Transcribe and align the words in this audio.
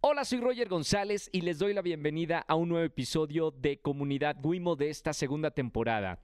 Hola, 0.00 0.24
soy 0.24 0.38
Roger 0.38 0.68
González 0.68 1.28
y 1.32 1.40
les 1.40 1.58
doy 1.58 1.74
la 1.74 1.82
bienvenida 1.82 2.44
a 2.46 2.54
un 2.54 2.68
nuevo 2.68 2.84
episodio 2.84 3.50
de 3.50 3.80
Comunidad 3.80 4.36
Wimo 4.44 4.76
de 4.76 4.90
esta 4.90 5.12
segunda 5.12 5.50
temporada. 5.50 6.20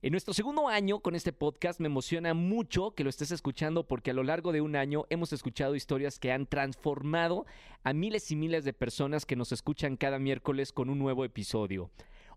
En 0.00 0.12
nuestro 0.12 0.32
segundo 0.32 0.68
año 0.68 1.00
con 1.00 1.16
este 1.16 1.32
podcast 1.32 1.80
me 1.80 1.88
emociona 1.88 2.34
mucho 2.34 2.92
que 2.92 3.02
lo 3.02 3.10
estés 3.10 3.32
escuchando 3.32 3.88
porque 3.88 4.12
a 4.12 4.14
lo 4.14 4.22
largo 4.22 4.52
de 4.52 4.60
un 4.60 4.76
año 4.76 5.06
hemos 5.10 5.32
escuchado 5.32 5.74
historias 5.74 6.20
que 6.20 6.30
han 6.30 6.46
transformado 6.46 7.46
a 7.82 7.92
miles 7.92 8.30
y 8.30 8.36
miles 8.36 8.64
de 8.64 8.72
personas 8.72 9.26
que 9.26 9.34
nos 9.34 9.50
escuchan 9.50 9.96
cada 9.96 10.20
miércoles 10.20 10.72
con 10.72 10.88
un 10.88 11.00
nuevo 11.00 11.24
episodio. 11.24 11.90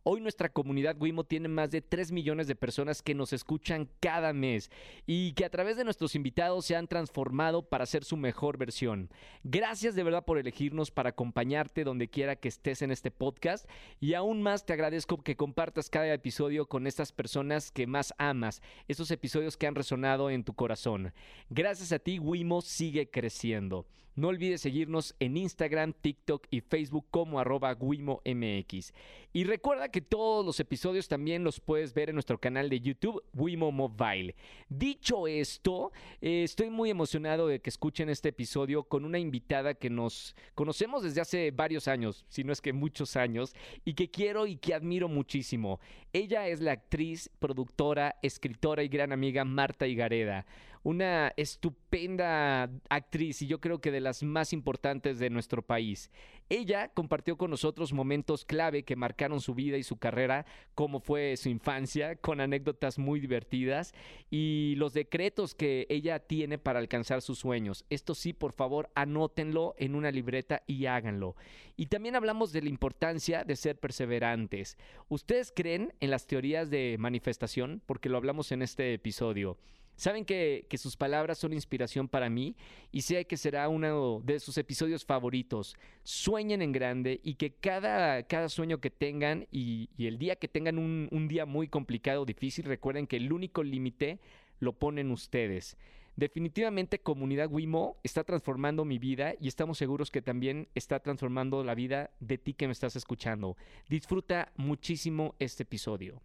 Hoy 0.03 0.21
nuestra 0.21 0.47
comunidad 0.47 0.95
Wimo 0.97 1.25
tiene 1.25 1.49
más 1.49 1.71
de 1.71 1.81
3 1.81 2.13
millones 2.13 2.47
de 2.47 2.55
personas 2.55 3.01
que 3.01 3.13
nos 3.13 3.33
escuchan 3.33 3.89
cada 3.99 4.31
mes 4.31 4.71
y 5.05 5.33
que 5.33 5.43
a 5.43 5.49
través 5.49 5.75
de 5.75 5.83
nuestros 5.83 6.15
invitados 6.15 6.65
se 6.65 6.77
han 6.77 6.87
transformado 6.87 7.67
para 7.67 7.85
ser 7.85 8.05
su 8.05 8.15
mejor 8.15 8.57
versión. 8.57 9.09
Gracias 9.43 9.95
de 9.95 10.03
verdad 10.03 10.23
por 10.23 10.37
elegirnos 10.37 10.89
para 10.89 11.09
acompañarte 11.09 11.83
donde 11.83 12.07
quiera 12.07 12.37
que 12.37 12.47
estés 12.47 12.81
en 12.81 12.91
este 12.91 13.11
podcast 13.11 13.69
y 13.99 14.13
aún 14.13 14.41
más 14.41 14.65
te 14.65 14.71
agradezco 14.71 15.21
que 15.21 15.35
compartas 15.35 15.89
cada 15.89 16.13
episodio 16.13 16.67
con 16.67 16.87
estas 16.87 17.11
personas 17.11 17.69
que 17.69 17.85
más 17.85 18.13
amas, 18.17 18.61
esos 18.87 19.11
episodios 19.11 19.57
que 19.57 19.67
han 19.67 19.75
resonado 19.75 20.29
en 20.29 20.45
tu 20.45 20.53
corazón. 20.53 21.13
Gracias 21.49 21.91
a 21.91 21.99
ti 21.99 22.19
Wimo 22.19 22.61
sigue 22.61 23.09
creciendo. 23.09 23.85
No 24.19 24.27
olvides 24.27 24.59
seguirnos 24.59 25.15
en 25.21 25.37
Instagram, 25.37 25.93
TikTok 25.93 26.45
y 26.51 26.59
Facebook 26.59 27.05
como 27.09 27.41
WimoMX. 27.41 28.93
Y 29.31 29.45
recuerda 29.45 29.87
que 29.87 30.01
todos 30.01 30.45
los 30.45 30.59
episodios 30.59 31.07
también 31.07 31.45
los 31.45 31.61
puedes 31.61 31.93
ver 31.93 32.09
en 32.09 32.17
nuestro 32.17 32.37
canal 32.37 32.69
de 32.69 32.81
YouTube, 32.81 33.23
Wimo 33.33 33.71
Mobile. 33.71 34.35
Dicho 34.67 35.25
esto, 35.25 35.93
eh, 36.19 36.43
estoy 36.43 36.69
muy 36.69 36.89
emocionado 36.89 37.47
de 37.47 37.61
que 37.61 37.69
escuchen 37.69 38.09
este 38.09 38.27
episodio 38.29 38.83
con 38.83 39.05
una 39.05 39.19
invitada 39.19 39.73
que 39.73 39.89
nos 39.89 40.35
conocemos 40.53 41.01
desde 41.01 41.21
hace 41.21 41.51
varios 41.51 41.87
años, 41.87 42.25
si 42.27 42.43
no 42.43 42.51
es 42.51 42.59
que 42.59 42.73
muchos 42.73 43.15
años, 43.15 43.55
y 43.85 43.93
que 43.93 44.11
quiero 44.11 44.47
y 44.47 44.57
que 44.57 44.73
admiro 44.73 45.07
muchísimo. 45.07 45.79
Ella 46.11 46.45
es 46.49 46.59
la 46.59 46.73
actriz, 46.73 47.29
productora, 47.39 48.17
escritora 48.21 48.83
y 48.83 48.89
gran 48.89 49.13
amiga 49.13 49.45
Marta 49.45 49.87
Higareda 49.87 50.45
una 50.83 51.33
estupenda 51.37 52.69
actriz 52.89 53.41
y 53.41 53.47
yo 53.47 53.59
creo 53.59 53.79
que 53.79 53.91
de 53.91 53.99
las 53.99 54.23
más 54.23 54.53
importantes 54.53 55.19
de 55.19 55.29
nuestro 55.29 55.61
país. 55.61 56.09
Ella 56.51 56.87
compartió 56.87 57.37
con 57.37 57.51
nosotros 57.51 57.93
momentos 57.93 58.43
clave 58.43 58.83
que 58.83 58.95
marcaron 58.95 59.39
su 59.39 59.53
vida 59.53 59.77
y 59.77 59.83
su 59.83 59.97
carrera, 59.97 60.47
como 60.73 60.99
fue 60.99 61.37
su 61.37 61.49
infancia, 61.49 62.15
con 62.15 62.41
anécdotas 62.41 62.97
muy 62.97 63.19
divertidas 63.19 63.93
y 64.31 64.73
los 64.77 64.93
decretos 64.93 65.53
que 65.53 65.85
ella 65.89 66.17
tiene 66.17 66.57
para 66.57 66.79
alcanzar 66.79 67.21
sus 67.21 67.37
sueños. 67.37 67.85
Esto 67.91 68.15
sí, 68.15 68.33
por 68.33 68.53
favor, 68.53 68.89
anótenlo 68.95 69.75
en 69.77 69.93
una 69.93 70.09
libreta 70.09 70.63
y 70.65 70.87
háganlo. 70.87 71.35
Y 71.77 71.85
también 71.85 72.15
hablamos 72.15 72.51
de 72.51 72.63
la 72.63 72.69
importancia 72.69 73.43
de 73.43 73.55
ser 73.55 73.79
perseverantes. 73.79 74.77
¿Ustedes 75.07 75.53
creen 75.55 75.93
en 75.99 76.09
las 76.09 76.25
teorías 76.25 76.71
de 76.71 76.95
manifestación? 76.97 77.81
Porque 77.85 78.09
lo 78.09 78.17
hablamos 78.17 78.51
en 78.51 78.63
este 78.63 78.93
episodio. 78.93 79.57
Saben 79.99 80.23
que, 80.23 80.65
sus 80.77 80.95
palabras 80.95 81.39
son 81.39 81.51
inspiración 81.51 82.07
para 82.07 82.29
mí 82.29 82.55
y 82.89 83.01
sé 83.01 83.27
que 83.27 83.35
será 83.35 83.67
uno 83.67 84.21
de 84.23 84.39
sus 84.39 84.57
episodios 84.57 85.03
favoritos. 85.03 85.75
Sueñen 86.03 86.61
en 86.61 86.71
grande 86.71 87.19
y 87.21 87.33
que 87.33 87.51
cada, 87.51 88.23
cada 88.23 88.47
sueño 88.47 88.79
que 88.79 88.91
tengan 88.91 89.45
y, 89.51 89.89
el 89.97 90.17
día 90.17 90.37
que 90.37 90.47
tengan 90.47 90.77
un, 90.77 91.09
un 91.11 91.27
día 91.27 91.45
muy 91.45 91.67
complicado, 91.67 92.23
difícil, 92.23 92.63
recuerden 92.63 93.07
que 93.07 93.17
el 93.17 93.33
único 93.33 93.61
límite 93.61 94.19
lo 94.61 94.71
ponen 94.71 95.11
ustedes. 95.11 95.75
Definitivamente 96.15 96.99
Comunidad 96.99 97.51
Wimo 97.51 97.97
está 98.01 98.23
transformando 98.23 98.85
mi 98.85 98.99
vida 98.99 99.33
y 99.37 99.49
estamos 99.49 99.77
seguros 99.77 100.11
que 100.11 100.21
también 100.21 100.69
está 100.75 101.01
transformando 101.01 101.61
la 101.65 101.75
vida 101.75 102.11
de 102.21 102.37
ti 102.37 102.53
que 102.53 102.67
me 102.67 102.71
estás 102.71 102.95
escuchando. 102.95 103.57
Disfruta 103.89 104.53
muchísimo 104.55 105.35
este 105.39 105.63
episodio. 105.63 106.21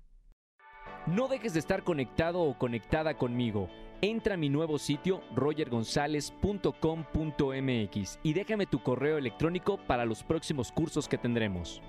No 1.06 1.28
dejes 1.28 1.52
de 1.52 1.60
estar 1.60 1.84
conectado 1.84 2.40
o 2.40 2.56
conectada 2.56 3.18
conmigo. 3.18 3.68
Entra 4.00 4.34
a 4.34 4.38
mi 4.38 4.48
nuevo 4.48 4.78
sitio 4.78 5.20
rogergonzalez.com.mx 5.34 8.18
y 8.22 8.32
déjame 8.32 8.64
tu 8.64 8.82
correo 8.82 9.18
electrónico 9.18 9.76
para 9.86 10.06
los 10.06 10.22
próximos 10.22 10.72
cursos 10.72 11.06
que 11.06 11.18
tendremos. 11.18 11.82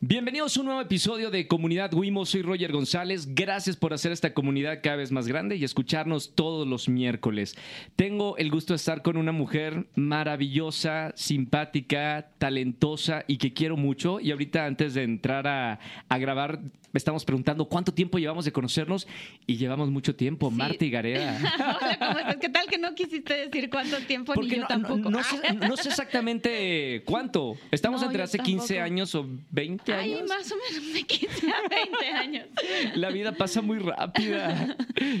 Bienvenidos 0.00 0.56
a 0.56 0.60
un 0.60 0.66
nuevo 0.66 0.80
episodio 0.80 1.28
de 1.28 1.48
Comunidad 1.48 1.92
Wimo. 1.92 2.24
Soy 2.24 2.42
Roger 2.42 2.70
González. 2.70 3.34
Gracias 3.34 3.74
por 3.74 3.92
hacer 3.92 4.12
esta 4.12 4.32
comunidad 4.32 4.78
cada 4.80 4.94
vez 4.94 5.10
más 5.10 5.26
grande 5.26 5.56
y 5.56 5.64
escucharnos 5.64 6.36
todos 6.36 6.68
los 6.68 6.88
miércoles. 6.88 7.56
Tengo 7.96 8.36
el 8.36 8.48
gusto 8.48 8.74
de 8.74 8.76
estar 8.76 9.02
con 9.02 9.16
una 9.16 9.32
mujer 9.32 9.88
maravillosa, 9.96 11.10
simpática, 11.16 12.30
talentosa 12.38 13.24
y 13.26 13.38
que 13.38 13.52
quiero 13.52 13.76
mucho. 13.76 14.20
Y 14.20 14.30
ahorita 14.30 14.66
antes 14.66 14.94
de 14.94 15.02
entrar 15.02 15.48
a, 15.48 15.80
grabar, 16.16 16.60
me 16.87 16.87
estamos 16.92 17.24
preguntando 17.24 17.66
cuánto 17.66 17.92
tiempo 17.92 18.18
llevamos 18.18 18.44
de 18.44 18.52
conocernos 18.52 19.06
y 19.46 19.56
llevamos 19.56 19.90
mucho 19.90 20.14
tiempo. 20.14 20.50
Marta 20.50 20.84
y 20.84 20.90
Gareda. 20.90 21.38
Hola, 21.80 21.98
¿cómo 21.98 22.18
estás? 22.18 22.36
¿Qué 22.36 22.48
tal 22.48 22.66
que 22.66 22.78
no 22.78 22.94
quisiste 22.94 23.34
decir 23.46 23.70
cuánto 23.70 23.98
tiempo? 24.00 24.32
Porque 24.34 24.56
ni 24.56 24.56
yo 24.62 24.66
tampoco. 24.66 25.10
No, 25.10 25.22
sé, 25.22 25.88
exactamente 25.88 27.02
cuánto. 27.04 27.56
Estamos 27.70 28.02
entre 28.02 28.22
hace 28.22 28.38
15 28.38 28.80
años 28.80 29.14
o 29.14 29.26
20 29.50 29.92
Ay, 29.92 30.22
más 30.28 30.50
o 30.50 30.56
menos 30.56 30.92
de 30.92 31.02
15 31.02 31.46
a 31.50 31.68
20 31.68 32.06
años. 32.06 32.46
La 32.94 33.10
vida 33.10 33.32
pasa 33.32 33.62
muy 33.62 33.78
rápida. 33.78 34.76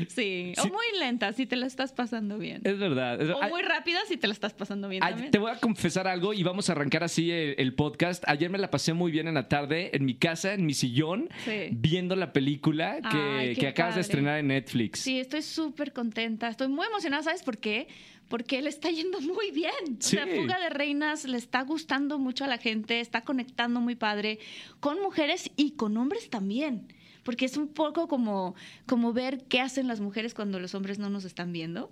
Sí, 0.08 0.52
o 0.58 0.66
muy 0.66 0.98
lenta 0.98 1.32
si 1.32 1.46
te 1.46 1.56
la 1.56 1.66
estás 1.66 1.92
pasando 1.92 2.38
bien. 2.38 2.60
Es 2.64 2.78
verdad. 2.78 3.20
O 3.30 3.48
muy 3.48 3.62
rápida 3.62 4.00
si 4.08 4.16
te 4.16 4.26
la 4.26 4.32
estás 4.32 4.54
pasando 4.54 4.88
bien. 4.88 5.00
también. 5.00 5.30
Te 5.30 5.38
voy 5.38 5.50
a 5.50 5.58
confesar 5.58 6.08
algo 6.08 6.32
y 6.32 6.42
vamos 6.42 6.68
a 6.68 6.72
arrancar 6.72 7.04
así 7.04 7.30
el, 7.30 7.74
podcast. 7.74 8.24
Ayer 8.26 8.50
me 8.50 8.58
la 8.58 8.70
pasé 8.70 8.92
muy 8.92 9.12
bien 9.12 9.28
en 9.28 9.34
la 9.34 9.48
tarde 9.48 9.94
en 9.94 10.04
mi 10.04 10.14
casa, 10.14 10.54
en 10.54 10.66
mi 10.66 10.74
sillón, 10.74 11.28
viendo 11.72 12.16
la 12.16 12.32
película 12.32 13.00
que, 13.00 13.56
que 13.58 13.66
acabas 13.66 13.94
de 13.96 14.00
estrenar 14.00 14.38
en 14.38 14.48
Netflix. 14.48 15.00
Sí, 15.00 15.18
estoy 15.18 15.42
súper 15.42 15.92
contenta. 15.92 16.48
Estoy 16.48 16.68
muy 16.68 16.86
emocionada. 16.86 17.22
¿Sabes 17.22 17.42
por 17.42 17.58
qué? 17.58 17.88
porque 18.28 18.60
le 18.60 18.68
está 18.68 18.90
yendo 18.90 19.20
muy 19.22 19.50
bien. 19.50 19.98
La 20.12 20.26
Fuga 20.26 20.58
de 20.60 20.68
Reinas 20.68 21.24
le 21.24 21.38
está 21.38 21.62
gustando 21.62 22.18
mucho 22.18 22.44
a 22.44 22.46
la 22.46 22.58
gente, 22.58 23.00
está 23.00 23.22
conectando 23.22 23.80
muy 23.80 23.96
padre 23.96 24.38
con 24.80 25.00
mujeres 25.00 25.50
y 25.56 25.70
con 25.72 25.96
hombres 25.96 26.28
también 26.28 26.92
porque 27.28 27.44
es 27.44 27.58
un 27.58 27.68
poco 27.68 28.08
como, 28.08 28.54
como 28.86 29.12
ver 29.12 29.44
qué 29.50 29.60
hacen 29.60 29.86
las 29.86 30.00
mujeres 30.00 30.32
cuando 30.32 30.58
los 30.58 30.74
hombres 30.74 30.98
no 30.98 31.10
nos 31.10 31.26
están 31.26 31.52
viendo. 31.52 31.90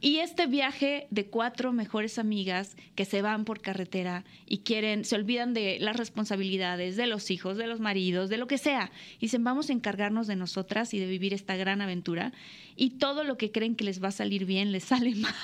Y 0.00 0.20
este 0.20 0.46
viaje 0.46 1.06
de 1.10 1.26
cuatro 1.26 1.74
mejores 1.74 2.18
amigas 2.18 2.78
que 2.94 3.04
se 3.04 3.20
van 3.20 3.44
por 3.44 3.60
carretera 3.60 4.24
y 4.46 4.60
quieren, 4.60 5.04
se 5.04 5.16
olvidan 5.16 5.52
de 5.52 5.76
las 5.80 5.98
responsabilidades, 5.98 6.96
de 6.96 7.06
los 7.06 7.30
hijos, 7.30 7.58
de 7.58 7.66
los 7.66 7.78
maridos, 7.78 8.30
de 8.30 8.38
lo 8.38 8.46
que 8.46 8.56
sea, 8.56 8.90
y 9.18 9.26
dicen, 9.26 9.44
vamos 9.44 9.68
a 9.68 9.74
encargarnos 9.74 10.26
de 10.26 10.36
nosotras 10.36 10.94
y 10.94 10.98
de 10.98 11.08
vivir 11.08 11.34
esta 11.34 11.56
gran 11.56 11.82
aventura. 11.82 12.32
Y 12.80 12.92
todo 12.92 13.24
lo 13.24 13.36
que 13.36 13.52
creen 13.52 13.76
que 13.76 13.84
les 13.84 14.02
va 14.02 14.08
a 14.08 14.10
salir 14.10 14.46
bien 14.46 14.72
les 14.72 14.84
sale 14.84 15.14
mal. 15.14 15.34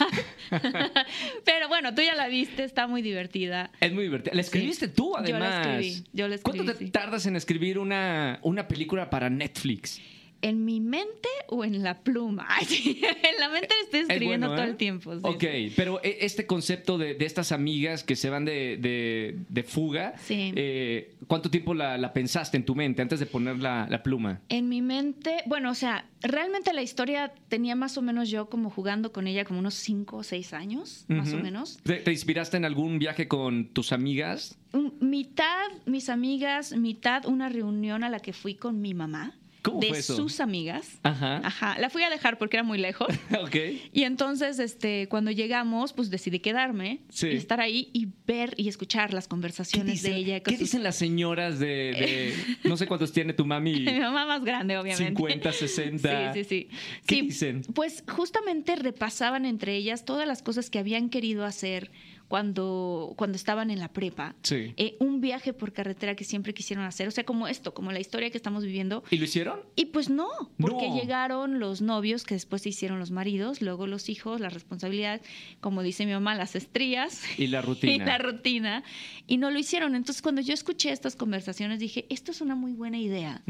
Pero 1.44 1.68
bueno, 1.68 1.94
tú 1.94 2.00
ya 2.00 2.14
la 2.14 2.28
viste, 2.28 2.64
está 2.64 2.86
muy 2.86 3.02
divertida. 3.02 3.70
Es 3.78 3.92
muy 3.92 4.04
divertida. 4.04 4.34
¿La 4.34 4.40
escribiste 4.40 4.88
tú, 4.88 5.14
además? 5.14 5.28
Yo 5.28 5.38
la 5.38 5.60
escribí. 5.60 6.04
Yo 6.14 6.28
la 6.28 6.34
escribí 6.36 6.58
¿Cuánto 6.58 6.78
te 6.78 6.90
tardas 6.90 7.26
en 7.26 7.36
escribir 7.36 7.78
una, 7.78 8.38
una 8.40 8.66
película 8.66 9.10
para 9.10 9.28
Netflix? 9.28 10.00
¿En 10.42 10.64
mi 10.64 10.80
mente 10.80 11.28
o 11.48 11.64
en 11.64 11.82
la 11.82 12.00
pluma? 12.00 12.46
en 12.60 13.40
la 13.40 13.48
mente 13.48 13.74
estoy 13.84 14.00
escribiendo 14.00 14.48
todo 14.48 14.62
el 14.62 14.70
¿eh? 14.70 14.74
tiempo. 14.74 15.12
ok, 15.22 15.44
pero 15.74 16.00
e, 16.02 16.18
este 16.20 16.46
concepto 16.46 16.98
de, 16.98 17.16
estas 17.20 17.52
amigas 17.52 18.04
que 18.04 18.16
se 18.16 18.30
van 18.30 18.44
de, 18.44 19.64
fuga, 19.66 20.14
eh, 20.28 21.14
¿cuánto 21.26 21.50
tiempo 21.50 21.74
la, 21.74 22.12
pensaste 22.12 22.56
en 22.56 22.64
tu 22.64 22.74
mente 22.74 23.02
antes 23.02 23.20
de 23.20 23.26
poner 23.26 23.58
la, 23.58 24.02
pluma? 24.04 24.40
En 24.48 24.68
mi 24.68 24.82
mente, 24.82 25.42
bueno, 25.46 25.70
o 25.70 25.74
sea, 25.74 26.06
realmente 26.20 26.72
la 26.72 26.82
historia 26.82 27.32
tenía 27.48 27.74
más 27.74 27.96
o 27.96 28.02
menos 28.02 28.28
yo 28.30 28.48
como 28.48 28.70
jugando 28.70 29.12
con 29.12 29.26
ella 29.26 29.44
como 29.44 29.58
unos 29.58 29.74
5 29.74 30.18
o 30.18 30.22
6 30.22 30.52
años, 30.52 31.04
más 31.08 31.32
o 31.32 31.38
menos. 31.38 31.78
¿Te, 31.82 32.12
inspiraste 32.12 32.56
en 32.56 32.64
algún 32.64 32.98
viaje 32.98 33.26
con 33.26 33.68
tus 33.68 33.92
amigas? 33.92 34.58
mitad 35.00 35.70
mis 35.86 36.10
amigas, 36.10 36.72
mitad 36.76 37.24
una 37.26 37.48
reunión 37.48 38.04
a 38.04 38.10
la 38.10 38.20
que 38.20 38.34
fui 38.34 38.54
con 38.54 38.80
mi 38.80 38.92
mamá 38.92 39.34
de 39.80 40.02
sus 40.02 40.40
amigas. 40.40 40.98
Ajá. 41.02 41.40
Ajá. 41.44 41.78
La 41.78 41.90
fui 41.90 42.02
a 42.02 42.10
dejar 42.10 42.38
porque 42.38 42.56
era 42.56 42.64
muy 42.64 42.78
lejos. 42.78 43.08
ok. 43.40 43.56
Y 43.92 44.02
entonces, 44.02 44.58
este, 44.58 45.08
cuando 45.08 45.30
llegamos, 45.30 45.92
pues 45.92 46.10
decidí 46.10 46.40
quedarme 46.40 47.00
y 47.22 47.36
estar 47.36 47.60
ahí 47.60 47.90
y 47.92 48.08
ver 48.26 48.54
y 48.56 48.68
escuchar 48.68 49.12
las 49.12 49.28
conversaciones 49.28 50.02
de 50.02 50.16
ella. 50.16 50.40
¿Qué 50.40 50.56
dicen 50.56 50.82
las 50.82 50.96
señoras 50.96 51.58
de, 51.58 52.34
no 52.64 52.76
sé 52.76 52.86
cuántos 52.86 53.12
tiene 53.12 53.32
tu 53.32 53.44
mami? 53.44 53.80
Mi 53.80 54.00
mamá 54.00 54.26
más 54.26 54.44
grande, 54.44 54.78
obviamente. 54.78 55.06
50, 55.06 55.52
60. 55.52 56.34
Sí, 56.34 56.44
sí, 56.44 56.48
sí. 56.48 56.68
¿Qué 57.06 57.22
dicen? 57.22 57.62
Pues 57.74 58.04
justamente 58.08 58.76
repasaban 58.76 59.44
entre 59.44 59.76
ellas 59.76 60.04
todas 60.04 60.26
las 60.26 60.42
cosas 60.42 60.70
que 60.70 60.78
habían 60.78 61.08
querido 61.08 61.44
hacer 61.44 61.90
cuando, 62.28 63.14
cuando 63.16 63.36
estaban 63.36 63.70
en 63.70 63.78
la 63.78 63.88
prepa. 63.92 64.34
Sí. 64.42 64.74
Eh, 64.76 64.96
un 65.00 65.20
viaje 65.20 65.52
por 65.52 65.72
carretera 65.72 66.16
que 66.16 66.24
siempre 66.24 66.54
quisieron 66.54 66.84
hacer, 66.84 67.06
o 67.08 67.10
sea, 67.10 67.24
como 67.24 67.46
esto, 67.48 67.72
como 67.72 67.92
la 67.92 68.00
historia 68.00 68.30
que 68.30 68.36
estamos 68.36 68.64
viviendo. 68.64 69.04
¿Y 69.10 69.18
lo 69.18 69.24
hicieron? 69.24 69.60
Y 69.76 69.86
pues 69.86 70.10
no, 70.10 70.28
porque 70.58 70.88
No. 70.88 70.96
llegaron 71.00 71.60
los 71.60 71.82
novios 71.82 72.24
que 72.24 72.34
después 72.34 72.62
se 72.62 72.70
hicieron 72.70 72.98
los 72.98 73.10
maridos, 73.10 73.62
luego 73.62 73.86
los 73.86 74.08
hijos, 74.08 74.40
la 74.40 74.48
responsabilidad, 74.48 75.20
como 75.60 75.82
dice 75.82 76.04
mi 76.04 76.12
mamá, 76.12 76.34
las 76.34 76.56
estrías 76.56 77.22
Y 77.38 77.46
la 77.46 77.58
y 77.60 77.62
rutina. 77.62 78.04
la 78.06 78.18
rutina, 78.18 78.84
y 79.26 79.36
no 79.38 79.50
lo 79.50 79.58
hicieron. 79.58 79.94
Entonces, 79.94 80.20
cuando 80.22 80.40
yo 80.42 80.52
escuché 80.54 80.90
estas 80.90 81.16
conversaciones, 81.16 81.78
dije, 81.78 82.06
esto 82.10 82.32
es 82.32 82.40
una 82.40 82.54
muy 82.56 82.72
buena 82.72 82.98
idea 82.98 83.42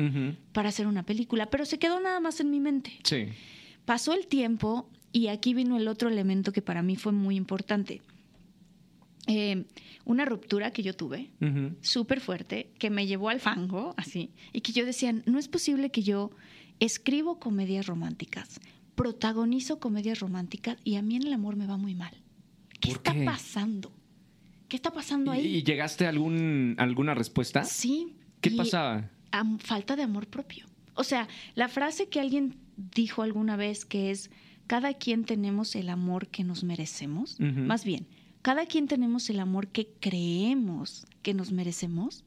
para 0.53 0.69
hacer 0.69 0.87
una 0.87 1.03
película, 1.05 1.47
pero 1.47 1.65
se 1.65 1.79
quedó 1.79 1.99
nada 2.01 2.21
más 2.21 2.41
en 2.41 2.51
mi 2.51 2.61
mente. 2.61 2.93
Sí. 3.05 3.27
Pasó 3.85 4.13
el 4.13 4.27
tiempo 4.27 4.89
y 5.13 5.29
aquí 5.29 5.55
vino 5.55 5.77
el 5.77 5.89
otro 5.89 6.09
elemento 6.09 6.53
que 6.53 6.61
para 6.63 6.83
mí 6.83 6.97
fue 6.97 7.13
muy 7.13 7.37
importante. 7.37 8.03
Eh, 9.29 9.65
una 10.05 10.25
ruptura 10.25 10.71
que 10.71 10.83
yo 10.85 10.95
tuve, 10.95 11.31
súper 11.81 12.21
fuerte, 12.21 12.71
que 12.79 12.91
me 12.91 13.07
llevó 13.09 13.29
al 13.29 13.41
fango, 13.41 13.93
así, 13.97 14.31
y 14.53 14.61
que 14.61 14.71
yo 14.73 14.87
decía, 14.87 15.13
no 15.27 15.39
es 15.39 15.49
posible 15.49 15.91
que 15.91 16.03
yo 16.05 16.31
escribo 16.79 17.41
comedias 17.41 17.87
románticas, 17.87 18.61
protagonizo 18.95 19.79
comedias 19.81 20.21
románticas 20.21 20.77
y 20.85 20.97
a 20.97 21.03
mí 21.03 21.17
en 21.17 21.27
el 21.27 21.33
amor 21.33 21.57
me 21.57 21.67
va 21.67 21.77
muy 21.77 21.95
mal. 21.95 22.13
¿Qué 22.81 22.89
¿Por 22.91 22.97
está 22.99 23.13
qué? 23.15 23.25
pasando? 23.25 23.93
¿Qué 24.69 24.77
está 24.77 24.93
pasando 24.93 25.35
¿Y, 25.35 25.39
ahí? 25.39 25.47
y 25.57 25.63
llegaste 25.63 26.07
a 26.07 26.09
algún, 26.09 26.75
alguna 26.79 27.15
respuesta? 27.15 27.65
Sí. 27.65 28.15
¿Qué 28.41 28.51
pasaba? 28.53 29.11
am- 29.33 29.59
falta 29.59 29.97
de 29.97 30.03
amor 30.03 30.29
propio. 30.29 30.67
O 30.95 31.05
sea, 31.05 31.29
la 31.55 31.69
frase 31.69 32.09
que 32.09 32.21
alguien 32.21 32.57
dijo 32.77 33.23
alguna 33.23 33.57
vez 33.57 33.85
que 33.85 34.11
es, 34.11 34.31
cada 34.67 34.95
quien 34.95 35.25
tenemos 35.25 35.75
el 35.77 35.89
amor 35.89 36.29
que 36.29 36.43
nos 36.45 36.65
merecemos, 36.65 37.39
más 37.41 37.85
bien, 37.85 38.07
cada 38.47 38.67
quien 38.67 38.87
tenemos 38.87 39.29
el 39.29 39.41
amor 39.41 39.67
que 39.67 39.89
creemos 39.99 41.05
que 41.23 41.35
nos 41.35 41.51
merecemos, 41.51 42.23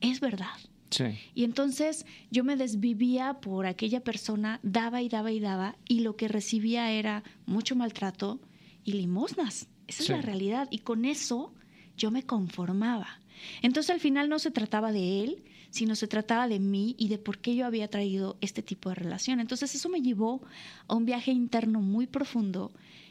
es 0.00 0.20
verdad. 0.20 0.54
Sí. 0.90 1.06
Y 1.34 1.42
entonces 1.42 2.06
yo 2.30 2.44
me 2.44 2.54
desvivía 2.54 3.40
por 3.40 3.66
aquella 3.66 3.98
persona, 3.98 4.60
daba 4.62 5.02
y 5.02 5.08
daba 5.08 5.32
y 5.32 5.40
daba, 5.40 5.74
y 5.88 6.02
lo 6.02 6.14
que 6.14 6.28
recibía 6.28 6.92
era 6.92 7.24
mucho 7.46 7.74
maltrato 7.74 8.38
y 8.84 8.92
limosnas. 8.92 9.66
Esa 9.88 10.04
Sí. 10.04 10.12
es 10.12 10.18
la 10.18 10.22
realidad. 10.22 10.68
Y 10.70 10.78
con 10.78 11.04
eso 11.04 11.52
yo 11.96 12.12
me 12.12 12.22
conformaba. 12.22 13.08
Entonces 13.60 13.90
al 13.90 13.98
final 13.98 14.28
no 14.28 14.38
se 14.38 14.52
trataba 14.52 14.92
de 14.92 15.24
él, 15.24 15.42
sino 15.70 15.96
se 15.96 16.06
trataba 16.06 16.46
de 16.46 16.60
mí 16.60 16.94
y 16.96 17.08
de 17.08 17.18
por 17.18 17.38
qué 17.38 17.56
yo 17.56 17.66
había 17.66 17.88
traído 17.88 18.36
este 18.40 18.62
tipo 18.62 18.88
de 18.88 18.94
relación. 18.94 19.40
Entonces 19.40 19.74
eso 19.74 19.88
me 19.88 20.00
llevó 20.00 20.42
a 20.86 20.94
un 20.94 21.06
viaje 21.06 21.32
interno 21.32 21.80
muy 21.80 22.06
profundo 22.06 22.70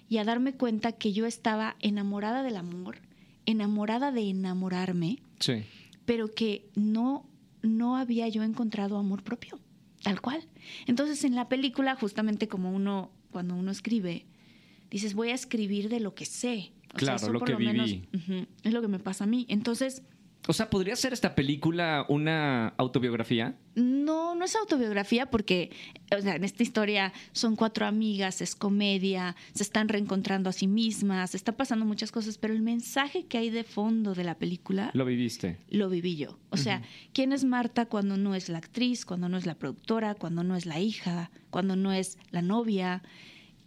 y 0.09 0.17
a 0.17 0.23
darme 0.23 0.53
cuenta 0.53 0.91
que 0.93 1.13
yo 1.13 1.25
estaba 1.25 1.75
enamorada 1.79 2.43
del 2.43 2.57
amor, 2.57 2.97
enamorada 3.45 4.11
de 4.11 4.29
enamorarme, 4.29 5.19
Sí. 5.39 5.63
pero 6.05 6.33
que 6.33 6.69
no, 6.75 7.29
no 7.61 7.95
había 7.95 8.27
yo 8.27 8.43
encontrado 8.43 8.97
amor 8.97 9.23
propio, 9.23 9.59
tal 10.03 10.19
cual. 10.21 10.47
Entonces 10.87 11.23
en 11.23 11.35
la 11.35 11.47
película, 11.47 11.95
justamente 11.95 12.47
como 12.47 12.71
uno, 12.71 13.11
cuando 13.31 13.55
uno 13.55 13.71
escribe, 13.71 14.25
dices, 14.89 15.13
voy 15.13 15.29
a 15.29 15.35
escribir 15.35 15.89
de 15.89 15.99
lo 15.99 16.15
que 16.15 16.25
sé. 16.25 16.71
Claro, 16.95 17.17
eso 17.17 17.31
lo 17.31 17.41
que 17.41 17.55
viví. 17.55 18.07
es 18.63 18.73
lo 18.73 18.81
que 18.81 18.87
me 18.87 18.97
pasa 18.99 19.25
a 19.25 19.27
mí. 19.27 19.45
Entonces, 19.47 20.01
O 20.49 20.53
sea, 20.53 20.67
¿podría 20.71 20.95
ser 20.95 21.13
esta 21.13 21.35
película 21.35 22.07
una 22.09 22.69
autobiografía? 22.69 23.55
no, 23.75 24.33
no 24.33 24.45
es 24.45 24.55
autobiografía 24.55 25.27
porque, 25.29 25.69
o 26.17 26.19
sea, 26.19 26.37
en 26.37 26.43
esta 26.43 26.63
historia 26.63 27.13
son 27.33 27.55
cuatro 27.55 27.85
amigas, 27.85 28.41
es 28.41 28.55
comedia, 28.55 29.35
se 29.53 29.61
están 29.61 29.89
reencontrando 29.89 30.49
a 30.49 30.53
sí 30.53 30.65
mismas, 30.65 31.35
está 31.35 31.55
pasando 31.55 31.85
muchas 31.85 32.11
cosas, 32.11 32.39
pero 32.39 32.55
el 32.55 32.63
mensaje 32.63 33.25
que 33.27 33.37
hay 33.37 33.51
de 33.51 33.63
fondo 33.63 34.15
de 34.15 34.23
la 34.23 34.39
película 34.39 34.89
Lo 34.95 35.05
viviste. 35.05 35.59
lo 35.69 35.87
viví 35.87 36.15
yo. 36.15 36.39
O 36.49 36.57
sea, 36.57 36.81
¿quién 37.13 37.31
es 37.31 37.43
Marta 37.43 37.85
cuando 37.85 38.17
no 38.17 38.33
es 38.33 38.49
la 38.49 38.57
actriz, 38.57 39.05
cuando 39.05 39.29
no 39.29 39.37
es 39.37 39.45
la 39.45 39.53
productora, 39.53 40.15
cuando 40.15 40.43
no 40.43 40.55
es 40.55 40.65
la 40.65 40.79
hija, 40.79 41.29
cuando 41.51 41.75
no 41.75 41.93
es 41.93 42.17
la 42.31 42.41
novia? 42.41 43.03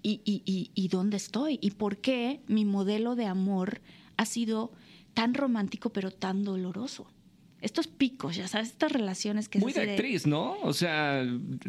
¿Y, 0.02 0.20
y, 0.24 0.42
y, 0.44 0.72
y 0.74 0.88
dónde 0.88 1.16
estoy? 1.16 1.60
¿Y 1.62 1.70
por 1.70 1.98
qué 1.98 2.40
mi 2.48 2.64
modelo 2.64 3.14
de 3.14 3.26
amor 3.26 3.82
ha 4.16 4.26
sido 4.26 4.72
tan 5.14 5.34
romántico 5.34 5.90
pero 5.90 6.10
tan 6.10 6.44
doloroso? 6.44 7.06
Estos 7.60 7.86
picos, 7.86 8.34
ya 8.34 8.48
sabes, 8.48 8.70
estas 8.70 8.90
relaciones 8.90 9.48
que 9.48 9.60
Muy 9.60 9.72
de 9.72 9.82
actriz, 9.92 10.26
¿no? 10.26 10.56
O 10.62 10.72
sea, 10.72 11.24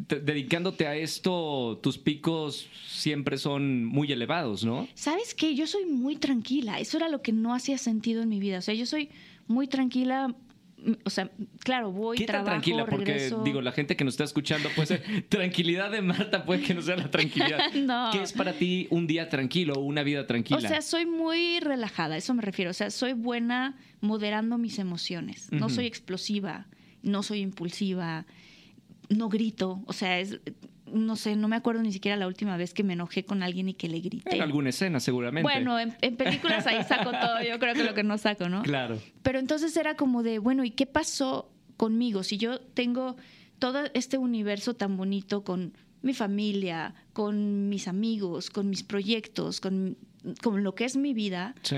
te- 0.08 0.20
dedicándote 0.22 0.88
a 0.88 0.96
esto, 0.96 1.80
tus 1.84 2.00
picos 2.00 2.68
siempre 2.88 3.38
son 3.38 3.86
muy 3.86 4.12
elevados, 4.12 4.66
¿no? 4.66 4.88
¿Sabes 4.96 5.36
qué? 5.36 5.54
Yo 5.54 5.68
soy 5.68 5.86
muy 5.86 6.16
tranquila. 6.16 6.80
Eso 6.80 6.98
era 6.98 7.10
lo 7.10 7.22
que 7.22 7.32
no 7.32 7.54
hacía 7.54 7.78
sentido 7.78 8.24
en 8.24 8.30
mi 8.30 8.40
vida. 8.40 8.58
O 8.58 8.62
sea, 8.64 8.74
yo 8.74 8.88
soy 8.88 9.10
muy 9.48 9.68
tranquila. 9.68 10.34
O 11.06 11.10
sea, 11.10 11.30
claro, 11.60 11.92
voy, 11.92 12.18
¿Qué 12.18 12.26
tan 12.26 12.44
trabajo, 12.44 12.52
tranquila? 12.52 12.86
Porque, 12.86 13.14
regreso. 13.14 13.44
digo, 13.44 13.62
la 13.62 13.72
gente 13.72 13.96
que 13.96 14.04
nos 14.04 14.14
está 14.14 14.24
escuchando 14.24 14.70
puede 14.76 14.88
ser 14.88 15.26
tranquilidad 15.30 15.92
de 15.92 16.02
Marta, 16.02 16.46
puede 16.46 16.62
que 16.62 16.74
no 16.74 16.82
sea 16.82 16.96
la 16.96 17.10
tranquilidad. 17.10 17.60
No. 17.74 18.10
¿Qué 18.12 18.22
es 18.22 18.34
para 18.34 18.54
ti 18.54 18.88
un 18.92 19.08
día 19.08 19.30
tranquilo 19.30 19.74
o 19.74 19.80
una 19.80 20.04
vida 20.04 20.26
tranquila? 20.26 20.60
O 20.60 20.62
sea, 20.62 20.82
soy 20.82 21.06
muy 21.06 21.60
relajada, 21.60 22.16
eso 22.16 22.34
me 22.34 22.42
refiero. 22.42 22.72
O 22.72 22.74
sea, 22.74 22.92
soy 22.92 23.14
buena 23.14 23.78
moderando 24.00 24.58
mis 24.58 24.80
emociones. 24.80 25.52
No 25.52 25.70
soy 25.70 25.86
explosiva, 25.86 26.68
no 27.02 27.24
soy 27.24 27.40
impulsiva, 27.40 28.26
no 29.10 29.30
grito. 29.30 29.82
O 29.86 29.94
sea, 29.94 30.20
es, 30.20 30.40
no 30.92 31.16
sé, 31.16 31.36
no 31.36 31.48
me 31.48 31.56
acuerdo 31.56 31.82
ni 31.82 31.92
siquiera 31.92 32.18
la 32.18 32.28
última 32.28 32.58
vez 32.58 32.74
que 32.74 32.84
me 32.84 32.94
enojé 32.94 33.24
con 33.26 33.42
alguien 33.44 33.70
y 33.70 33.74
que 33.74 33.88
le 33.88 34.00
grité. 34.00 34.36
en 34.36 34.42
alguna 34.42 34.70
escena, 34.70 35.00
seguramente. 35.00 35.44
Bueno, 35.44 35.80
en, 35.80 35.96
en 36.02 36.16
películas 36.18 36.68
ahí 36.68 36.84
saco 36.84 37.12
todo, 37.22 37.42
yo 37.42 37.58
creo 37.60 37.74
que 37.74 37.84
lo 37.84 37.94
que 37.94 38.04
no 38.04 38.18
saco, 38.18 38.50
¿no? 38.50 38.62
Claro. 38.64 39.00
Pero 39.22 39.40
entonces 39.40 39.76
era 39.78 39.96
como 39.96 40.24
de, 40.24 40.40
bueno, 40.40 40.64
¿y 40.64 40.72
qué 40.72 40.86
pasó 40.86 41.52
conmigo? 41.78 42.24
Si 42.24 42.38
yo 42.38 42.60
tengo 42.60 43.16
todo 43.60 43.84
este 43.94 44.18
universo 44.18 44.74
tan 44.74 44.98
bonito 44.98 45.44
con 45.44 45.74
mi 46.02 46.14
familia, 46.14 46.94
con 47.14 47.70
mis 47.70 47.88
amigos, 47.88 48.50
con 48.50 48.70
mis 48.70 48.84
proyectos, 48.84 49.62
con, 49.62 49.98
con 50.42 50.64
lo 50.64 50.76
que 50.76 50.84
es 50.86 50.98
mi 50.98 51.14
vida, 51.14 51.56
Sí. 51.62 51.78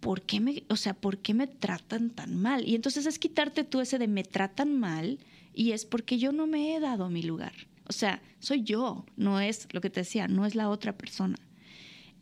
¿por 0.00 0.22
qué 0.22 0.40
me, 0.40 0.62
o 0.70 0.76
sea, 0.76 0.94
¿por 0.94 1.18
qué 1.18 1.34
me 1.34 1.46
tratan 1.46 2.08
tan 2.10 2.34
mal? 2.40 2.66
Y 2.66 2.74
entonces 2.74 3.04
es 3.04 3.18
quitarte 3.18 3.64
tú 3.64 3.80
ese 3.80 3.98
de 3.98 4.08
me 4.08 4.22
tratan 4.24 4.78
mal 4.78 5.18
y 5.52 5.72
es 5.72 5.84
porque 5.84 6.18
yo 6.18 6.32
no 6.32 6.46
me 6.46 6.74
he 6.74 6.80
dado 6.80 7.10
mi 7.10 7.22
lugar. 7.22 7.52
O 7.88 7.92
sea, 7.92 8.22
soy 8.38 8.62
yo, 8.62 9.06
no 9.16 9.40
es 9.40 9.66
lo 9.72 9.80
que 9.80 9.90
te 9.90 10.00
decía, 10.00 10.28
no 10.28 10.44
es 10.46 10.54
la 10.54 10.68
otra 10.68 10.96
persona. 10.96 11.36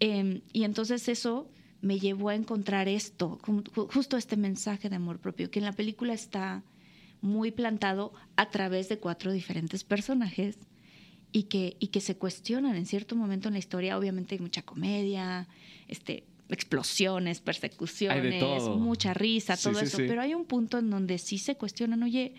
Eh, 0.01 0.43
y 0.53 0.65
entonces 0.65 1.09
eso 1.09 1.51
me 1.81 1.99
llevó 1.99 2.29
a 2.31 2.35
encontrar 2.35 2.89
esto, 2.89 3.39
ju- 3.43 3.65
ju- 3.65 3.93
justo 3.93 4.17
este 4.17 4.37
mensaje 4.37 4.89
de 4.89 4.97
amor 4.97 5.19
propio, 5.21 5.51
que 5.51 5.59
en 5.59 5.65
la 5.65 5.73
película 5.73 6.13
está 6.15 6.63
muy 7.21 7.51
plantado 7.51 8.13
a 8.37 8.51
través 8.51 8.89
de 8.89 8.99
cuatro 8.99 9.33
diferentes 9.33 9.85
personajes 9.85 10.59
y 11.33 11.45
que, 11.45 11.77
y 11.81 11.89
que 11.89 12.01
se 12.01 12.17
cuestionan 12.17 12.77
en 12.77 12.87
cierto 12.87 13.17
momento 13.17 13.49
en 13.49 13.55
la 13.55 13.59
historia. 13.59 13.99
Obviamente 13.99 14.35
hay 14.37 14.41
mucha 14.41 14.63
comedia, 14.63 15.49
este, 15.89 16.25
explosiones, 16.49 17.41
persecuciones, 17.41 18.23
mucha 18.79 19.15
risa, 19.15 19.57
Sí, 19.57 19.65
todo 19.65 19.79
sí, 19.81 19.85
eso. 19.87 19.97
sí. 19.99 20.05
Pero 20.07 20.21
hay 20.23 20.35
un 20.35 20.45
punto 20.45 20.79
en 20.79 20.91
donde 20.91 21.19
sí 21.19 21.39
se 21.39 21.57
cuestionan, 21.57 22.03
oye, 22.03 22.35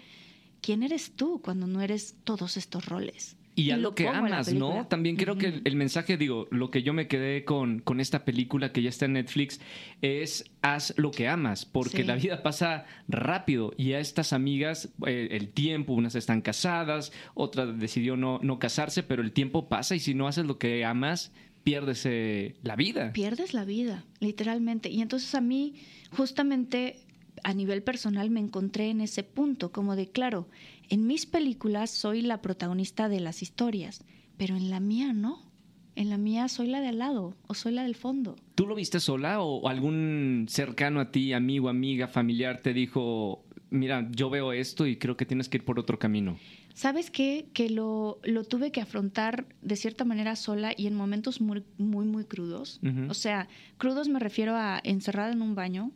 ¿quién 0.68 0.84
eres 0.84 1.14
tú 1.16 1.42
cuando 1.42 1.66
no 1.66 1.80
eres 1.80 2.18
todos 2.26 2.58
estos 2.58 2.88
roles? 2.88 3.38
Y 3.56 3.72
a 3.72 3.78
lo 3.78 3.84
lo 3.84 3.96
que 3.96 4.10
amas, 4.10 4.54
¿no? 4.54 4.86
También 4.88 5.16
creo 5.16 5.38
que 5.38 5.62
el, 5.64 5.76
mensaje, 5.78 6.18
digo, 6.18 6.50
lo 6.52 6.72
que 6.72 6.84
yo 6.84 6.94
me 6.94 7.08
quedé 7.08 7.46
con, 7.46 7.80
con 7.80 8.02
esta 8.02 8.26
película 8.26 8.74
que 8.74 8.82
ya 8.82 8.90
está 8.90 9.06
en 9.06 9.14
Netflix 9.14 9.62
es 10.02 10.44
haz 10.62 10.94
lo 10.98 11.12
que 11.12 11.30
amas, 11.30 11.64
porque 11.64 12.00
Sí. 12.00 12.04
la 12.04 12.18
vida 12.18 12.44
pasa 12.44 12.86
rápido 13.08 13.72
y 13.78 13.94
a 13.94 14.02
estas 14.02 14.34
amigas 14.34 14.90
eh, 15.08 15.30
el 15.32 15.48
tiempo, 15.48 15.94
unas 15.94 16.16
están 16.16 16.42
casadas, 16.42 17.14
otra 17.34 17.66
decidió 17.66 18.18
no, 18.18 18.42
no 18.44 18.60
casarse, 18.60 19.04
pero 19.04 19.22
el 19.24 19.32
tiempo 19.32 19.70
pasa 19.70 19.96
y 19.96 20.02
si 20.02 20.16
no 20.16 20.28
haces 20.28 20.46
lo 20.46 20.60
que 20.60 20.84
amas, 20.84 21.32
pierdes 21.64 22.06
eh, 22.06 22.58
la 22.62 22.76
vida. 22.76 23.14
pierdes 23.14 23.54
la 23.54 23.64
vida, 23.64 24.04
literalmente. 24.20 24.90
Y 24.90 25.02
entonces 25.02 25.34
a 25.34 25.40
mí, 25.40 25.76
justamente 26.12 27.07
a 27.44 27.54
nivel 27.54 27.84
personal, 27.84 28.30
me 28.30 28.40
encontré 28.40 28.90
en 28.90 29.02
ese 29.02 29.24
punto, 29.24 29.72
como 29.72 29.96
de, 29.96 30.10
claro, 30.10 30.48
en 30.90 31.08
mis 31.08 31.26
películas 31.26 31.90
soy 31.90 32.22
la 32.22 32.42
protagonista 32.42 33.10
de 33.10 33.20
las 33.20 33.42
historias, 33.42 34.04
pero 34.38 34.56
en 34.56 34.70
la 34.70 34.80
mía 34.80 35.14
no. 35.14 35.48
En 35.96 36.12
la 36.12 36.18
mía 36.18 36.48
soy 36.48 36.68
la 36.68 36.80
de 36.80 36.90
al 36.90 37.00
lado 37.00 37.36
o 37.48 37.56
soy 37.56 37.74
la 37.74 37.82
del 37.82 37.96
fondo. 37.96 38.36
¿Tú 38.54 38.68
lo 38.68 38.76
viste 38.76 39.00
sola 39.00 39.42
o 39.42 39.68
algún 39.68 40.46
cercano 40.48 41.00
a 41.00 41.12
ti, 41.12 41.34
amigo, 41.34 41.70
amiga, 41.70 42.08
familiar, 42.08 42.62
te 42.62 42.72
dijo, 42.72 43.44
mira, 43.72 44.08
yo 44.12 44.30
veo 44.30 44.54
esto 44.54 44.86
y 44.86 44.98
creo 44.98 45.18
que 45.18 45.26
tienes 45.26 45.50
que 45.50 45.58
ir 45.58 45.66
por 45.66 45.80
otro 45.80 45.98
camino? 45.98 46.38
¿Sabes 46.76 47.10
qué? 47.10 47.48
Que 47.54 47.72
lo, 47.72 48.20
lo 48.24 48.44
tuve 48.44 48.72
que 48.72 48.82
afrontar 48.82 49.48
de 49.64 49.76
cierta 49.76 50.06
manera 50.06 50.36
sola 50.36 50.74
y 50.78 50.86
en 50.86 50.94
momentos 50.94 51.42
muy, 51.42 51.64
muy, 51.80 52.06
muy 52.06 52.26
crudos. 52.26 52.80
O 53.10 53.16
sea, 53.16 53.48
crudos 53.80 54.08
me 54.08 54.20
refiero 54.20 54.56
a 54.56 54.80
encerrada 54.84 55.32
en 55.32 55.42
un 55.42 55.56
baño, 55.56 55.92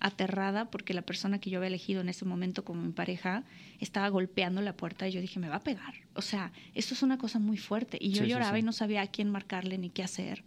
aterrada 0.00 0.70
porque 0.70 0.94
la 0.94 1.02
persona 1.02 1.38
que 1.38 1.50
yo 1.50 1.58
había 1.58 1.68
elegido 1.68 2.00
en 2.00 2.08
ese 2.08 2.24
momento 2.24 2.64
como 2.64 2.82
mi 2.82 2.92
pareja 2.92 3.44
estaba 3.78 4.08
golpeando 4.08 4.62
la 4.62 4.76
puerta 4.76 5.06
y 5.06 5.12
yo 5.12 5.20
dije, 5.20 5.38
me 5.38 5.48
va 5.48 5.56
a 5.56 5.62
pegar. 5.62 5.94
O 6.14 6.22
sea, 6.22 6.52
esto 6.74 6.94
es 6.94 7.02
una 7.02 7.18
cosa 7.18 7.38
muy 7.38 7.58
fuerte. 7.58 7.98
Y 8.00 8.10
yo 8.10 8.22
Sí, 8.22 8.24
sí, 8.24 8.30
lloraba 8.30 8.56
sí. 8.56 8.60
y 8.60 8.62
no 8.62 8.72
sabía 8.72 9.02
a 9.02 9.06
quién 9.06 9.30
marcarle 9.30 9.78
ni 9.78 9.90
qué 9.90 10.02
hacer. 10.02 10.44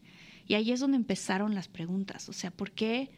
Y 0.47 0.55
ahí 0.55 0.71
es 0.71 0.79
donde 0.79 0.97
empezaron 0.97 1.55
las 1.55 1.67
preguntas. 1.67 2.27
O 2.27 2.33
sea, 2.33 2.51
¿por 2.51 2.71
qué, 2.71 3.09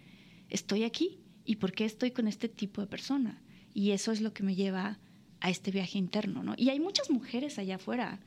estoy 0.50 0.84
aquí 0.84 1.20
y 1.44 1.58
por 1.58 1.74
qué 1.74 1.86
estoy 1.86 2.12
con 2.12 2.28
este 2.28 2.50
tipo 2.50 2.82
de 2.82 2.88
persona. 2.88 3.42
Y 3.74 3.92
eso 3.92 4.12
es 4.12 4.22
lo 4.22 4.34
que 4.34 4.44
me 4.44 4.56
lleva 4.56 5.00
a 5.42 5.50
este 5.50 5.72
viaje 5.72 5.98
interno, 5.98 6.44
¿no? 6.44 6.56
Y 6.58 6.70
hay 6.70 6.80
muchas 6.80 7.10
mujeres 7.10 7.60
allá 7.60 7.76
afuera 7.76 8.20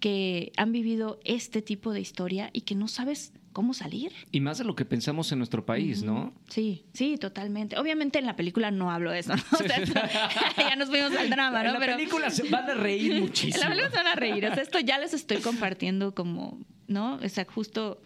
que 0.00 0.52
han 0.56 0.72
vivido 0.72 1.20
este 1.24 1.62
tipo 1.62 1.92
de 1.92 2.00
historia 2.00 2.50
y 2.52 2.62
que 2.62 2.74
no 2.74 2.88
sabes 2.88 3.32
cómo 3.52 3.74
salir. 3.74 4.12
Y 4.30 4.40
más 4.40 4.58
de 4.58 4.64
lo 4.64 4.74
que 4.74 4.84
pensamos 4.84 5.30
en 5.32 5.38
nuestro 5.38 5.64
país, 5.64 6.02
¿no? 6.02 6.32
Sí, 6.48 6.86
sí, 6.92 7.16
totalmente. 7.18 7.78
Obviamente 7.78 8.18
en 8.18 8.26
la 8.26 8.36
película 8.36 8.70
no 8.70 8.90
hablo 8.90 9.10
de 9.10 9.20
eso, 9.20 9.36
¿no? 9.36 9.42
O 9.52 9.56
sea, 9.56 9.84
ya 10.56 10.76
nos 10.76 10.88
fuimos 10.88 11.12
al 11.16 11.30
drama, 11.30 11.62
¿no? 11.62 11.74
En 11.74 11.80
la 11.80 11.96
película 11.96 12.30
se 12.30 12.48
van 12.48 12.68
a 12.70 12.74
reír 12.74 13.14
muchísimo. 13.20 13.56
En 13.56 13.60
la 13.60 13.68
película 13.68 13.90
se 13.90 13.96
van 13.96 14.06
a 14.06 14.14
reír. 14.14 14.46
O 14.46 14.54
sea, 14.54 14.62
esto 14.62 14.80
ya 14.80 14.98
les 14.98 15.14
estoy 15.14 15.38
compartiendo 15.38 16.14
como, 16.14 16.58
¿no? 16.86 17.16
O 17.16 17.28
sea, 17.28 17.44
justo 17.44 18.00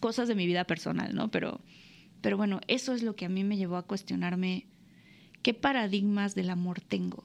cosas 0.00 0.28
de 0.28 0.34
mi 0.34 0.46
vida 0.46 0.64
personal, 0.64 1.14
¿no? 1.14 1.30
Pero, 1.30 1.60
pero 2.20 2.36
bueno, 2.36 2.60
eso 2.66 2.94
es 2.94 3.02
lo 3.02 3.14
que 3.16 3.26
a 3.26 3.28
mí 3.28 3.44
me 3.44 3.56
llevó 3.56 3.76
a 3.76 3.86
cuestionarme 3.86 4.66
qué 5.42 5.54
paradigmas 5.54 6.34
del 6.34 6.50
amor 6.50 6.80
tengo 6.80 7.24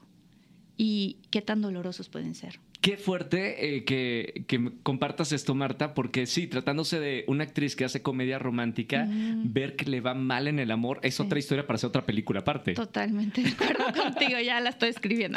y 0.76 1.18
qué 1.30 1.42
tan 1.42 1.62
dolorosos 1.62 2.08
pueden 2.08 2.34
ser. 2.34 2.60
Qué 2.86 2.96
fuerte 2.96 3.78
eh, 3.78 3.84
que, 3.84 4.44
que, 4.46 4.70
compartas 4.84 5.32
esto, 5.32 5.56
Marta, 5.56 5.92
porque 5.92 6.24
sí, 6.24 6.46
tratándose 6.46 7.00
de 7.00 7.24
una 7.26 7.42
actriz 7.42 7.74
que 7.74 7.84
hace 7.84 8.00
comedia 8.00 8.38
romántica, 8.38 9.08
ver 9.10 9.74
que 9.74 9.86
le 9.86 10.00
va 10.00 10.14
mal 10.14 10.46
en 10.46 10.60
el 10.60 10.70
amor 10.70 11.00
es 11.02 11.18
otra 11.18 11.40
historia 11.40 11.66
para 11.66 11.74
hacer 11.78 11.88
otra 11.88 12.06
película 12.06 12.40
aparte. 12.40 12.74
Totalmente 12.74 13.42
de 13.42 13.48
acuerdo 13.48 13.86
contigo, 14.00 14.38
ya 14.38 14.60
la 14.60 14.70
estoy 14.70 14.90
escribiendo. 14.90 15.36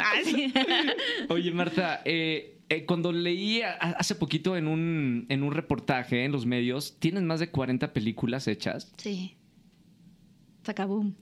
Oye, 1.28 1.50
Marta, 1.50 2.02
eh, 2.04 2.60
eh, 2.68 2.84
cuando 2.84 3.10
leí 3.10 3.62
hace 3.62 4.14
poquito 4.14 4.56
en 4.56 4.68
un, 4.68 5.26
en 5.28 5.42
un 5.42 5.52
reportaje 5.52 6.24
en 6.24 6.30
los 6.30 6.46
medios, 6.46 7.00
¿tienes 7.00 7.24
más 7.24 7.40
de 7.40 7.50
40 7.50 7.92
películas 7.92 8.46
hechas? 8.46 8.92
Sí. 8.96 9.34
Sacaboom. 10.62 11.16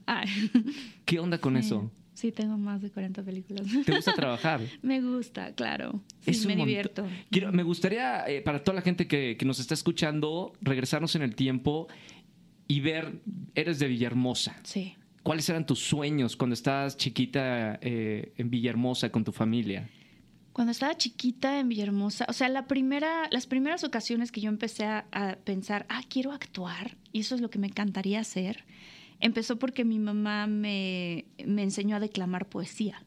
¿Qué 1.05 1.17
onda 1.17 1.39
con 1.39 1.57
eso? 1.57 1.91
Sí, 2.19 2.33
tengo 2.33 2.57
más 2.57 2.81
de 2.81 2.91
40 2.91 3.23
películas. 3.23 3.65
¿Te 3.85 3.95
gusta 3.95 4.11
trabajar? 4.11 4.59
me 4.81 4.99
gusta, 4.99 5.53
claro. 5.53 6.03
Sí, 6.19 6.45
me 6.47 6.57
divierto. 6.57 7.07
Quiero, 7.31 7.53
me 7.53 7.63
gustaría, 7.63 8.27
eh, 8.27 8.41
para 8.41 8.61
toda 8.61 8.75
la 8.75 8.81
gente 8.81 9.07
que, 9.07 9.37
que, 9.39 9.45
nos 9.45 9.57
está 9.61 9.73
escuchando, 9.73 10.51
regresarnos 10.59 11.15
en 11.15 11.21
el 11.21 11.33
tiempo 11.33 11.87
y 12.67 12.81
ver, 12.81 13.21
eres 13.55 13.79
de 13.79 13.87
Villahermosa. 13.87 14.57
Sí. 14.63 14.97
¿Cuáles 15.23 15.47
eran 15.47 15.65
tus 15.65 15.79
sueños 15.79 16.35
cuando 16.35 16.55
estabas 16.55 16.97
chiquita 16.97 17.79
eh, 17.81 18.33
en 18.35 18.49
Villahermosa 18.49 19.13
con 19.13 19.23
tu 19.23 19.31
familia? 19.31 19.89
Cuando 20.51 20.71
estaba 20.71 20.97
chiquita 20.97 21.57
en 21.61 21.69
Villahermosa, 21.69 22.25
o 22.27 22.33
sea, 22.33 22.49
la 22.49 22.67
primera, 22.67 23.29
las 23.31 23.47
primeras 23.47 23.85
ocasiones 23.85 24.33
que 24.33 24.41
yo 24.41 24.49
empecé 24.49 24.83
a, 24.83 25.05
a 25.13 25.37
pensar, 25.37 25.85
ah, 25.87 26.01
quiero 26.09 26.33
actuar, 26.33 26.97
y 27.13 27.21
eso 27.21 27.35
es 27.35 27.39
lo 27.39 27.49
que 27.49 27.59
me 27.59 27.67
encantaría 27.67 28.19
hacer, 28.19 28.65
empezó 29.19 29.59
porque 29.59 29.85
mi 29.85 29.99
mamá 29.99 30.47
me, 30.47 31.25
enseñó 31.37 31.97
a 31.97 31.99
declamar 31.99 32.47
poesía. 32.47 33.03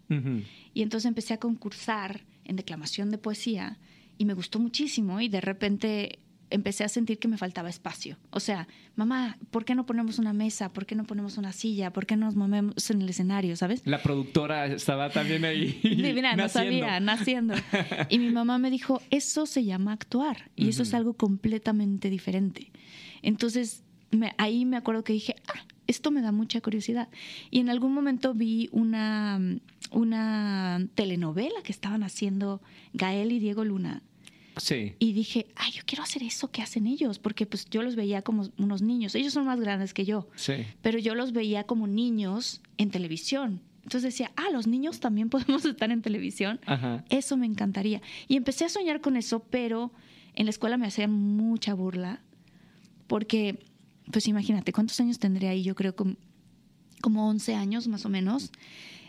Y 0.75 0.83
entonces 0.83 1.09
empecé 1.09 1.35
a 1.35 1.39
concursar 1.39 2.25
en 2.45 2.57
declamación 2.57 3.11
de 3.11 3.19
poesía 3.19 3.79
y 4.19 4.25
me 4.25 4.35
gustó 4.35 4.59
muchísimo 4.59 5.21
y 5.21 5.29
de 5.29 5.41
repente 5.41 6.19
empecé 6.53 6.85
a 6.85 6.89
sentir 6.89 7.19
que 7.19 7.29
me 7.29 7.39
faltaba 7.39 7.71
espacio. 7.71 8.19
O 8.31 8.39
sea, 8.39 8.69
mamá, 8.95 9.39
¿por 9.51 9.65
qué 9.65 9.75
no 9.75 9.87
ponemos 9.87 10.19
una 10.19 10.33
mesa? 10.33 10.73
¿Por 10.73 10.87
qué 10.87 10.95
no 10.95 11.05
ponemos 11.05 11.39
una 11.39 11.53
silla? 11.53 11.93
¿Por 11.93 12.07
qué 12.07 12.17
no 12.17 12.27
nos 12.27 12.37
movemos 12.37 12.91
en 12.91 13.03
el 13.03 13.09
escenario? 13.09 13.57
¿Sabes? 13.57 13.83
La 13.87 14.03
productora 14.03 14.67
estaba 14.67 15.11
también 15.11 15.45
ahí. 15.45 15.81
Mira, 16.15 16.37
no 16.37 16.49
sabía, 16.49 17.01
naciendo. 17.01 17.55
Y 18.11 18.19
mi 18.19 18.31
mamá 18.31 18.59
me 18.59 18.71
dijo, 18.71 19.01
eso 19.11 19.47
se 19.47 19.65
llama 19.65 19.93
actuar 19.93 20.51
y 20.55 20.69
eso 20.69 20.83
es 20.83 20.95
algo 20.95 21.15
completamente 21.15 22.11
diferente. 22.11 22.71
Entonces, 23.23 23.83
ahí 24.37 24.65
me 24.65 24.77
acuerdo 24.77 25.05
que 25.05 25.15
dije, 25.15 25.37
ah, 25.49 25.65
esto 25.93 26.11
me 26.11 26.21
da 26.23 26.33
mucha 26.33 26.61
curiosidad. 26.61 27.09
Y 27.51 27.61
en 27.61 27.71
algún 27.71 27.95
momento 27.95 28.35
vi 28.35 28.69
una, 28.73 29.41
una 29.91 30.87
telenovela 30.95 31.63
que 31.63 31.73
estaban 31.73 32.03
haciendo 32.03 32.61
Gael 32.93 33.31
y 33.31 33.39
Diego 33.39 33.65
Luna. 33.65 34.03
Sí. 34.57 34.95
Y 34.99 35.13
dije, 35.13 35.47
ay, 35.57 35.73
yo 35.73 35.83
quiero 35.87 36.03
hacer 36.03 36.23
eso 36.23 36.51
que 36.51 36.63
hacen 36.63 36.87
ellos, 36.87 37.19
porque 37.19 37.47
pues 37.47 37.69
yo 37.71 37.83
los 37.83 37.97
veía 37.97 38.23
como 38.23 38.49
unos 38.59 38.83
niños. 38.83 39.15
Ellos 39.15 39.33
son 39.33 39.47
más 39.47 39.61
grandes 39.61 39.95
que 39.95 40.05
yo. 40.05 40.29
Sí. 40.35 40.55
Pero 40.83 40.99
yo 40.99 41.15
los 41.15 41.33
veía 41.33 41.65
como 41.65 41.87
niños 41.87 42.61
en 42.77 42.91
televisión. 42.91 43.61
Entonces 43.83 44.03
decía, 44.03 44.31
ah, 44.37 44.51
los 44.53 44.67
niños 44.67 45.01
también 45.01 45.29
podemos 45.31 45.65
estar 45.65 45.91
en 45.91 46.03
televisión. 46.03 46.61
Ajá. 46.67 47.05
Eso 47.09 47.37
me 47.37 47.47
encantaría. 47.47 48.03
Y 48.29 48.37
empecé 48.37 48.65
a 48.65 48.69
soñar 48.69 49.01
con 49.01 49.17
eso, 49.17 49.45
pero 49.51 49.93
en 50.35 50.47
la 50.47 50.51
escuela 50.51 50.77
me 50.77 50.87
hacían 50.87 51.13
mucha 51.13 51.75
burla, 51.75 52.21
porque 53.07 53.59
pues 54.11 54.27
imagínate, 54.27 54.73
¿cuántos 54.73 54.99
años 55.01 55.19
tendría 55.19 55.51
ahí? 55.51 55.63
Yo 55.63 55.75
creo 55.75 55.95
como, 55.95 56.17
como 57.01 57.29
11 57.29 57.55
años 57.55 57.89
más 57.89 58.05
o 58.05 58.09
menos. 58.09 58.51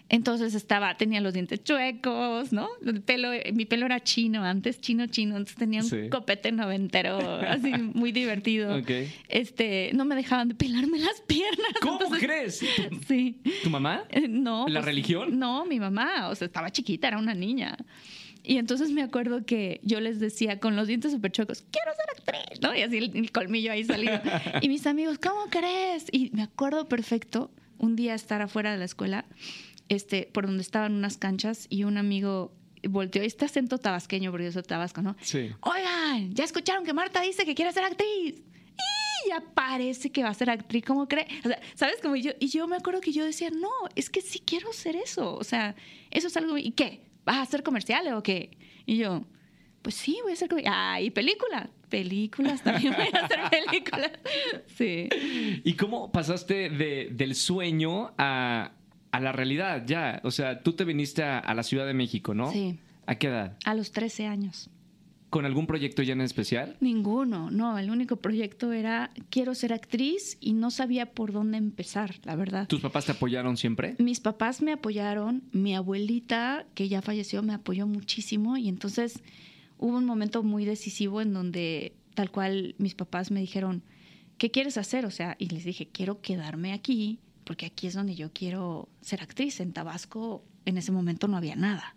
Entonces 0.09 0.53
estaba, 0.53 0.95
tenía 0.97 1.21
los 1.21 1.33
dientes 1.33 1.63
chuecos, 1.63 2.51
¿no? 2.51 2.67
El 2.85 3.01
pelo, 3.01 3.29
mi 3.53 3.65
pelo 3.65 3.85
era 3.85 4.03
chino, 4.03 4.43
antes 4.43 4.79
chino, 4.79 5.07
chino, 5.07 5.37
entonces 5.37 5.55
tenía 5.55 5.81
un 5.81 6.09
copete 6.09 6.51
noventero, 6.51 7.17
así 7.47 7.71
muy 7.71 8.11
divertido. 8.11 8.79
Este, 9.29 9.91
no 9.93 10.05
me 10.05 10.15
dejaban 10.15 10.49
de 10.49 10.55
pelarme 10.55 10.99
las 10.99 11.21
piernas. 11.21 11.73
¿Cómo 11.81 12.09
crees? 12.19 12.63
sí. 13.07 13.41
¿Tu 13.63 13.69
mamá? 13.69 14.03
Eh, 14.09 14.27
no. 14.27 14.67
¿La 14.67 14.81
pues, 14.81 14.85
religión? 14.85 15.39
No, 15.39 15.65
mi 15.65 15.79
mamá, 15.79 16.29
o 16.29 16.35
sea, 16.35 16.45
estaba 16.45 16.69
chiquita, 16.69 17.07
era 17.07 17.17
una 17.17 17.33
niña. 17.33 17.77
Y 18.43 18.57
entonces 18.57 18.91
me 18.91 19.01
acuerdo 19.01 19.45
que 19.45 19.79
yo 19.83 20.01
les 20.01 20.19
decía 20.19 20.59
con 20.59 20.75
los 20.75 20.87
dientes 20.87 21.13
súper 21.13 21.31
chocos, 21.31 21.63
quiero 21.71 21.91
ser 21.95 22.35
actriz, 22.35 22.61
¿no? 22.61 22.75
Y 22.75 22.81
así 22.81 22.97
el, 22.97 23.31
colmillo 23.31 23.71
ahí 23.71 23.85
salido. 23.85 24.19
y 24.61 24.67
mis 24.67 24.85
amigos, 24.85 25.17
¿cómo 25.17 25.45
crees? 25.49 26.07
Y 26.11 26.29
me 26.33 26.43
acuerdo 26.43 26.89
perfecto 26.89 27.51
un 27.77 27.95
día 27.95 28.13
estar 28.13 28.41
afuera 28.41 28.71
de 28.71 28.77
la 28.77 28.85
escuela, 28.85 29.25
este, 29.87 30.29
por 30.33 30.45
donde 30.45 30.61
estaban 30.61 30.93
unas 30.93 31.17
canchas 31.17 31.67
y 31.69 31.85
un 31.85 31.97
amigo 31.97 32.53
volteó, 32.89 33.21
este 33.21 33.45
acento 33.45 33.77
tabasqueño, 33.77 34.31
porque 34.31 34.45
yo 34.45 34.51
soy 34.51 34.63
tabasco, 34.63 35.01
¿no? 35.01 35.15
Sí. 35.21 35.51
Oigan, 35.61 36.33
ya 36.33 36.43
escucharon 36.43 36.83
que 36.83 36.93
Marta 36.93 37.21
dice 37.21 37.45
que 37.45 37.55
quiere 37.55 37.71
ser 37.71 37.85
actriz. 37.85 38.43
Y 39.25 39.29
ya 39.29 39.41
parece 39.53 40.11
que 40.11 40.21
va 40.21 40.29
a 40.29 40.33
ser 40.33 40.49
actriz, 40.49 40.83
¿cómo 40.85 41.07
cree? 41.07 41.27
O 41.45 41.47
sea, 41.47 41.61
¿sabes? 41.75 42.01
Como 42.01 42.17
yo, 42.17 42.31
y 42.39 42.47
yo 42.47 42.67
me 42.67 42.75
acuerdo 42.75 42.99
que 42.99 43.13
yo 43.13 43.23
decía, 43.23 43.49
no, 43.51 43.69
es 43.95 44.09
que 44.09 44.21
sí 44.21 44.39
quiero 44.39 44.73
ser 44.73 44.97
eso. 44.97 45.35
O 45.35 45.45
sea, 45.45 45.75
eso 46.11 46.27
es 46.27 46.35
algo, 46.35 46.57
¿y 46.57 46.71
qué? 46.71 47.12
¿Vas 47.25 47.37
a 47.37 47.41
hacer 47.41 47.63
comerciales 47.63 48.13
o 48.13 48.23
qué? 48.23 48.57
Y 48.85 48.97
yo, 48.97 49.23
pues 49.81 49.95
sí, 49.95 50.17
voy 50.23 50.31
a 50.31 50.33
hacer 50.33 50.49
comerciales. 50.49 50.79
Ah, 50.81 51.01
y 51.01 51.09
películas. 51.11 51.69
Películas, 51.89 52.63
también 52.63 52.93
voy 52.93 53.07
a 53.13 53.25
hacer 53.25 53.39
películas. 53.49 54.11
Sí. 54.75 55.09
¿Y 55.63 55.73
cómo 55.73 56.11
pasaste 56.11 56.69
de, 56.69 57.09
del 57.11 57.35
sueño 57.35 58.13
a, 58.17 58.71
a, 59.11 59.19
la 59.19 59.31
realidad 59.31 59.83
ya? 59.85 60.19
O 60.23 60.31
sea, 60.31 60.61
tú 60.63 60.73
te 60.73 60.85
viniste 60.85 61.23
a, 61.23 61.37
a 61.39 61.53
la 61.53 61.63
Ciudad 61.63 61.85
de 61.85 61.93
México, 61.93 62.33
¿no? 62.33 62.51
Sí. 62.51 62.79
¿A 63.05 63.15
qué 63.15 63.27
edad? 63.27 63.57
A 63.65 63.75
los 63.75 63.91
13 63.91 64.25
años. 64.27 64.69
¿Con 65.33 65.47
algún 65.47 65.65
proyecto 65.65 66.03
ya 66.03 66.13
en 66.13 66.21
especial? 66.21 66.77
Ninguno, 66.79 67.49
no. 67.49 67.79
El 67.79 67.89
único 67.89 68.17
proyecto 68.17 68.71
era 68.71 69.09
quiero 69.31 69.55
ser 69.55 69.73
actriz 69.73 70.37
y 70.39 70.53
no 70.53 70.69
sabía 70.69 71.07
por 71.07 71.31
dónde 71.31 71.57
empezar, 71.57 72.19
la 72.23 72.35
verdad. 72.35 72.67
¿Tus 72.67 72.81
papás 72.81 73.07
te 73.07 73.13
apoyaron 73.13 73.57
siempre? 73.57 73.95
Mis 73.97 74.19
papás 74.19 74.61
me 74.61 74.73
apoyaron. 74.73 75.41
Mi 75.51 75.73
abuelita, 75.73 76.67
que 76.75 76.87
ya 76.87 77.01
falleció, 77.01 77.41
me 77.41 77.55
apoyó 77.55 77.87
muchísimo 77.87 78.57
y 78.57 78.69
entonces 78.69 79.23
hubo 79.79 79.97
un 79.97 80.05
momento 80.05 80.43
muy 80.43 80.65
decisivo 80.65 81.19
en 81.19 81.33
donde 81.33 81.95
tal 82.13 82.29
cual 82.29 82.75
mis 82.77 82.93
papás 82.93 83.31
me 83.31 83.39
dijeron, 83.39 83.81
¿qué 84.37 84.51
quieres 84.51 84.77
hacer? 84.77 85.03
O 85.03 85.09
sea, 85.09 85.35
y 85.39 85.47
les 85.47 85.63
dije, 85.63 85.89
quiero 85.91 86.21
quedarme 86.21 86.73
aquí 86.73 87.17
porque 87.43 87.65
aquí 87.65 87.87
es 87.87 87.95
donde 87.95 88.13
yo 88.13 88.31
quiero 88.33 88.87
ser 89.01 89.23
actriz. 89.23 89.59
En 89.61 89.73
Tabasco 89.73 90.43
en 90.65 90.77
ese 90.77 90.91
momento 90.91 91.27
no 91.27 91.37
había 91.37 91.55
nada. 91.55 91.95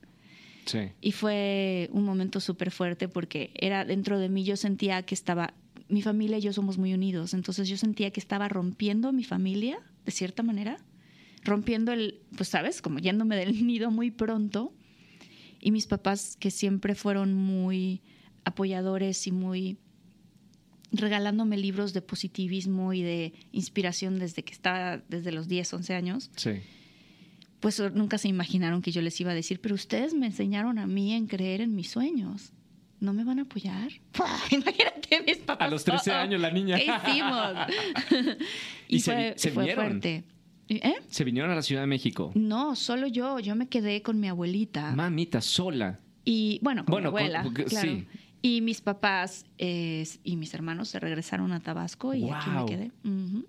Y 1.01 1.13
fue 1.13 1.89
un 1.93 2.05
momento 2.05 2.41
súper 2.41 2.71
fuerte 2.71 3.09
porque 3.09 3.51
era 3.55 3.85
dentro 3.85 4.19
de 4.19 4.29
mí, 4.29 4.45
yo 4.45 4.57
sentía 4.57 5.03
que 5.03 5.15
estaba, 5.15 5.55
mi 5.89 6.03
familia 6.03 6.39
y 6.39 6.41
yo 6.41 6.53
somos 6.53 6.79
muy 6.79 6.93
unidos, 6.95 7.35
entonces 7.35 7.69
yo 7.69 7.77
sentía 7.77 8.11
que 8.11 8.21
estaba 8.21 8.49
rompiendo 8.49 9.13
mi 9.13 9.25
familia, 9.25 9.79
de 10.05 10.13
cierta 10.13 10.43
manera, 10.43 10.79
rompiendo 11.45 11.93
el, 11.93 12.21
pues 12.37 12.49
sabes, 12.49 12.83
como 12.83 12.99
yéndome 12.99 13.37
del 13.37 13.67
nido 13.67 13.91
muy 13.91 14.11
pronto. 14.11 14.73
Y 15.61 15.71
mis 15.71 15.87
papás, 15.87 16.37
que 16.39 16.51
siempre 16.51 16.95
fueron 16.95 17.35
muy 17.35 18.03
apoyadores 18.45 19.27
y 19.27 19.33
muy 19.33 19.79
regalándome 20.93 21.57
libros 21.57 21.93
de 21.93 22.03
positivismo 22.03 22.93
y 22.93 23.03
de 23.03 23.33
inspiración 23.53 24.19
desde 24.19 24.45
que 24.45 24.53
estaba, 24.53 24.99
desde 25.09 25.33
los 25.33 25.49
10, 25.49 25.73
11 25.73 25.95
años. 25.95 26.31
Sí 26.37 26.61
pues 27.61 27.81
nunca 27.95 28.19
se 28.19 28.29
imaginaron 28.29 28.83
que 28.83 28.93
yo 28.93 29.03
les 29.03 29.21
iba 29.21 29.33
a 29.33 29.35
decir, 29.35 29.61
pero 29.61 29.75
ustedes 29.75 30.15
me 30.15 30.27
enseñaron 30.27 30.79
a 30.79 30.87
mí 30.87 31.13
en 31.13 31.27
creer 31.27 31.61
en 31.61 31.75
mis 31.75 31.91
sueños. 31.91 32.53
¿No 32.99 33.13
me 33.13 33.25
van 33.25 33.39
a 33.39 33.43
apoyar? 33.43 33.91
Imagínate 34.51 35.23
mis 35.27 35.39
papás. 35.39 35.69
A 35.69 35.71
los 35.71 35.85
13 35.85 36.13
años 36.13 36.41
la 36.41 36.51
niña. 36.51 36.77
¿Qué 36.77 36.87
hicimos? 36.87 37.53
y, 38.89 39.01
fue, 39.01 39.35
se, 39.37 39.51
fuerte. 39.51 40.25
¿Eh? 40.69 40.95
¿Se 41.09 41.25
vinieron 41.25 41.51
a 41.51 41.55
la 41.55 41.63
Ciudad 41.63 41.83
de 41.83 41.87
México? 41.87 42.33
No, 42.35 42.75
solo 42.75 43.07
yo. 43.07 43.39
Yo 43.39 43.55
me 43.55 43.69
quedé 43.69 44.03
con 44.03 44.19
mi 44.19 44.29
abuelita. 44.29 44.95
Mamita, 44.95 45.41
sola. 45.41 46.01
Y 46.25 46.59
bueno, 46.63 46.85
con 46.85 47.03
mi 47.03 47.07
abuela. 47.07 47.43
claro. 47.53 47.89
Sí. 47.89 48.07
Y 48.47 48.61
mis 48.61 48.81
papás 48.81 49.45
y 49.59 50.37
mis 50.37 50.55
hermanos 50.55 50.89
se 50.91 51.01
regresaron 51.01 51.51
a 51.51 51.59
Tabasco 51.59 52.15
y 52.15 52.31
aquí 52.31 52.49
me 52.51 52.65
quedé. 52.65 52.93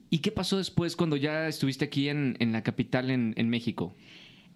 ¿Y 0.10 0.20
qué 0.20 0.32
pasó 0.32 0.58
después 0.58 0.96
cuando 0.96 1.18
ya 1.18 1.48
estuviste 1.48 1.86
aquí 1.86 2.10
en, 2.10 2.36
la 2.39 2.63
capital 2.63 3.12
en, 3.12 3.36
en 3.38 3.48
México? 3.48 3.94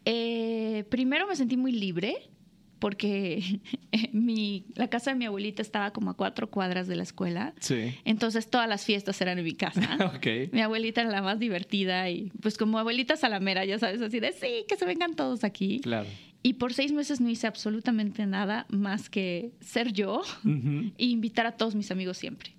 Eh, 0.03 0.83
primero 0.89 1.27
me 1.27 1.35
sentí 1.35 1.57
muy 1.57 1.71
libre 1.71 2.31
porque 2.79 3.59
mi, 4.13 4.65
la 4.73 4.87
casa 4.87 5.11
de 5.11 5.17
mi 5.17 5.25
abuelita 5.25 5.61
estaba 5.61 5.91
como 5.91 6.09
a 6.09 6.15
cuatro 6.15 6.49
cuadras 6.49 6.87
de 6.87 6.95
la 6.95 7.03
escuela. 7.03 7.53
Sí. 7.59 7.93
Entonces 8.03 8.49
todas 8.49 8.67
las 8.67 8.83
fiestas 8.83 9.21
eran 9.21 9.37
en 9.37 9.45
mi 9.45 9.53
casa. 9.53 10.11
okay. 10.17 10.49
Mi 10.51 10.61
abuelita 10.61 11.01
era 11.01 11.11
la 11.11 11.21
más 11.21 11.37
divertida 11.37 12.09
y 12.09 12.31
pues 12.41 12.57
como 12.57 12.79
abuelita 12.79 13.15
salamera, 13.15 13.63
ya 13.63 13.77
sabes, 13.77 14.01
así 14.01 14.19
de 14.19 14.31
sí, 14.31 14.65
que 14.67 14.75
se 14.75 14.85
vengan 14.85 15.15
todos 15.15 15.43
aquí. 15.43 15.81
Claro. 15.81 16.09
Y 16.43 16.53
por 16.53 16.73
seis 16.73 16.91
meses 16.91 17.21
no 17.21 17.29
hice 17.29 17.47
absolutamente 17.47 18.25
nada 18.25 18.65
más 18.69 19.09
que 19.09 19.51
ser 19.61 19.93
yo 19.93 20.21
e 20.97 21.05
invitar 21.05 21.45
a 21.45 21.51
todos 21.51 21.75
mis 21.75 21.91
amigos 21.91 22.17
siempre. 22.17 22.55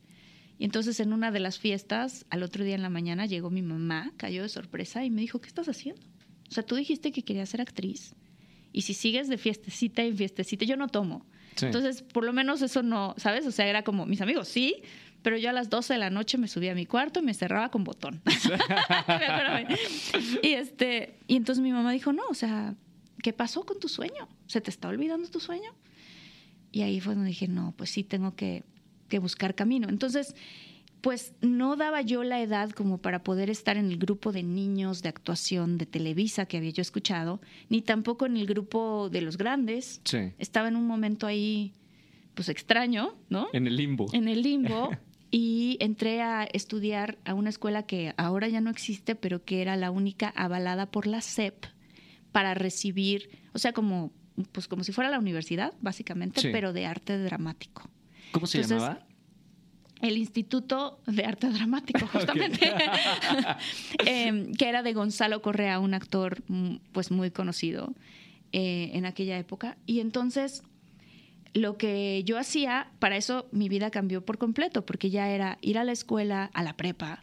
Y 0.58 0.64
entonces 0.64 1.00
en 1.00 1.12
una 1.12 1.32
de 1.32 1.40
las 1.40 1.58
fiestas, 1.58 2.24
al 2.30 2.42
otro 2.44 2.64
día 2.64 2.76
en 2.76 2.82
la 2.82 2.90
mañana, 2.90 3.26
llegó 3.26 3.50
mi 3.50 3.62
mamá, 3.62 4.12
cayó 4.16 4.42
de 4.42 4.48
sorpresa 4.48 5.04
y 5.04 5.10
me 5.10 5.20
dijo, 5.20 5.40
¿qué 5.40 5.48
estás 5.48 5.68
haciendo? 5.68 6.02
O 6.48 6.52
sea, 6.52 6.62
tú 6.62 6.76
dijiste 6.76 7.10
que 7.10 7.22
querías 7.22 7.48
ser 7.48 7.60
actriz 7.60 8.14
y 8.72 8.82
si 8.82 8.94
sigues 8.94 9.28
de 9.28 9.38
fiestecita 9.38 10.02
en 10.02 10.16
fiestecita, 10.16 10.64
yo 10.64 10.76
no 10.76 10.88
tomo. 10.88 11.26
Entonces, 11.60 12.02
por 12.02 12.24
lo 12.24 12.32
menos 12.32 12.62
eso 12.62 12.82
no, 12.82 13.14
¿sabes? 13.18 13.46
O 13.46 13.50
sea, 13.50 13.66
era 13.66 13.82
como 13.82 14.06
mis 14.06 14.22
amigos, 14.22 14.48
sí, 14.48 14.82
pero 15.22 15.36
yo 15.36 15.50
a 15.50 15.52
las 15.52 15.68
12 15.68 15.92
de 15.92 15.98
la 15.98 16.10
noche 16.10 16.38
me 16.38 16.48
subía 16.48 16.72
a 16.72 16.74
mi 16.74 16.86
cuarto 16.86 17.20
y 17.20 17.22
me 17.22 17.34
cerraba 17.34 17.70
con 17.70 17.84
botón. 17.84 18.22
y 20.42 20.48
este, 20.48 21.18
y 21.26 21.36
entonces 21.36 21.62
mi 21.62 21.72
mamá 21.72 21.92
dijo, 21.92 22.12
"No, 22.12 22.22
o 22.30 22.34
sea, 22.34 22.74
¿qué 23.22 23.32
pasó 23.32 23.64
con 23.64 23.80
tu 23.80 23.88
sueño? 23.88 24.28
¿Se 24.46 24.60
te 24.60 24.70
está 24.70 24.88
olvidando 24.88 25.28
tu 25.28 25.40
sueño?" 25.40 25.74
Y 26.70 26.82
ahí 26.82 27.00
fue 27.00 27.14
donde 27.14 27.30
dije, 27.30 27.48
"No, 27.48 27.74
pues 27.76 27.90
sí 27.90 28.04
tengo 28.04 28.34
que 28.34 28.64
que 29.08 29.18
buscar 29.18 29.54
camino." 29.54 29.88
Entonces, 29.88 30.34
pues 31.02 31.34
no 31.40 31.76
daba 31.76 32.00
yo 32.00 32.22
la 32.22 32.40
edad 32.40 32.70
como 32.70 32.98
para 32.98 33.22
poder 33.24 33.50
estar 33.50 33.76
en 33.76 33.90
el 33.90 33.98
grupo 33.98 34.32
de 34.32 34.44
niños 34.44 35.02
de 35.02 35.08
actuación 35.08 35.76
de 35.76 35.84
Televisa 35.84 36.46
que 36.46 36.56
había 36.56 36.70
yo 36.70 36.80
escuchado, 36.80 37.40
ni 37.68 37.82
tampoco 37.82 38.24
en 38.24 38.36
el 38.36 38.46
grupo 38.46 39.10
de 39.10 39.20
los 39.20 39.36
grandes. 39.36 40.00
Estaba 40.38 40.68
en 40.68 40.76
un 40.76 40.86
momento 40.86 41.26
ahí, 41.26 41.72
pues 42.34 42.48
extraño, 42.48 43.16
¿no? 43.28 43.48
En 43.52 43.66
el 43.66 43.76
limbo. 43.76 44.06
En 44.12 44.28
el 44.28 44.42
limbo. 44.42 44.90
y 45.32 45.76
entré 45.80 46.22
a 46.22 46.44
estudiar 46.44 47.18
a 47.24 47.34
una 47.34 47.50
escuela 47.50 47.82
que 47.82 48.14
ahora 48.16 48.46
ya 48.46 48.60
no 48.60 48.70
existe, 48.70 49.16
pero 49.16 49.44
que 49.44 49.60
era 49.60 49.76
la 49.76 49.90
única 49.90 50.28
avalada 50.28 50.86
por 50.86 51.08
la 51.08 51.20
SEP 51.20 51.66
para 52.32 52.54
recibir, 52.54 53.30
o 53.52 53.58
sea, 53.58 53.72
como, 53.72 54.10
pues 54.52 54.68
como 54.68 54.84
si 54.84 54.92
fuera 54.92 55.10
la 55.10 55.18
universidad, 55.18 55.74
básicamente, 55.80 56.50
pero 56.50 56.72
de 56.72 56.86
arte 56.86 57.18
dramático. 57.18 57.88
¿Cómo 58.32 58.46
se 58.46 58.62
llamaba? 58.62 59.06
el 60.02 60.18
Instituto 60.18 61.00
de 61.06 61.24
Arte 61.24 61.48
Dramático, 61.48 62.06
justamente, 62.12 62.72
em, 64.04 64.52
que 64.52 64.68
era 64.68 64.82
de 64.82 64.92
Gonzalo 64.92 65.40
Correa, 65.40 65.78
un 65.78 65.94
actor 65.94 66.42
mm, 66.48 66.76
pues 66.92 67.10
muy 67.10 67.30
conocido 67.30 67.94
eh, 68.52 68.90
en 68.94 69.06
aquella 69.06 69.38
época. 69.38 69.78
Y 69.86 70.00
entonces 70.00 70.64
lo 71.54 71.76
que 71.76 72.22
yo 72.24 72.38
hacía, 72.38 72.90
para 72.98 73.16
eso 73.16 73.48
mi 73.52 73.68
vida 73.68 73.90
cambió 73.90 74.24
por 74.24 74.38
completo, 74.38 74.84
porque 74.84 75.10
ya 75.10 75.30
era 75.30 75.58
ir 75.60 75.78
a 75.78 75.84
la 75.84 75.92
escuela, 75.92 76.50
a 76.52 76.62
la 76.62 76.76
prepa, 76.76 77.22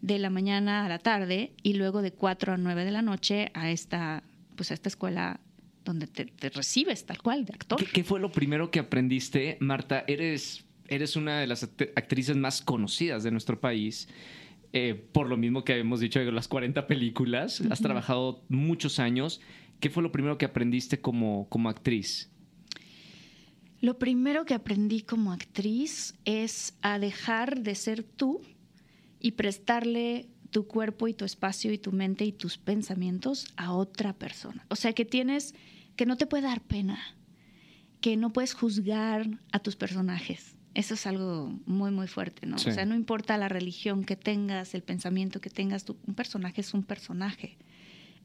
de 0.00 0.18
la 0.18 0.30
mañana 0.30 0.84
a 0.84 0.88
la 0.88 0.98
tarde 0.98 1.52
y 1.62 1.74
luego 1.74 2.02
de 2.02 2.12
4 2.12 2.54
a 2.54 2.56
9 2.56 2.84
de 2.84 2.90
la 2.90 3.02
noche 3.02 3.50
a 3.54 3.70
esta, 3.70 4.22
pues 4.56 4.70
a 4.70 4.74
esta 4.74 4.88
escuela 4.88 5.40
donde 5.84 6.08
te, 6.08 6.50
recibes 6.50 7.06
tal 7.06 7.22
cual 7.22 7.44
de 7.44 7.52
actor. 7.54 7.84
¿Qué, 7.92 8.02
fue 8.02 8.18
lo 8.18 8.32
primero 8.32 8.70
que 8.70 8.80
aprendiste, 8.80 9.56
Marta? 9.60 10.04
Eres 10.08 10.66
eres 10.88 11.16
una 11.16 11.40
de 11.40 11.46
las 11.46 11.64
actrices 11.94 12.36
más 12.36 12.62
conocidas 12.62 13.22
de 13.22 13.30
nuestro 13.30 13.60
país. 13.60 14.08
Eh, 14.72 14.94
por 15.12 15.28
lo 15.28 15.36
mismo 15.36 15.64
que 15.64 15.78
hemos 15.78 16.00
dicho 16.00 16.18
de 16.18 16.30
las 16.32 16.48
40 16.48 16.86
películas, 16.86 17.62
has 17.70 17.80
trabajado 17.80 18.44
muchos 18.48 18.98
años. 18.98 19.40
¿Qué 19.80 19.90
fue 19.90 20.02
lo 20.02 20.12
primero 20.12 20.38
que 20.38 20.44
aprendiste 20.44 21.00
como, 21.00 21.48
como 21.48 21.68
actriz? 21.68 22.30
Lo 23.80 23.98
primero 23.98 24.44
que 24.44 24.54
aprendí 24.54 25.02
como 25.02 25.32
actriz 25.32 26.14
es 26.24 26.74
a 26.82 26.98
dejar 26.98 27.60
de 27.60 27.74
ser 27.74 28.02
tú 28.02 28.40
y 29.20 29.32
prestarle 29.32 30.28
tu 30.56 30.66
cuerpo 30.66 31.06
y 31.06 31.12
tu 31.12 31.26
espacio 31.26 31.70
y 31.70 31.76
tu 31.76 31.92
mente 31.92 32.24
y 32.24 32.32
tus 32.32 32.56
pensamientos 32.56 33.52
a 33.58 33.74
otra 33.74 34.14
persona. 34.14 34.64
O 34.70 34.74
sea, 34.74 34.94
que 34.94 35.04
tienes, 35.04 35.54
que 35.96 36.06
no 36.06 36.16
te 36.16 36.26
puede 36.26 36.44
dar 36.44 36.62
pena, 36.62 36.98
que 38.00 38.16
no 38.16 38.32
puedes 38.32 38.54
juzgar 38.54 39.28
a 39.52 39.58
tus 39.58 39.76
personajes, 39.76 40.56
eso 40.72 40.94
es 40.94 41.06
algo 41.06 41.52
muy, 41.66 41.90
muy 41.90 42.06
fuerte, 42.06 42.46
¿no? 42.46 42.56
O 42.56 42.58
sea, 42.58 42.86
no 42.86 42.94
importa 42.94 43.36
la 43.36 43.50
religión 43.50 44.02
que 44.02 44.16
tengas, 44.16 44.74
el 44.74 44.82
pensamiento 44.82 45.42
que 45.42 45.50
tengas, 45.50 45.84
un 45.90 46.14
personaje 46.14 46.62
es 46.62 46.72
un 46.72 46.84
personaje. 46.84 47.58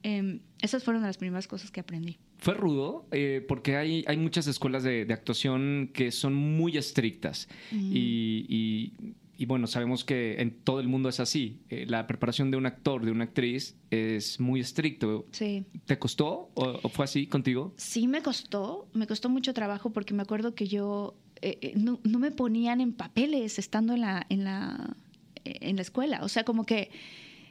Em, 0.01 0.39
esas 0.61 0.85
fueron 0.85 1.03
las 1.03 1.17
primeras 1.17 1.49
cosas 1.49 1.69
que 1.69 1.81
aprendí. 1.81 2.17
Fue 2.37 2.53
rudo, 2.53 3.07
eh, 3.11 3.43
porque 3.45 3.75
hay, 3.75 4.05
hay 4.07 4.15
muchas 4.15 4.47
escuelas 4.47 4.83
de, 4.83 5.05
actuación 5.11 5.91
que 5.93 6.11
son 6.11 6.33
muy 6.33 6.77
estrictas. 6.77 7.49
y, 7.73 8.45
y, 8.47 9.15
bueno, 9.45 9.67
sabemos 9.67 10.03
que 10.03 10.41
en 10.41 10.51
todo 10.51 10.79
el 10.79 10.87
mundo 10.87 11.09
es 11.09 11.19
así. 11.19 11.61
Eh, 11.69 11.85
la 11.87 12.07
preparación 12.07 12.51
de 12.51 12.57
un 12.57 12.65
actor, 12.65 13.05
de 13.05 13.11
una 13.11 13.25
actriz, 13.25 13.75
es 13.89 14.39
muy 14.39 14.59
estricto. 14.59 15.25
Sí. 15.31 15.65
¿Te 15.85 15.97
costó 15.99 16.51
o, 16.53 16.89
fue 16.89 17.05
así 17.05 17.27
contigo? 17.27 17.73
Sí, 17.77 18.07
me 18.07 18.21
costó. 18.21 18.87
Me 18.93 19.07
costó 19.07 19.29
mucho 19.29 19.53
trabajo 19.53 19.91
porque 19.91 20.13
me 20.13 20.21
acuerdo 20.21 20.55
que 20.55 20.67
yo 20.67 21.15
eh, 21.41 21.57
eh, 21.61 21.73
no, 21.75 21.99
me 22.03 22.31
ponían 22.31 22.81
en 22.81 22.93
papeles 22.93 23.59
estando 23.59 23.93
en 23.93 24.01
la, 24.01 24.25
en 24.29 24.43
la, 24.43 24.95
en 25.43 25.75
la 25.75 25.81
escuela. 25.81 26.23
O 26.23 26.29
sea, 26.29 26.43
como 26.43 26.65
que 26.65 26.91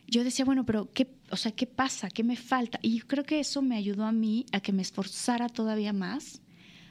yo 0.06 0.24
decía, 0.24 0.44
bueno, 0.44 0.66
pero 0.66 0.90
¿qué, 0.92 1.08
o 1.30 1.36
sea, 1.36 1.52
¿qué 1.52 1.66
pasa? 1.66 2.08
¿Qué 2.08 2.24
me 2.24 2.36
falta? 2.36 2.78
Y 2.82 2.98
yo 2.98 3.06
creo 3.06 3.24
que 3.24 3.40
eso 3.40 3.62
me 3.62 3.76
ayudó 3.76 4.04
a 4.04 4.12
mí 4.12 4.44
a 4.52 4.60
que 4.60 4.72
me 4.72 4.82
esforzara 4.82 5.48
todavía 5.48 5.92
más, 5.92 6.42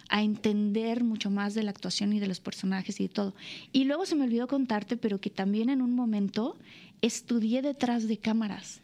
a 0.09 0.23
entender 0.23 1.03
mucho 1.03 1.29
más 1.29 1.53
de 1.53 1.63
la 1.63 1.71
actuación 1.71 2.13
y 2.13 2.19
de 2.19 2.27
los 2.27 2.39
personajes 2.39 2.99
y 2.99 3.07
de 3.07 3.13
todo. 3.13 3.35
Y 3.71 3.85
luego 3.85 4.05
se 4.05 4.15
me 4.15 4.25
olvidó 4.25 4.47
contarte, 4.47 4.97
pero 4.97 5.21
que 5.21 5.29
también 5.29 5.69
en 5.69 5.81
un 5.81 5.95
momento 5.95 6.57
estudié 7.01 7.61
detrás 7.61 8.07
de 8.07 8.17
cámaras 8.17 8.81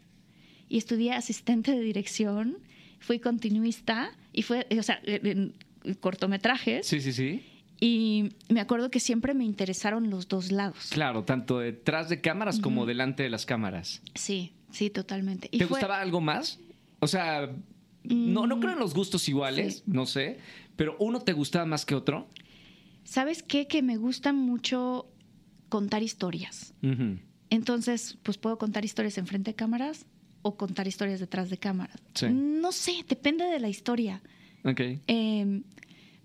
y 0.68 0.78
estudié 0.78 1.12
asistente 1.12 1.72
de 1.72 1.80
dirección, 1.80 2.58
fui 2.98 3.18
continuista 3.18 4.12
y 4.32 4.42
fue, 4.42 4.66
o 4.78 4.82
sea, 4.82 5.00
en 5.04 5.52
cortometrajes. 6.00 6.86
Sí, 6.86 7.00
sí, 7.00 7.12
sí 7.12 7.42
y 7.80 8.30
me 8.48 8.60
acuerdo 8.60 8.90
que 8.90 9.00
siempre 9.00 9.34
me 9.34 9.44
interesaron 9.44 10.10
los 10.10 10.28
dos 10.28 10.50
lados. 10.50 10.90
Claro, 10.90 11.24
tanto 11.24 11.58
detrás 11.58 12.08
de 12.08 12.20
cámaras 12.20 12.58
como 12.58 12.86
delante 12.86 13.22
de 13.22 13.30
las 13.30 13.44
cámaras. 13.44 14.02
Sí, 14.14 14.52
sí, 14.70 14.90
totalmente. 14.90 15.48
¿Te 15.48 15.64
gustaba 15.66 16.00
algo 16.00 16.20
más? 16.20 16.58
O 17.00 17.06
sea, 17.06 17.50
no, 18.08 18.46
no 18.46 18.60
creo 18.60 18.72
en 18.72 18.78
los 18.78 18.94
gustos 18.94 19.28
iguales, 19.28 19.82
no 19.86 20.06
sé, 20.06 20.38
pero 20.76 20.96
uno 20.98 21.20
te 21.20 21.32
gustaba 21.32 21.64
más 21.64 21.84
que 21.84 21.94
otro. 21.94 22.28
¿Sabes 23.04 23.42
qué? 23.42 23.66
Que 23.66 23.82
me 23.82 23.96
gusta 23.96 24.32
mucho 24.32 25.06
contar 25.68 26.02
historias. 26.02 26.74
Entonces, 27.50 28.18
pues 28.22 28.38
puedo 28.38 28.58
contar 28.58 28.84
historias 28.84 29.18
enfrente 29.18 29.52
de 29.52 29.54
cámaras 29.54 30.06
o 30.42 30.56
contar 30.56 30.86
historias 30.88 31.20
detrás 31.20 31.50
de 31.50 31.58
cámaras. 31.58 32.02
No 32.30 32.72
sé, 32.72 33.04
depende 33.08 33.44
de 33.44 33.60
la 33.60 33.68
historia. 33.68 34.22
Ok. 34.64 34.80
Eh, 35.06 35.62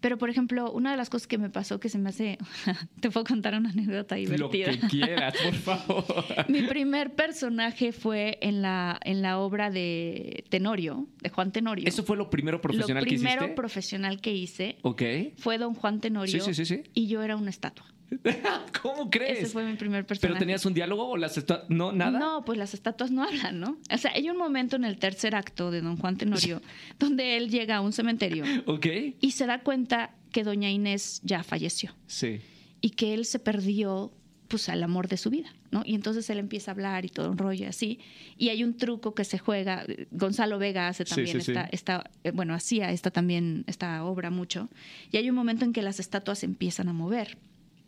pero, 0.01 0.17
por 0.17 0.29
ejemplo, 0.29 0.71
una 0.71 0.91
de 0.91 0.97
las 0.97 1.09
cosas 1.09 1.27
que 1.27 1.37
me 1.37 1.49
pasó 1.49 1.79
que 1.79 1.87
se 1.87 1.97
me 1.99 2.09
hace. 2.09 2.37
Te 2.99 3.09
puedo 3.11 3.23
contar 3.23 3.55
una 3.55 3.69
anécdota 3.69 4.15
divertida. 4.15 4.71
Lo 4.71 4.79
que 4.79 4.87
quieras, 4.89 5.35
por 5.43 5.53
favor. 5.77 6.05
Mi 6.49 6.63
primer 6.63 7.13
personaje 7.13 7.91
fue 7.91 8.39
en 8.41 8.61
la, 8.61 8.99
en 9.03 9.21
la 9.21 9.39
obra 9.39 9.69
de 9.69 10.43
Tenorio, 10.49 11.07
de 11.21 11.29
Juan 11.29 11.51
Tenorio. 11.51 11.87
¿Eso 11.87 12.03
fue 12.03 12.17
lo 12.17 12.29
primero 12.29 12.59
profesional 12.59 13.05
que 13.05 13.13
hiciste? 13.13 13.29
Lo 13.29 13.37
primero 13.37 13.55
profesional 13.55 14.21
que 14.21 14.33
hice. 14.33 14.77
Ok. 14.81 15.03
Fue 15.37 15.57
Don 15.57 15.75
Juan 15.75 16.01
Tenorio. 16.01 16.43
Sí, 16.43 16.53
sí, 16.53 16.65
sí. 16.65 16.83
Y 16.93 17.07
yo 17.07 17.21
era 17.21 17.35
una 17.35 17.51
estatua. 17.51 17.85
¿Cómo 18.81 19.09
crees? 19.09 19.39
Ese 19.39 19.47
fue 19.47 19.63
mi 19.63 19.75
primer 19.75 20.05
personaje. 20.05 20.33
¿Pero 20.33 20.39
tenías 20.39 20.65
un 20.65 20.73
diálogo 20.73 21.07
o 21.07 21.17
las 21.17 21.37
estatuas? 21.37 21.69
No, 21.69 21.91
nada. 21.91 22.19
No, 22.19 22.43
pues 22.43 22.57
las 22.57 22.73
estatuas 22.73 23.11
no 23.11 23.23
hablan, 23.23 23.59
¿no? 23.59 23.77
O 23.91 23.97
sea, 23.97 24.11
hay 24.13 24.29
un 24.29 24.37
momento 24.37 24.75
en 24.75 24.83
el 24.83 24.97
tercer 24.97 25.35
acto 25.35 25.71
de 25.71 25.81
Don 25.81 25.97
Juan 25.97 26.17
Tenorio 26.17 26.61
donde 26.99 27.37
él 27.37 27.49
llega 27.49 27.77
a 27.77 27.81
un 27.81 27.93
cementerio. 27.93 28.43
Ok. 28.65 28.87
Y 29.19 29.31
se 29.31 29.45
da 29.45 29.61
cuenta 29.61 30.15
que 30.31 30.43
Doña 30.43 30.69
Inés 30.69 31.21
ya 31.23 31.43
falleció. 31.43 31.95
Sí. 32.07 32.41
Y 32.81 32.91
que 32.91 33.13
él 33.13 33.25
se 33.25 33.39
perdió 33.39 34.11
pues 34.51 34.67
al 34.67 34.83
amor 34.83 35.07
de 35.07 35.15
su 35.15 35.29
vida, 35.29 35.49
¿no? 35.71 35.81
Y 35.85 35.95
entonces 35.95 36.29
él 36.29 36.37
empieza 36.37 36.71
a 36.71 36.73
hablar 36.73 37.05
y 37.05 37.09
todo 37.09 37.31
un 37.31 37.37
rollo 37.37 37.69
así. 37.69 37.99
Y 38.37 38.49
hay 38.49 38.65
un 38.65 38.75
truco 38.75 39.15
que 39.15 39.23
se 39.23 39.37
juega, 39.37 39.85
Gonzalo 40.11 40.59
Vega 40.59 40.89
hace 40.89 41.05
también 41.05 41.41
esta, 41.71 42.11
eh, 42.25 42.31
bueno, 42.31 42.53
hacía 42.53 42.91
esta 42.91 43.11
también, 43.11 43.63
esta 43.67 44.03
obra 44.03 44.29
mucho. 44.29 44.69
Y 45.09 45.15
hay 45.15 45.29
un 45.29 45.37
momento 45.37 45.63
en 45.63 45.71
que 45.71 45.81
las 45.81 46.01
estatuas 46.01 46.43
empiezan 46.43 46.89
a 46.89 46.93
mover. 46.93 47.37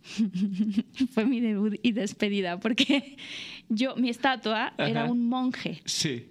Fue 1.13 1.25
mi 1.25 1.39
debut 1.39 1.79
y 1.81 1.91
despedida, 1.93 2.59
porque 2.59 3.17
yo, 3.69 3.95
mi 3.95 4.09
estatua 4.09 4.73
era 4.77 5.05
un 5.05 5.27
monje. 5.27 5.81
Sí. 5.85 6.29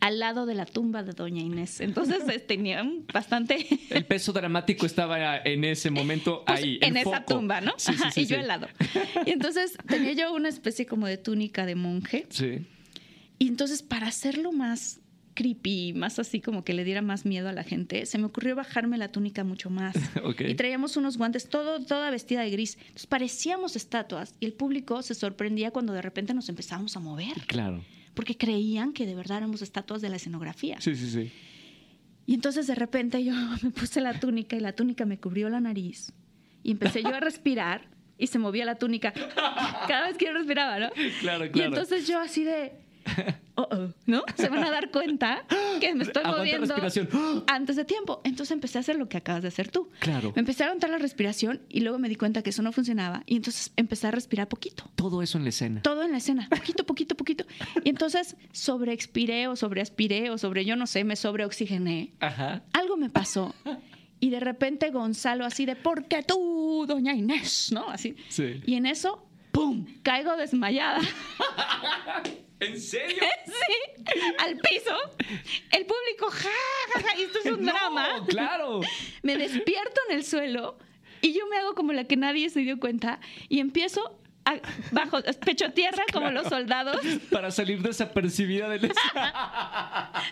al 0.00 0.18
lado 0.18 0.46
de 0.46 0.54
la 0.54 0.66
tumba 0.66 1.02
de 1.02 1.12
Doña 1.12 1.42
Inés. 1.42 1.80
Entonces 1.80 2.24
tenía 2.46 2.84
bastante... 3.12 3.66
El 3.90 4.04
peso 4.04 4.32
dramático 4.32 4.86
estaba 4.86 5.38
en 5.38 5.64
ese 5.64 5.90
momento 5.90 6.42
pues, 6.46 6.60
ahí. 6.60 6.78
En, 6.80 6.96
esa 6.96 7.24
tumba, 7.24 7.60
¿no? 7.60 7.74
Sí, 7.76 7.92
sí, 8.12 8.22
y 8.22 8.26
yo 8.26 8.38
al 8.38 8.48
lado. 8.48 8.68
Y 9.26 9.30
entonces 9.30 9.76
tenía 9.86 10.12
yo 10.12 10.34
una 10.34 10.48
especie 10.48 10.86
como 10.86 11.06
de 11.06 11.18
túnica 11.18 11.66
de 11.66 11.74
monje. 11.74 12.26
Sí. 12.30 12.66
Y 13.38 13.48
entonces 13.48 13.82
para 13.82 14.06
hacerlo 14.06 14.52
más 14.52 15.01
creepy, 15.42 15.92
más 15.92 16.18
así 16.18 16.40
como 16.40 16.64
que 16.64 16.72
le 16.72 16.84
diera 16.84 17.02
más 17.02 17.26
miedo 17.26 17.48
a 17.48 17.52
la 17.52 17.64
gente, 17.64 18.06
se 18.06 18.18
me 18.18 18.26
ocurrió 18.26 18.54
bajarme 18.54 18.96
la 18.96 19.08
túnica 19.08 19.44
mucho 19.44 19.70
más. 19.70 19.96
Y 20.38 20.54
traíamos 20.54 20.96
unos 20.96 21.18
guantes, 21.18 21.48
todo, 21.48 21.84
toda 21.84 22.10
vestida 22.10 22.42
de 22.42 22.50
gris. 22.50 22.76
Entonces 22.80 23.06
parecíamos 23.06 23.76
estatuas 23.76 24.34
y 24.40 24.46
el 24.46 24.52
público 24.52 25.02
se 25.02 25.14
sorprendía 25.14 25.70
cuando 25.70 25.92
de 25.92 26.02
repente 26.02 26.34
nos 26.34 26.48
empezábamos 26.48 26.96
a 26.96 27.00
mover. 27.00 27.34
Claro 27.46 27.82
porque 28.14 28.36
creían 28.36 28.92
que 28.92 29.06
de 29.06 29.14
verdad 29.14 29.38
éramos 29.38 29.62
estatuas 29.62 30.02
de 30.02 30.08
la 30.08 30.16
escenografía. 30.16 30.80
Sí, 30.80 30.94
sí, 30.94 31.10
sí. 31.10 31.32
Y 32.26 32.34
entonces 32.34 32.66
de 32.66 32.74
repente 32.74 33.22
yo 33.24 33.32
me 33.62 33.70
puse 33.70 34.00
la 34.00 34.18
túnica 34.18 34.56
y 34.56 34.60
la 34.60 34.72
túnica 34.72 35.04
me 35.04 35.18
cubrió 35.18 35.48
la 35.48 35.60
nariz 35.60 36.12
y 36.62 36.72
empecé 36.72 37.02
yo 37.02 37.14
a 37.14 37.20
respirar 37.20 37.88
y 38.18 38.28
se 38.28 38.38
movía 38.38 38.64
la 38.64 38.76
túnica 38.76 39.12
cada 39.88 40.08
vez 40.08 40.16
que 40.16 40.26
yo 40.26 40.32
respiraba, 40.32 40.78
¿no? 40.78 40.90
Claro, 41.20 41.50
claro. 41.50 41.52
Y 41.54 41.60
entonces 41.60 42.06
yo 42.06 42.20
así 42.20 42.44
de, 42.44 42.72
oh, 43.54 43.68
oh, 43.70 43.88
¿no? 44.06 44.22
Se 44.36 44.48
van 44.48 44.64
a 44.64 44.70
dar 44.70 44.90
cuenta 44.90 45.44
que 45.80 45.94
me 45.94 46.04
estoy 46.04 46.24
moviendo 46.24 46.74
antes 47.46 47.76
de 47.76 47.84
tiempo. 47.84 48.20
Entonces 48.24 48.52
empecé 48.52 48.78
a 48.78 48.80
hacer 48.80 48.96
lo 48.96 49.08
que 49.08 49.16
acabas 49.16 49.42
de 49.42 49.48
hacer 49.48 49.68
tú. 49.68 49.90
Claro. 49.98 50.32
Me 50.34 50.40
empecé 50.40 50.62
a 50.62 50.66
aguantar 50.66 50.90
la 50.90 50.98
respiración 50.98 51.60
y 51.68 51.80
luego 51.80 51.98
me 51.98 52.08
di 52.08 52.16
cuenta 52.16 52.42
que 52.42 52.50
eso 52.50 52.62
no 52.62 52.72
funcionaba 52.72 53.22
y 53.26 53.36
entonces 53.36 53.72
empecé 53.76 54.06
a 54.06 54.10
respirar 54.10 54.48
poquito. 54.48 54.90
Todo 54.94 55.22
eso 55.22 55.38
en 55.38 55.44
la 55.44 55.50
escena. 55.50 55.82
Todo 55.82 56.02
en 56.02 56.12
la 56.12 56.18
escena, 56.18 56.48
poquito, 56.50 56.84
poquito, 56.84 57.16
poquito. 57.16 57.44
Y 57.84 57.88
entonces 57.88 58.36
sobreexpiré 58.52 59.48
o 59.48 59.56
sobreaspiré 59.56 60.30
o 60.30 60.38
sobre, 60.38 60.64
yo 60.64 60.76
no 60.76 60.86
sé, 60.86 61.04
me 61.04 61.16
sobreoxigené. 61.16 62.12
Ajá. 62.20 62.62
Algo 62.72 62.96
me 62.96 63.10
pasó. 63.10 63.54
Y 64.20 64.30
de 64.30 64.38
repente 64.38 64.90
Gonzalo 64.90 65.44
así 65.44 65.66
de, 65.66 65.74
¿por 65.74 66.04
qué 66.06 66.22
tú, 66.22 66.84
doña 66.86 67.12
Inés? 67.12 67.70
¿No? 67.72 67.88
Así. 67.88 68.14
Sí. 68.28 68.60
Y 68.66 68.74
en 68.74 68.86
eso, 68.86 69.26
¡pum! 69.50 69.84
Caigo 70.02 70.36
desmayada. 70.36 71.00
¿En 72.62 72.80
serio? 72.80 73.16
sí, 73.46 74.04
al 74.38 74.56
piso. 74.58 74.96
El 75.72 75.84
público, 75.84 76.30
ja, 76.30 76.48
ja, 76.94 77.00
ja, 77.02 77.18
y 77.18 77.22
esto 77.22 77.38
es 77.44 77.46
un 77.46 77.64
drama. 77.66 78.24
Claro. 78.28 78.80
Me 79.22 79.36
despierto 79.36 80.00
en 80.08 80.16
el 80.16 80.24
suelo 80.24 80.78
y 81.20 81.32
yo 81.32 81.46
me 81.48 81.56
hago 81.56 81.74
como 81.74 81.92
la 81.92 82.04
que 82.04 82.16
nadie 82.16 82.50
se 82.50 82.60
dio 82.60 82.78
cuenta 82.78 83.20
y 83.48 83.60
empiezo 83.60 84.18
bajo 84.90 85.20
pecho 85.44 85.72
tierra 85.72 86.02
como 86.12 86.30
los 86.30 86.48
soldados. 86.48 87.00
Para 87.30 87.50
salir 87.50 87.82
desapercibida 87.82 88.68
del 88.68 88.84
Entonces 88.84 89.02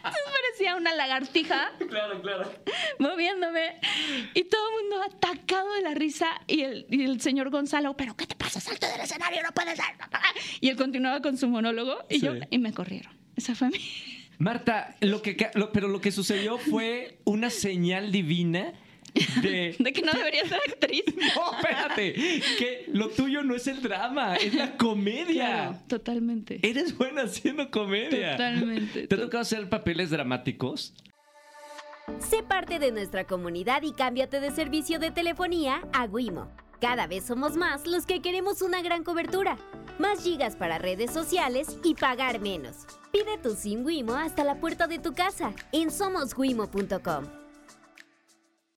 parecía 0.02 0.76
una 0.76 0.94
lagartija. 0.94 1.72
Claro, 1.88 2.20
claro. 2.22 2.52
Moviéndome. 2.98 3.80
Y 4.34 4.44
todo 4.44 4.60
el 4.68 4.82
mundo 4.82 5.02
atacado 5.02 5.72
de 5.74 5.82
la 5.82 5.94
risa. 5.94 6.40
Y 6.46 6.62
el, 6.62 6.86
y 6.90 7.04
el 7.04 7.20
señor 7.20 7.50
Gonzalo, 7.50 7.96
¿pero 7.96 8.16
qué 8.16 8.26
te 8.26 8.34
pasa? 8.34 8.60
Salte 8.60 8.86
del 8.86 9.00
escenario, 9.00 9.42
no 9.42 9.52
puedes. 9.52 9.78
Y 10.60 10.68
él 10.68 10.76
continuaba 10.76 11.20
con 11.20 11.36
su 11.36 11.48
monólogo. 11.48 12.04
Y 12.08 12.20
yo, 12.20 12.34
y 12.50 12.58
me 12.58 12.72
corrieron. 12.72 13.12
Esa 13.36 13.54
fue 13.54 13.70
mi. 13.70 13.78
Marta, 14.38 14.96
lo 15.00 15.20
que, 15.20 15.36
pero 15.72 15.88
lo 15.88 16.00
que 16.00 16.12
sucedió 16.12 16.56
fue 16.56 17.18
una 17.24 17.50
señal 17.50 18.10
divina 18.10 18.72
de... 19.42 19.92
que 19.92 20.02
no 20.02 20.12
deberías 20.12 20.48
ser 20.48 20.60
actriz. 20.68 21.04
No, 21.36 21.56
espérate. 21.56 22.12
Que 22.58 22.86
lo 22.92 23.08
tuyo 23.08 23.42
no 23.42 23.54
es 23.54 23.66
el 23.66 23.82
drama, 23.82 24.36
es 24.36 24.54
la 24.54 24.76
comedia. 24.76 25.80
totalmente. 25.86 26.60
Eres 26.62 26.96
buena 26.96 27.22
haciendo 27.22 27.70
comedia. 27.70 28.32
Totalmente. 28.32 29.06
¿Te 29.06 29.14
ha 29.14 29.18
tocado 29.18 29.42
hacer 29.42 29.68
papeles 29.68 30.10
dramáticos? 30.10 30.94
Sé 32.18 32.42
parte 32.42 32.78
de 32.78 32.90
nuestra 32.90 33.24
comunidad 33.24 33.82
y 33.82 33.92
cámbiate 33.92 34.40
de 34.40 34.50
servicio 34.50 34.98
de 34.98 35.10
telefonía 35.10 35.82
a 35.92 36.04
Wimo. 36.06 36.50
Cada 36.80 37.06
vez 37.06 37.24
somos 37.24 37.56
más 37.56 37.86
los 37.86 38.06
que 38.06 38.20
queremos 38.22 38.62
una 38.62 38.82
gran 38.82 39.04
cobertura, 39.04 39.58
más 39.98 40.24
gigas 40.24 40.56
para 40.56 40.78
redes 40.78 41.12
sociales 41.12 41.78
y 41.84 41.94
pagar 41.94 42.40
menos. 42.40 42.86
Pide 43.12 43.38
tu 43.42 43.54
SIM 43.54 43.84
Wimo 43.84 44.14
hasta 44.14 44.44
la 44.44 44.56
puerta 44.60 44.86
de 44.86 44.98
tu 44.98 45.12
casa 45.12 45.52
en 45.72 45.90
somoswimo.com. 45.90 47.39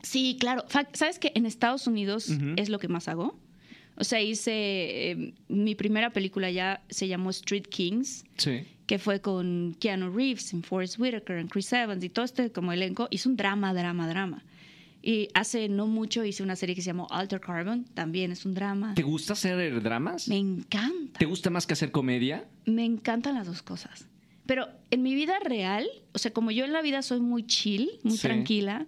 Sí, 0.03 0.37
claro. 0.39 0.65
¿Sabes 0.93 1.17
que 1.17 1.31
en 1.33 1.45
Estados 1.45 1.87
Unidos 1.87 2.29
es 2.57 2.69
lo 2.69 2.77
que 2.77 2.87
más 2.87 3.07
hago? 3.07 3.37
O 3.95 4.03
sea, 4.03 4.21
hice 4.21 5.11
em, 5.11 5.33
mi 5.47 5.75
primera 5.75 6.11
película 6.11 6.49
ya 6.51 6.81
se 6.89 7.07
llamó 7.07 7.29
Street 7.29 7.67
Kings, 7.67 8.25
que 8.85 8.99
fue 8.99 9.21
con 9.21 9.75
Keanu 9.79 10.11
Reeves, 10.11 10.53
en 10.53 10.63
Forrest 10.63 10.99
Whitaker, 10.99 11.37
en 11.37 11.47
Chris 11.47 11.71
Evans 11.73 12.03
y 12.03 12.09
todo 12.09 12.25
este 12.25 12.51
como 12.51 12.71
elenco. 12.71 13.07
Hice 13.11 13.29
un 13.29 13.37
drama, 13.37 13.73
drama, 13.73 14.07
drama. 14.07 14.43
Y 15.01 15.27
hace 15.33 15.67
no 15.67 15.85
mucho 15.85 16.23
hice 16.23 16.43
una 16.43 16.55
serie 16.55 16.75
que 16.75 16.81
se 16.81 16.87
llamó 16.87 17.07
Alter 17.11 17.41
Carbon, 17.41 17.83
también 17.93 18.31
es 18.31 18.45
un 18.45 18.53
drama. 18.53 18.93
¿Te 18.95 19.03
gusta 19.03 19.33
hacer 19.33 19.81
dramas? 19.83 20.29
Me 20.29 20.37
encanta. 20.37 21.19
¿Te 21.19 21.25
gusta 21.25 21.49
más 21.49 21.67
que 21.67 21.73
hacer 21.73 21.91
comedia? 21.91 22.45
Me 22.65 22.85
encantan 22.85 23.35
las 23.35 23.45
dos 23.45 23.61
cosas. 23.61 24.07
Pero 24.45 24.67
en 24.91 25.03
mi 25.03 25.13
vida 25.13 25.39
real, 25.39 25.87
o 26.13 26.19
sea, 26.19 26.31
como 26.31 26.51
yo 26.51 26.65
en 26.65 26.73
la 26.73 26.81
vida 26.81 27.01
soy 27.01 27.19
muy 27.19 27.45
chill, 27.45 27.89
muy 28.03 28.17
tranquila, 28.17 28.85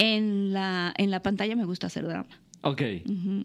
en 0.00 0.54
la, 0.54 0.94
en 0.96 1.10
la 1.10 1.20
pantalla 1.20 1.54
me 1.56 1.66
gusta 1.66 1.88
hacer 1.88 2.06
drama. 2.06 2.28
Ok. 2.62 2.82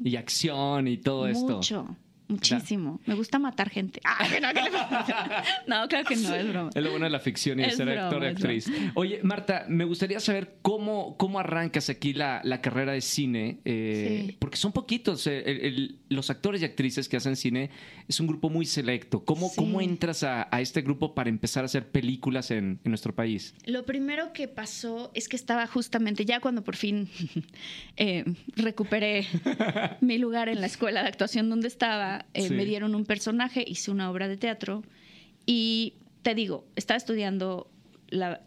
Y 0.04 0.16
acción 0.16 0.88
y 0.88 0.98
todo 0.98 1.28
esto. 1.28 1.56
Mucho. 1.58 1.98
Muchísimo. 2.28 3.00
Me 3.06 3.14
gusta 3.14 3.40
matar 3.40 3.70
gente. 3.70 4.02
no, 5.68 5.88
claro 5.88 6.06
que 6.06 6.16
no, 6.16 6.36
es 6.36 6.50
broma. 6.50 6.70
Es 6.74 6.84
lo 6.84 6.90
bueno 6.90 7.06
de 7.06 7.12
la 7.12 7.20
ficción 7.20 7.60
y 7.60 7.64
de 7.64 7.72
ser 7.72 7.90
actor 7.90 8.24
y 8.24 8.28
actriz. 8.28 8.72
Oye, 8.96 9.20
Marta, 9.24 9.66
me 9.68 9.86
gustaría 9.86 10.20
saber 10.20 10.58
cómo, 10.62 11.18
cómo 11.18 11.40
arrancas 11.40 11.90
aquí 11.90 12.14
la, 12.14 12.42
carrera 12.62 12.94
de 12.94 13.02
cine, 13.02 13.60
eh, 13.66 14.36
porque 14.40 14.58
son 14.58 14.72
poquitos. 14.72 15.28
Eh, 15.28 15.96
los 16.10 16.30
actores 16.30 16.62
y 16.62 16.66
actrices 16.66 17.08
que 17.10 17.18
hacen 17.18 17.36
cine 17.36 17.70
es 18.08 18.20
un 18.20 18.28
grupo 18.28 18.50
muy 18.50 18.66
selecto. 18.66 19.24
¿Cómo, 19.24 19.52
cómo 19.56 19.82
entras 19.82 20.24
a, 20.24 20.48
este 20.60 20.82
grupo 20.82 21.14
para 21.14 21.30
empezar 21.30 21.64
a 21.64 21.66
hacer 21.66 21.90
películas 21.90 22.52
en, 22.52 22.80
nuestro 22.86 23.14
país? 23.14 23.54
Lo 23.66 23.86
primero 23.86 24.34
que 24.34 24.48
pasó 24.48 25.12
es 25.14 25.28
que 25.28 25.36
estaba 25.36 25.68
justamente 25.68 26.26
ya 26.26 26.40
cuando 26.40 26.64
por 26.64 26.76
fin 26.76 27.10
eh, 27.98 28.24
recuperé 28.56 29.28
mi 30.02 30.18
lugar 30.18 30.50
en 30.50 30.62
la 30.62 30.68
escuela 30.68 31.02
de 31.04 31.10
actuación 31.10 31.50
donde 31.50 31.68
estaba 31.68 32.15
eh, 32.34 32.50
me 32.50 32.66
dieron 32.66 32.96
un 32.96 33.06
personaje, 33.06 33.64
hice 33.66 33.92
una 33.92 34.10
obra 34.12 34.28
de 34.28 34.38
teatro 34.38 34.84
y 35.46 35.94
te 36.22 36.36
digo, 36.36 36.66
estaba 36.76 36.98
estudiando, 36.98 37.70
la, 38.10 38.42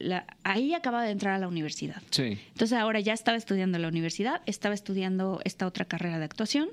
ahí 0.45 0.75
acababa 0.75 1.05
de 1.05 1.11
entrar 1.11 1.35
a 1.35 1.39
la 1.39 1.49
universidad. 1.49 2.03
Entonces 2.19 2.79
ahora 2.79 3.01
ya 3.01 3.13
estaba 3.13 3.37
estudiando 3.37 3.77
en 3.77 3.83
la 3.83 3.89
universidad, 3.89 4.43
estaba 4.47 4.75
estudiando 4.75 5.41
esta 5.45 5.67
otra 5.67 5.85
carrera 5.85 6.19
de 6.19 6.25
actuación 6.25 6.69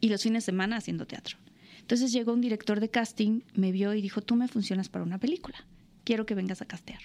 y 0.00 0.08
los 0.08 0.22
fines 0.22 0.44
de 0.44 0.52
semana 0.52 0.76
haciendo 0.76 1.06
teatro. 1.06 1.38
Entonces 1.80 2.12
llegó 2.12 2.32
un 2.32 2.40
director 2.40 2.78
de 2.78 2.88
casting, 2.88 3.40
me 3.54 3.72
vio 3.72 3.94
y 3.94 4.02
dijo, 4.02 4.20
tú 4.20 4.36
me 4.36 4.48
funcionas 4.48 4.88
para 4.88 5.04
una 5.04 5.18
película, 5.18 5.66
quiero 6.04 6.26
que 6.26 6.34
vengas 6.34 6.62
a 6.62 6.66
castear. 6.66 7.00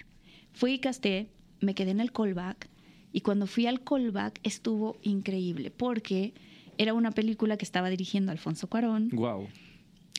Fui 0.53 0.73
y 0.73 0.79
casteé, 0.79 1.29
me 1.59 1.73
quedé 1.75 1.91
en 1.91 1.99
el 1.99 2.11
callback 2.11 2.69
y 3.11 3.21
cuando 3.21 3.47
fui 3.47 3.65
al 3.67 3.81
callback 3.83 4.39
estuvo 4.43 4.97
increíble 5.01 5.71
porque 5.71 6.33
era 6.77 6.93
una 6.93 7.11
película 7.11 7.57
que 7.57 7.65
estaba 7.65 7.89
dirigiendo 7.89 8.31
Alfonso 8.31 8.67
Cuarón. 8.67 9.09
Wow. 9.09 9.47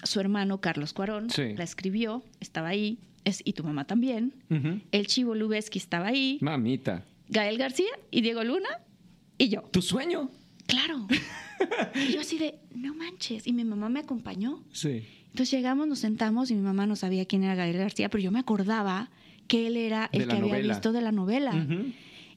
Su 0.03 0.21
hermano 0.21 0.61
Carlos 0.61 0.93
Cuarón 0.93 1.29
la 1.37 1.65
escribió, 1.65 2.23
estaba 2.41 2.69
ahí, 2.69 2.99
es, 3.25 3.43
y 3.45 3.55
tu 3.55 3.65
mamá 3.65 3.87
también. 3.87 4.35
El 4.93 5.07
Chivo 5.07 5.35
Lubeski 5.35 5.79
estaba 5.79 6.09
ahí. 6.09 6.39
Mamita. 6.41 7.05
Gael 7.29 7.59
García 7.59 7.91
y 8.11 8.21
Diego 8.21 8.45
Luna 8.45 8.69
y 9.39 9.49
yo. 9.49 9.63
¿Tu 9.73 9.83
sueño? 9.83 10.31
Claro. 10.67 11.07
y 11.95 12.13
yo 12.13 12.21
así 12.21 12.39
de, 12.39 12.59
no 12.75 12.95
manches. 12.95 13.47
Y 13.47 13.53
mi 13.53 13.65
mamá 13.65 13.89
me 13.89 14.01
acompañó. 14.01 14.63
Sí. 14.73 15.05
Entonces 15.27 15.51
llegamos, 15.51 15.87
nos 15.87 15.99
sentamos 15.99 16.51
y 16.51 16.55
mi 16.55 16.63
mamá 16.63 16.87
no 16.87 16.97
sabía 16.97 17.27
quién 17.27 17.45
era 17.45 17.55
Gael 17.55 17.77
García, 17.77 18.09
pero 18.09 18.23
yo 18.23 18.31
me 18.31 18.39
acordaba 18.39 19.11
que 19.49 19.67
él 19.67 19.77
era 19.77 20.09
el 20.13 20.27
que 20.27 20.37
había 20.37 20.59
visto 20.59 20.93
de 20.93 21.01
la 21.01 21.13
novela. 21.13 21.67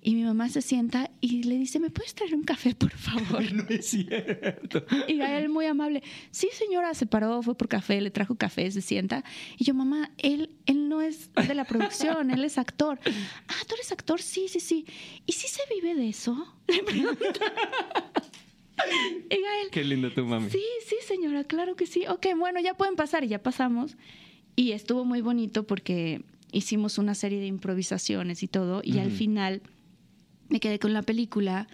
Y 0.02 0.16
mi 0.16 0.24
mamá 0.24 0.48
se 0.48 0.62
sienta 0.62 1.12
y 1.20 1.44
le 1.44 1.58
dice, 1.58 1.78
¿me 1.80 1.90
puedes 1.90 2.16
traer 2.16 2.34
un 2.34 2.44
café, 2.44 2.74
por 2.74 2.92
favor? 2.92 3.44
No 3.54 3.66
es 3.68 3.86
cierto. 3.88 4.86
Y 5.08 5.18
Gael 5.18 5.50
muy 5.50 5.66
amable, 5.66 6.04
sí 6.32 6.48
señora, 6.54 6.94
se 6.94 7.06
paró, 7.06 7.42
fue 7.42 7.56
por 7.56 7.68
café, 7.68 8.00
le 8.00 8.10
trajo 8.10 8.36
café, 8.36 8.70
se 8.72 8.82
sienta. 8.82 9.24
Y 9.58 9.66
yo, 9.66 9.74
mamá, 9.74 10.12
él, 10.18 10.52
él 10.66 10.88
no 10.88 11.02
es 11.02 11.32
de 11.34 11.54
la 11.54 11.66
producción, 11.66 12.32
él 12.32 12.44
es 12.44 12.58
actor. 12.58 13.00
Ah, 13.50 13.66
¿tú 13.68 13.76
eres 13.76 13.92
actor? 13.92 14.22
Sí, 14.22 14.48
sí, 14.48 14.60
sí. 14.60 14.86
¿Y 15.26 15.34
si 15.34 15.48
se 15.48 15.62
vive 15.74 15.96
de 15.96 16.10
eso? 16.10 16.56
Le 16.68 16.84
pregunta. 16.84 17.46
Y 19.30 19.42
Gael, 19.42 19.70
Qué 19.72 19.84
linda 19.84 20.10
tu 20.14 20.26
mami. 20.26 20.50
Sí, 20.50 20.64
sí 20.88 20.96
señora, 21.08 21.44
claro 21.44 21.76
que 21.76 21.86
sí. 21.86 22.06
Ok, 22.08 22.28
bueno, 22.38 22.60
ya 22.60 22.76
pueden 22.76 22.96
pasar 22.96 23.24
y 23.24 23.28
ya 23.28 23.42
pasamos. 23.42 23.98
Y 24.56 24.72
estuvo 24.72 25.04
muy 25.04 25.22
bonito 25.22 25.66
porque 25.66 26.22
hicimos 26.52 26.98
una 26.98 27.16
serie 27.16 27.40
de 27.40 27.48
improvisaciones 27.48 28.44
y 28.44 28.48
todo. 28.48 28.82
Y 28.84 29.00
al 29.00 29.12
final 29.12 29.62
me 30.50 30.60
quedé 30.60 30.80
con 30.80 30.94
la 30.94 31.02
película 31.02 31.68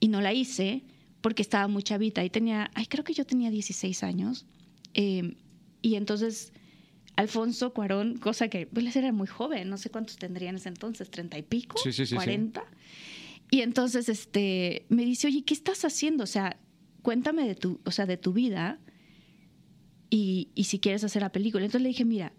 y 0.00 0.08
no 0.08 0.20
la 0.20 0.32
hice 0.32 0.82
porque 1.20 1.42
estaba 1.42 1.68
muy 1.68 1.82
chavita 1.82 2.24
y 2.24 2.30
tenía, 2.30 2.70
ay, 2.74 2.86
creo 2.86 3.04
que 3.04 3.14
yo 3.14 3.24
tenía 3.24 3.50
16 3.50 4.02
años. 4.02 4.46
Em, 4.92 5.36
y 5.82 5.96
entonces 5.96 6.52
Alfonso 7.16 7.72
Cuarón, 7.72 8.18
cosa 8.18 8.48
que 8.48 8.66
pues 8.66 8.94
era 8.96 9.12
muy 9.12 9.26
joven, 9.26 9.68
no 9.70 9.78
sé 9.78 9.90
cuántos 9.90 10.16
tendría 10.16 10.50
en 10.50 10.56
ese 10.56 10.68
entonces, 10.68 11.10
treinta 11.10 11.38
y 11.38 11.42
pico, 11.42 11.76
cuarenta. 12.14 12.64
Y 13.50 13.60
entonces 13.60 14.08
este 14.08 14.84
me 14.88 15.04
dice, 15.04 15.28
oye, 15.28 15.44
¿qué 15.44 15.54
estás 15.54 15.84
haciendo? 15.84 16.24
O 16.24 16.26
sea, 16.26 16.58
cuéntame 17.02 17.46
de 17.46 17.54
tu, 17.54 17.80
o 17.84 17.90
sea, 17.90 18.06
de 18.06 18.16
tu 18.16 18.32
vida 18.32 18.80
y, 20.10 20.50
y 20.54 20.64
si 20.64 20.78
quieres 20.78 21.04
hacer 21.04 21.22
la 21.22 21.32
película. 21.32 21.64
Entonces 21.64 21.82
le 21.82 21.88
dije, 21.88 22.04
mira, 22.04 22.32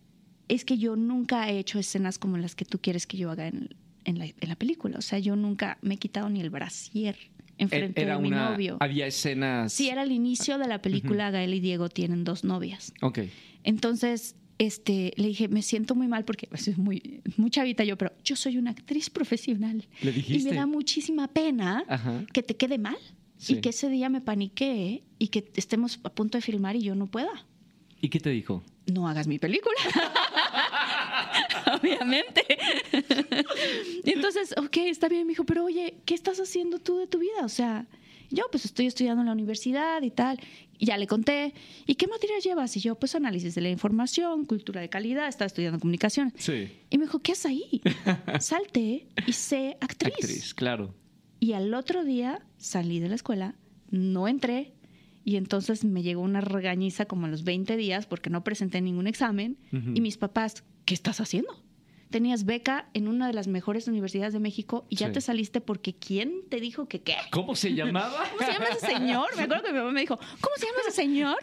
es 0.48 0.66
que 0.66 0.78
yo 0.78 0.96
nunca 0.96 1.50
he 1.50 1.58
hecho 1.58 1.80
escenas 1.80 2.20
como 2.20 2.38
las 2.38 2.56
que 2.56 2.66
tú 2.66 2.80
quieres 2.80 3.08
que 3.08 3.18
yo 3.18 3.32
haga 3.32 3.48
en, 3.48 3.76
en, 4.06 4.20
la, 4.20 4.26
en 4.26 4.50
la, 4.50 4.56
película. 4.56 4.98
O 4.98 5.02
sea, 5.02 5.20
yo 5.20 5.36
nunca 5.36 5.78
me 5.82 5.96
he 5.96 5.98
quitado 5.98 6.30
ni 6.30 6.42
el 6.42 6.50
brasier 6.50 7.18
enfrente 7.58 8.02
era 8.02 8.18
de 8.18 8.22
mi 8.22 8.30
novio. 8.30 8.78
Había 8.80 9.08
escenas. 9.08 9.74
Sí, 9.74 9.90
era 9.90 10.04
el 10.04 10.12
inicio 10.12 10.58
de 10.58 10.68
la 10.68 10.82
película. 10.82 11.32
Gael 11.32 11.54
y 11.54 11.60
Diego 11.60 11.90
tienen 11.90 12.24
dos 12.24 12.44
novias. 12.44 12.94
Ok. 13.02 13.20
Entonces, 13.64 14.36
este, 14.58 15.14
le 15.18 15.28
dije, 15.28 15.48
me 15.48 15.62
siento 15.62 15.96
muy 15.96 16.08
mal 16.08 16.26
porque 16.26 16.48
pues, 16.48 16.68
es 16.68 16.78
muy, 16.78 17.22
muy 17.38 17.50
chavita 17.50 17.84
yo, 17.84 17.98
pero 17.98 18.14
yo 18.24 18.36
soy 18.36 18.58
una 18.58 18.72
actriz 18.72 19.10
profesional. 19.10 19.86
¿Le 20.02 20.12
dijiste? 20.12 20.50
Y 20.50 20.52
me 20.52 20.58
da 20.58 20.66
muchísima 20.66 21.28
pena 21.28 21.84
que 22.32 22.44
te 22.44 22.56
quede 22.56 22.78
mal. 22.78 22.98
Y 23.48 23.56
que 23.60 23.70
ese 23.70 23.90
día 23.90 24.10
me 24.10 24.22
paniqué 24.22 25.04
y 25.20 25.28
que 25.28 25.52
estemos 25.56 26.00
a 26.04 26.10
punto 26.10 26.38
de 26.38 26.42
filmar 26.42 26.76
y 26.78 26.82
yo 26.82 26.96
no 26.96 27.08
pueda. 27.08 27.46
¿Y 28.02 28.10
qué 28.10 28.20
te 28.20 28.30
dijo? 28.30 28.64
No 28.92 29.08
hagas 29.08 29.28
mi 29.28 29.40
película. 29.40 29.76
Obviamente. 31.86 32.46
y 34.04 34.12
entonces, 34.12 34.54
ok, 34.58 34.78
está 34.78 35.08
bien, 35.08 35.26
me 35.26 35.32
dijo, 35.32 35.46
pero 35.46 35.66
oye, 35.66 35.98
¿qué 36.06 36.14
estás 36.14 36.40
haciendo 36.40 36.80
tú 36.80 36.98
de 36.98 37.08
tu 37.08 37.20
vida? 37.20 37.44
O 37.44 37.50
sea, 37.50 37.88
yo 38.32 38.46
pues 38.52 38.66
estoy 38.66 38.88
estudiando 38.88 39.22
en 39.22 39.28
la 39.28 39.34
universidad 39.34 40.02
y 40.02 40.12
tal. 40.12 40.40
Y 40.78 40.88
ya 40.88 40.98
le 40.98 41.08
conté, 41.08 41.54
¿y 41.86 41.96
qué 41.96 42.08
materias 42.08 42.44
llevas? 42.44 42.76
Y 42.76 42.82
yo, 42.82 42.96
pues 42.96 43.16
análisis 43.16 43.56
de 43.56 43.62
la 43.62 43.70
información, 43.70 44.46
cultura 44.46 44.82
de 44.82 44.90
calidad, 44.90 45.28
estaba 45.28 45.48
estudiando 45.48 45.80
comunicación. 45.80 46.34
Sí. 46.38 46.70
Y 46.90 46.98
me 46.98 47.06
dijo, 47.06 47.20
¿qué 47.20 47.32
haces 47.32 47.46
ahí? 47.46 47.82
Salte 48.40 49.08
y 49.26 49.34
sé 49.34 49.78
actriz. 49.80 50.14
Actriz, 50.16 50.54
claro. 50.54 50.94
Y 51.40 51.54
al 51.54 51.74
otro 51.74 52.04
día 52.04 52.46
salí 52.58 53.00
de 53.00 53.10
la 53.10 53.16
escuela, 53.16 53.56
no 53.90 54.28
entré, 54.28 54.74
y 55.26 55.38
entonces 55.38 55.84
me 55.84 56.04
llegó 56.04 56.22
una 56.22 56.40
regañiza 56.40 57.06
como 57.06 57.26
a 57.26 57.30
los 57.30 57.44
20 57.44 57.76
días 57.78 58.06
porque 58.06 58.30
no 58.30 58.44
presenté 58.44 58.80
ningún 58.80 59.08
examen. 59.08 59.58
Y 59.72 60.00
mis 60.00 60.18
papás, 60.18 60.64
¿qué 60.86 60.94
estás 60.94 61.20
haciendo? 61.20 61.65
Tenías 62.16 62.46
beca 62.46 62.88
en 62.94 63.10
una 63.10 63.28
de 63.28 63.34
las 63.34 63.48
mejores 63.48 63.90
universidades 63.90 64.32
de 64.32 64.40
México 64.40 64.86
y 64.88 64.96
ya 64.96 65.12
te 65.12 65.20
saliste 65.20 65.60
porque 65.60 65.94
¿quién 65.94 66.44
te 66.48 66.62
dijo 66.62 66.88
que 66.88 67.02
qué? 67.02 67.16
¿Cómo 67.30 67.58
se 67.58 67.74
llamaba? 67.76 68.24
¿Cómo 68.32 68.40
se 68.40 68.54
llama 68.54 68.66
ese 68.72 68.88
señor? 68.88 69.36
Me 69.36 69.44
acuerdo 69.44 69.64
que 69.66 69.74
mi 69.74 69.80
mamá 69.80 69.92
me 69.92 70.00
dijo, 70.00 70.16
¿cómo 70.16 70.56
se 70.56 70.66
llama 70.66 70.78
ese 70.88 70.96
señor? 70.96 71.36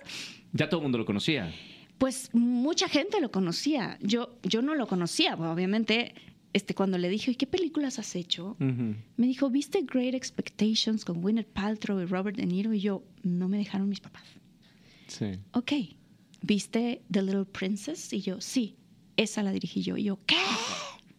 Ya 0.54 0.70
todo 0.70 0.80
el 0.80 0.84
mundo 0.84 0.96
lo 0.96 1.04
conocía. 1.04 1.52
Pues 1.98 2.30
mucha 2.32 2.88
gente 2.88 3.20
lo 3.20 3.30
conocía. 3.30 3.98
Yo, 4.00 4.38
yo 4.44 4.62
no 4.62 4.74
lo 4.74 4.86
conocía, 4.86 5.34
obviamente 5.34 6.14
este, 6.54 6.74
cuando 6.74 6.96
le 6.96 7.10
dije, 7.10 7.32
¿y 7.32 7.34
qué 7.34 7.46
películas 7.46 7.98
has 7.98 8.16
hecho? 8.16 8.56
Me 8.58 9.26
dijo, 9.26 9.50
¿viste 9.50 9.82
Great 9.82 10.14
Expectations 10.14 11.04
con 11.04 11.20
Gwyneth 11.20 11.48
Paltrow 11.48 12.00
y 12.00 12.06
Robert 12.06 12.38
De 12.38 12.46
Niro? 12.46 12.72
Y 12.72 12.80
yo, 12.80 13.04
no 13.22 13.46
me 13.46 13.58
dejaron 13.58 13.90
mis 13.90 14.00
papás. 14.00 14.24
Sí. 15.06 15.32
Ok. 15.52 15.72
¿Viste 16.40 17.02
The 17.10 17.20
Little 17.20 17.44
Princess? 17.44 18.10
Y 18.14 18.22
yo, 18.22 18.40
sí, 18.40 18.78
esa 19.16 19.42
la 19.42 19.52
dirigí 19.52 19.82
yo. 19.82 19.96
Y 19.96 20.04
yo, 20.04 20.18
¿qué? 20.26 20.36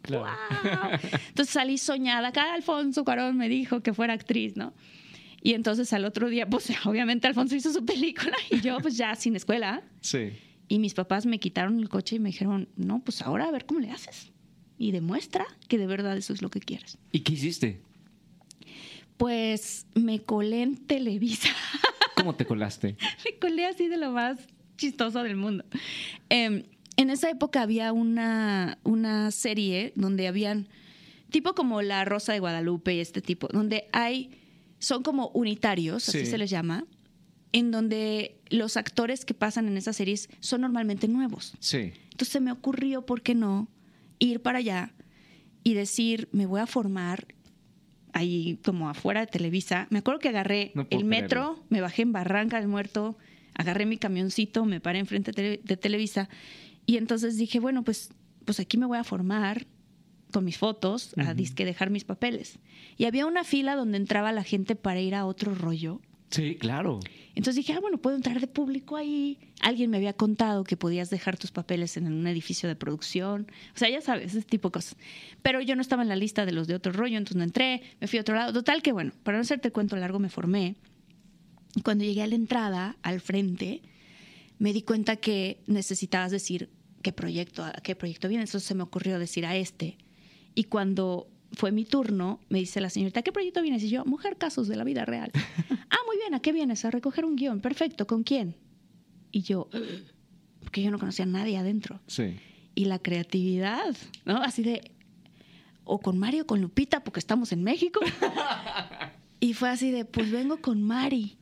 Claro. 0.02 0.28
Entonces 1.30 1.54
salí 1.54 1.78
soñada. 1.78 2.30
Acá 2.30 2.54
Alfonso 2.54 3.04
Cuarón 3.04 3.38
me 3.38 3.50
dijo 3.50 3.82
que 3.82 3.94
fuera 3.94 4.14
actriz, 4.14 4.56
¿no? 4.56 4.74
Y 5.46 5.56
entonces 5.56 5.92
al 5.92 6.06
otro 6.06 6.30
día, 6.30 6.48
pues 6.50 6.72
obviamente 6.86 7.28
Alfonso 7.28 7.56
hizo 7.56 7.74
su 7.74 7.86
película 7.86 8.36
y 8.50 8.62
yo 8.62 8.78
pues 8.80 8.96
ya 8.96 9.14
sin 9.16 9.36
escuela. 9.36 9.84
Sí. 10.00 10.32
Y 10.70 10.80
mis 10.80 10.94
papás 10.94 11.26
me 11.26 11.40
quitaron 11.40 11.80
el 11.80 11.90
coche 11.90 12.16
y 12.16 12.20
me 12.20 12.30
dijeron, 12.30 12.70
no, 12.78 13.04
pues 13.04 13.22
ahora 13.22 13.46
a 13.50 13.52
ver 13.52 13.66
cómo 13.66 13.82
le 13.82 13.92
haces 13.92 14.32
y 14.78 14.92
demuestra 14.92 15.46
que 15.68 15.78
de 15.78 15.88
verdad 15.88 16.18
eso 16.18 16.34
es 16.34 16.42
lo 16.42 16.50
que 16.50 16.60
quieres. 16.60 16.98
¿Y 17.12 17.22
qué 17.22 17.34
hiciste? 17.34 17.82
Pues 19.18 19.86
me 19.94 20.22
colé 20.22 20.62
en 20.64 20.78
Televisa. 20.78 21.50
¿Cómo 22.16 22.36
te 22.36 22.46
colaste? 22.46 22.98
me 23.26 23.38
colé 23.40 23.66
así 23.66 23.88
de 23.88 23.98
lo 23.98 24.12
más 24.12 24.40
chistoso 24.78 25.24
del 25.24 25.36
mundo. 25.36 25.66
Em, 26.30 26.64
en 26.98 27.10
esa 27.10 27.30
época 27.30 27.62
había 27.62 27.94
una, 27.94 28.78
una 28.84 29.32
serie 29.32 29.94
donde 29.96 30.28
habían, 30.28 30.68
tipo 31.32 31.56
como 31.56 31.82
La 31.82 32.06
Rosa 32.06 32.34
de 32.34 32.40
Guadalupe 32.40 32.94
y 32.94 33.00
este 33.00 33.22
tipo, 33.22 33.48
donde 33.48 33.90
hay, 33.92 34.32
son 34.80 35.04
como 35.04 35.30
unitarios, 35.30 36.10
así 36.10 36.26
se 36.26 36.38
les 36.38 36.50
llama, 36.50 36.86
en 37.52 37.72
donde 37.72 38.40
los 38.50 38.78
actores 38.78 39.26
que 39.26 39.34
pasan 39.34 39.68
en 39.68 39.78
esas 39.78 39.96
series 39.96 40.30
son 40.40 40.62
normalmente 40.62 41.08
nuevos. 41.08 41.54
Sí. 41.60 41.94
Entonces 42.06 42.30
se 42.30 42.40
me 42.40 42.52
ocurrió, 42.52 43.06
¿por 43.06 43.22
qué 43.22 43.36
no? 43.36 43.68
ir 44.24 44.42
para 44.42 44.60
allá 44.60 44.92
y 45.64 45.74
decir, 45.74 46.30
me 46.32 46.46
voy 46.46 46.62
a 46.62 46.68
formar 46.68 47.28
ahí 48.14 48.60
como 48.64 48.90
afuera 48.90 49.22
de 49.22 49.28
Televisa. 49.28 49.88
Me 49.90 50.00
acuerdo 50.00 50.20
que 50.20 50.30
agarré 50.30 50.72
el 50.90 51.06
metro, 51.06 51.64
me 51.70 51.82
bajé 51.82 52.04
en 52.04 52.12
Barranca 52.12 52.60
del 52.60 52.68
Muerto, 52.68 53.18
agarré 53.54 53.86
mi 53.86 53.98
camioncito, 53.98 54.66
me 54.66 54.80
paré 54.80 55.00
enfrente 55.00 55.32
de, 55.32 55.78
Televisa 55.78 56.30
y 56.86 56.98
entonces 56.98 57.38
dije, 57.38 57.60
bueno, 57.60 57.84
pues, 57.84 58.10
pues 58.46 58.60
aquí 58.60 58.78
me 58.78 58.86
voy 58.86 58.98
a 58.98 59.04
formar 59.04 59.68
con 60.32 60.46
mis 60.46 60.58
fotos, 60.58 61.14
a 61.18 61.34
disque 61.34 61.64
dejar 61.64 61.92
mis 61.92 62.06
papeles. 62.06 62.60
Y 62.98 63.06
había 63.06 63.26
una 63.28 63.44
fila 63.44 63.76
donde 63.76 63.98
entraba 63.98 64.32
la 64.32 64.44
gente 64.44 64.76
para 64.76 65.00
ir 65.00 65.14
a 65.14 65.26
otro 65.26 65.54
rollo 65.54 66.02
Sí, 66.34 66.56
claro. 66.56 67.00
Entonces 67.36 67.58
dije, 67.58 67.74
ah, 67.74 67.80
bueno, 67.80 68.00
puedo 68.00 68.16
entrar 68.16 68.40
de 68.40 68.48
público 68.48 68.96
ahí. 68.96 69.38
Alguien 69.62 69.92
me 69.92 69.98
había 69.98 70.14
contado 70.14 70.64
que 70.64 70.76
podías 70.76 71.12
dejar 71.12 71.38
tus 71.38 71.52
papeles 71.52 71.96
en 71.96 72.12
un 72.12 72.26
edificio 72.26 72.68
de 72.68 72.76
producción. 72.76 73.46
O 73.76 73.78
sea, 73.78 73.88
ya 73.88 74.02
sabes, 74.02 74.34
ese 74.34 74.42
tipo 74.42 74.70
de 74.70 74.74
cosas. 74.74 74.96
Pero 75.44 75.62
yo 75.62 75.76
no 75.76 75.84
estaba 75.84 76.02
en 76.02 76.10
la 76.10 76.16
lista 76.16 76.48
de 76.48 76.52
los 76.52 76.66
de 76.66 76.74
otro 76.74 76.92
rollo, 76.92 77.20
entonces 77.20 77.38
no 77.38 77.44
entré, 77.44 77.84
me 78.02 78.08
fui 78.08 78.18
a 78.18 78.22
otro 78.24 78.34
lado. 78.34 78.52
Total 78.52 78.82
que, 78.82 78.92
bueno, 78.92 79.12
para 79.22 79.38
no 79.38 79.44
hacerte 79.44 79.68
el 79.68 79.74
cuento 79.74 79.96
largo, 79.96 80.18
me 80.18 80.30
formé. 80.30 80.76
Cuando 81.84 82.04
llegué 82.04 82.24
a 82.24 82.28
la 82.28 82.36
entrada, 82.36 82.98
al 83.04 83.22
frente, 83.22 83.84
me 84.60 84.74
di 84.74 84.82
cuenta 84.82 85.16
que 85.18 85.62
necesitabas 85.68 86.32
decir 86.32 86.70
qué 87.02 87.12
proyecto, 87.12 87.64
a 87.64 87.74
qué 87.74 87.96
proyecto 87.96 88.28
viene. 88.28 88.44
Entonces 88.44 88.68
se 88.68 88.74
me 88.74 88.84
ocurrió 88.84 89.20
decir 89.20 89.46
a 89.46 89.56
este. 89.56 89.98
Y 90.56 90.66
cuando 90.66 91.28
fue 91.52 91.72
mi 91.72 91.86
turno, 91.86 92.40
me 92.50 92.60
dice 92.60 92.82
la 92.82 92.90
señorita, 92.90 93.22
¿qué 93.22 93.32
proyecto 93.32 93.62
vienes? 93.62 93.84
Y 93.84 93.90
yo, 93.90 94.06
mujer 94.06 94.38
casos 94.38 94.68
de 94.68 94.76
la 94.76 94.84
vida 94.84 95.06
real. 95.06 95.32
ah, 95.90 95.98
muy 96.08 96.18
bien, 96.18 96.34
¿a 96.34 96.40
qué 96.40 96.52
vienes? 96.52 96.86
A 96.86 96.92
recoger 96.92 97.26
un 97.26 97.36
guion. 97.36 97.60
Perfecto, 97.60 98.08
¿con 98.08 98.24
quién? 98.24 98.56
Y 99.32 99.42
yo, 99.42 99.70
porque 100.62 100.82
yo 100.82 100.92
no 100.92 101.00
conocía 101.00 101.26
a 101.26 101.28
nadie 101.28 101.58
adentro. 101.58 102.00
Sí. 102.08 102.38
Y 102.76 102.86
la 102.86 103.00
creatividad, 103.00 103.96
¿no? 104.26 104.38
Así 104.38 104.64
de, 104.64 104.92
o 105.84 106.00
con 106.00 106.18
Mario 106.18 106.44
o 106.44 106.48
con 106.48 106.62
Lupita, 106.62 107.04
porque 107.04 107.20
estamos 107.20 107.52
en 107.52 107.64
México. 107.64 108.00
y 109.40 109.54
fue 109.54 109.70
así 109.70 109.92
de, 109.92 110.06
pues 110.06 110.32
vengo 110.32 110.58
con 110.58 110.82
Mari. 110.82 111.38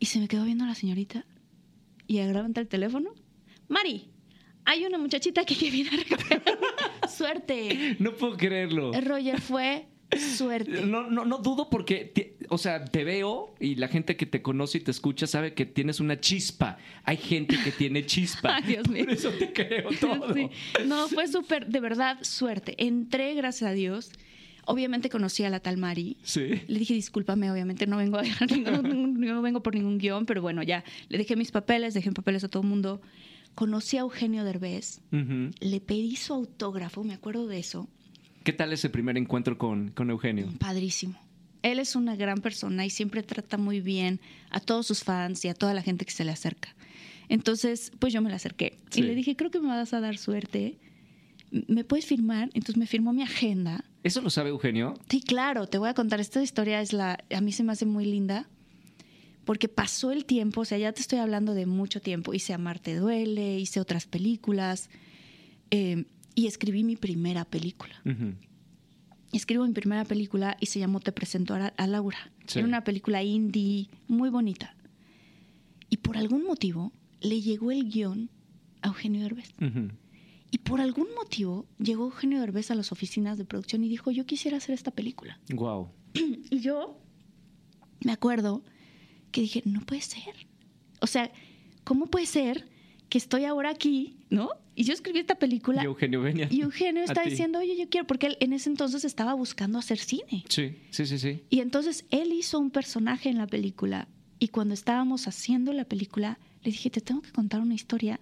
Y 0.00 0.06
se 0.06 0.20
me 0.20 0.28
quedó 0.28 0.44
viendo 0.44 0.64
la 0.64 0.74
señorita 0.74 1.24
y 2.08 2.16
levanta 2.16 2.60
el 2.60 2.66
teléfono. 2.66 3.14
Mari, 3.68 4.10
hay 4.64 4.84
una 4.84 4.98
muchachita 4.98 5.44
que 5.44 5.54
viene 5.70 5.90
a 5.90 5.96
recoger. 5.96 6.42
Suerte. 7.08 7.96
No 8.00 8.12
puedo 8.14 8.36
creerlo. 8.36 8.90
Roger 9.00 9.40
fue 9.40 9.86
suerte. 10.16 10.82
No, 10.82 11.10
no, 11.10 11.24
no 11.26 11.38
dudo 11.38 11.68
porque, 11.68 12.36
o 12.48 12.56
sea, 12.56 12.84
te 12.84 13.04
veo 13.04 13.54
y 13.60 13.74
la 13.74 13.88
gente 13.88 14.16
que 14.16 14.24
te 14.24 14.40
conoce 14.40 14.78
y 14.78 14.80
te 14.80 14.90
escucha 14.90 15.26
sabe 15.26 15.52
que 15.52 15.66
tienes 15.66 16.00
una 16.00 16.18
chispa. 16.18 16.78
Hay 17.04 17.18
gente 17.18 17.56
que 17.62 17.70
tiene 17.72 18.06
chispa. 18.06 18.56
Ay, 18.62 18.62
Dios 18.64 18.88
mío. 18.88 19.04
Por 19.04 19.12
eso 19.14 19.30
te 19.30 19.52
creo 19.52 19.90
todo. 20.00 20.34
No, 20.86 21.08
fue 21.08 21.28
súper, 21.28 21.66
de 21.66 21.80
verdad, 21.80 22.18
suerte. 22.22 22.74
Entré, 22.78 23.34
gracias 23.34 23.70
a 23.70 23.74
Dios. 23.74 24.12
Obviamente 24.70 25.08
conocí 25.08 25.44
a 25.44 25.50
la 25.50 25.60
tal 25.60 25.78
Mari. 25.78 26.18
Sí. 26.22 26.62
Le 26.68 26.78
dije, 26.78 26.94
discúlpame, 26.94 27.50
obviamente 27.50 27.86
no 27.86 27.96
vengo 27.96 28.18
a 28.18 28.22
dejar 28.28 28.48
no 28.56 29.42
vengo 29.42 29.62
por 29.62 29.74
ningún 29.74 29.98
guion, 29.98 30.26
pero 30.26 30.42
bueno, 30.42 30.62
ya. 30.62 30.84
Le 31.08 31.18
dejé 31.18 31.36
mis 31.36 31.50
papeles, 31.50 31.94
dejé 31.94 32.12
papeles 32.12 32.44
a 32.44 32.48
todo 32.48 32.62
el 32.62 32.68
mundo 32.68 33.00
conocí 33.58 33.96
a 33.96 34.02
Eugenio 34.02 34.44
Derbez, 34.44 35.00
le 35.10 35.80
pedí 35.80 36.14
su 36.14 36.32
autógrafo, 36.32 37.02
me 37.02 37.12
acuerdo 37.12 37.48
de 37.48 37.58
eso. 37.58 37.88
¿Qué 38.44 38.52
tal 38.52 38.72
ese 38.72 38.88
primer 38.88 39.18
encuentro 39.18 39.58
con, 39.58 39.90
con 39.90 40.10
Eugenio? 40.10 40.46
Padrísimo. 40.60 41.18
Él 41.62 41.80
es 41.80 41.96
una 41.96 42.14
gran 42.14 42.40
persona 42.40 42.86
y 42.86 42.90
siempre 42.90 43.24
trata 43.24 43.58
muy 43.58 43.80
bien 43.80 44.20
a 44.50 44.60
todos 44.60 44.86
sus 44.86 45.02
fans 45.02 45.44
y 45.44 45.48
a 45.48 45.54
toda 45.54 45.74
la 45.74 45.82
gente 45.82 46.04
que 46.04 46.12
se 46.12 46.24
le 46.24 46.30
acerca. 46.30 46.76
Entonces, 47.28 47.90
pues 47.98 48.12
yo 48.12 48.22
me 48.22 48.30
le 48.30 48.36
acerqué 48.36 48.78
y 48.94 49.02
le 49.02 49.16
dije, 49.16 49.34
creo 49.34 49.50
que 49.50 49.58
me 49.58 49.66
vas 49.66 49.92
a 49.92 50.00
dar 50.00 50.18
suerte. 50.18 50.78
¿Me 51.50 51.82
puedes 51.82 52.06
firmar? 52.06 52.50
Entonces 52.54 52.76
me 52.76 52.86
firmó 52.86 53.12
mi 53.12 53.22
agenda. 53.22 53.84
¿Eso 54.02 54.20
lo 54.20 54.30
sabe 54.30 54.50
Eugenio? 54.50 54.94
Sí, 55.08 55.20
claro, 55.20 55.66
te 55.66 55.78
voy 55.78 55.88
a 55.88 55.94
contar. 55.94 56.20
Esta 56.20 56.42
historia 56.42 56.80
es 56.80 56.92
la, 56.92 57.18
a 57.30 57.40
mí 57.40 57.52
se 57.52 57.64
me 57.64 57.72
hace 57.72 57.86
muy 57.86 58.04
linda 58.04 58.48
porque 59.48 59.68
pasó 59.68 60.12
el 60.12 60.26
tiempo, 60.26 60.60
o 60.60 60.64
sea, 60.66 60.76
ya 60.76 60.92
te 60.92 61.00
estoy 61.00 61.20
hablando 61.20 61.54
de 61.54 61.64
mucho 61.64 62.02
tiempo. 62.02 62.34
Hice 62.34 62.52
Amarte 62.52 62.94
Duele, 62.94 63.58
hice 63.58 63.80
otras 63.80 64.06
películas 64.06 64.90
eh, 65.70 66.04
y 66.34 66.46
escribí 66.46 66.84
mi 66.84 66.96
primera 66.96 67.46
película. 67.46 67.94
Escribo 69.32 69.66
mi 69.66 69.72
primera 69.72 70.04
película 70.04 70.58
y 70.60 70.66
se 70.66 70.78
llamó 70.78 71.00
Te 71.00 71.12
presento 71.12 71.54
a, 71.54 71.86
Laura. 71.86 72.30
Era 72.54 72.66
una 72.66 72.84
película 72.84 73.22
indie 73.22 73.88
muy 74.06 74.28
bonita. 74.28 74.76
Y 75.88 75.96
por 75.96 76.18
algún 76.18 76.44
motivo 76.44 76.92
le 77.22 77.40
llegó 77.40 77.70
el 77.70 77.88
guion 77.88 78.28
a 78.82 78.88
Eugenio 78.88 79.22
Derbez. 79.22 79.54
Y 80.50 80.58
por 80.58 80.80
algún 80.80 81.08
motivo 81.14 81.66
llegó 81.78 82.04
Eugenio 82.04 82.40
Derbez 82.40 82.70
a 82.70 82.74
las 82.74 82.92
oficinas 82.92 83.36
de 83.38 83.44
producción 83.44 83.84
y 83.84 83.88
dijo, 83.88 84.10
yo 84.10 84.24
quisiera 84.24 84.56
hacer 84.56 84.74
esta 84.74 84.90
película. 84.90 85.38
Wow. 85.52 85.90
Y 86.50 86.60
yo 86.60 86.98
me 88.04 88.12
acuerdo 88.12 88.62
que 89.30 89.42
dije, 89.42 89.62
no 89.64 89.80
puede 89.82 90.00
ser. 90.00 90.34
O 91.00 91.06
sea, 91.06 91.30
¿cómo 91.84 92.06
puede 92.06 92.26
ser 92.26 92.66
que 93.08 93.18
estoy 93.18 93.44
ahora 93.44 93.70
aquí, 93.70 94.16
¿no? 94.30 94.50
Y 94.74 94.84
yo 94.84 94.92
escribí 94.92 95.18
esta 95.18 95.34
película. 95.34 95.82
Y 95.82 95.86
Eugenio 95.86 96.22
venía. 96.22 96.48
Y 96.50 96.60
Eugenio 96.60 97.02
está 97.02 97.22
diciendo, 97.22 97.58
oye, 97.58 97.76
yo 97.76 97.88
quiero, 97.88 98.06
porque 98.06 98.28
él 98.28 98.36
en 98.40 98.52
ese 98.52 98.70
entonces 98.70 99.04
estaba 99.04 99.34
buscando 99.34 99.78
hacer 99.78 99.98
cine. 99.98 100.44
Sí, 100.48 100.76
sí, 100.90 101.06
sí, 101.06 101.18
sí. 101.18 101.42
Y 101.50 101.60
entonces 101.60 102.04
él 102.10 102.32
hizo 102.32 102.58
un 102.58 102.70
personaje 102.70 103.28
en 103.28 103.38
la 103.38 103.46
película. 103.46 104.08
Y 104.38 104.48
cuando 104.48 104.74
estábamos 104.74 105.26
haciendo 105.26 105.72
la 105.72 105.84
película, 105.84 106.38
le 106.62 106.70
dije, 106.70 106.90
te 106.90 107.00
tengo 107.00 107.22
que 107.22 107.32
contar 107.32 107.60
una 107.60 107.74
historia 107.74 108.20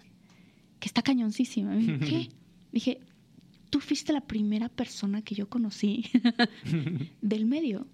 que 0.79 0.89
está 0.89 1.03
cañoncísima. 1.03 1.75
Dije, 1.77 1.99
¿qué? 1.99 2.29
Dije, 2.73 3.01
tú 3.71 3.81
fuiste 3.81 4.13
la 4.13 4.21
primera 4.21 4.69
persona 4.69 5.23
que 5.23 5.35
yo 5.35 5.49
conocí 5.49 6.05
del 7.21 7.47
medio 7.47 7.87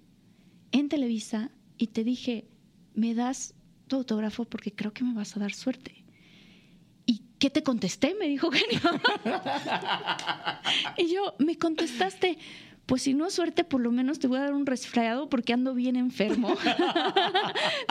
en 0.73 0.89
Televisa 0.89 1.51
y 1.79 1.89
te 1.89 2.05
dije, 2.05 2.47
me 2.95 3.15
das 3.15 3.55
tu 3.87 3.97
autógrafo 3.97 4.45
porque 4.45 4.73
creo 4.73 4.93
que 4.93 5.05
me 5.05 5.15
vas 5.15 5.37
a 5.37 5.41
dar 5.41 5.53
suerte. 5.53 6.05
¿Y 7.07 7.23
qué 7.39 7.51
te 7.51 7.63
contesté? 7.63 8.15
Me 8.19 8.29
dijo 8.29 8.51
Genio. 8.51 8.81
y 10.99 11.13
yo, 11.13 11.35
me 11.39 11.59
contestaste, 11.59 12.39
pues 12.87 13.03
si 13.03 13.15
no 13.15 13.31
suerte, 13.31 13.65
por 13.65 13.81
lo 13.81 13.93
menos 13.93 14.19
te 14.19 14.29
voy 14.29 14.39
a 14.39 14.43
dar 14.43 14.55
un 14.55 14.67
resfriado 14.67 15.29
porque 15.29 15.53
ando 15.53 15.75
bien 15.75 15.97
enfermo. 15.97 16.55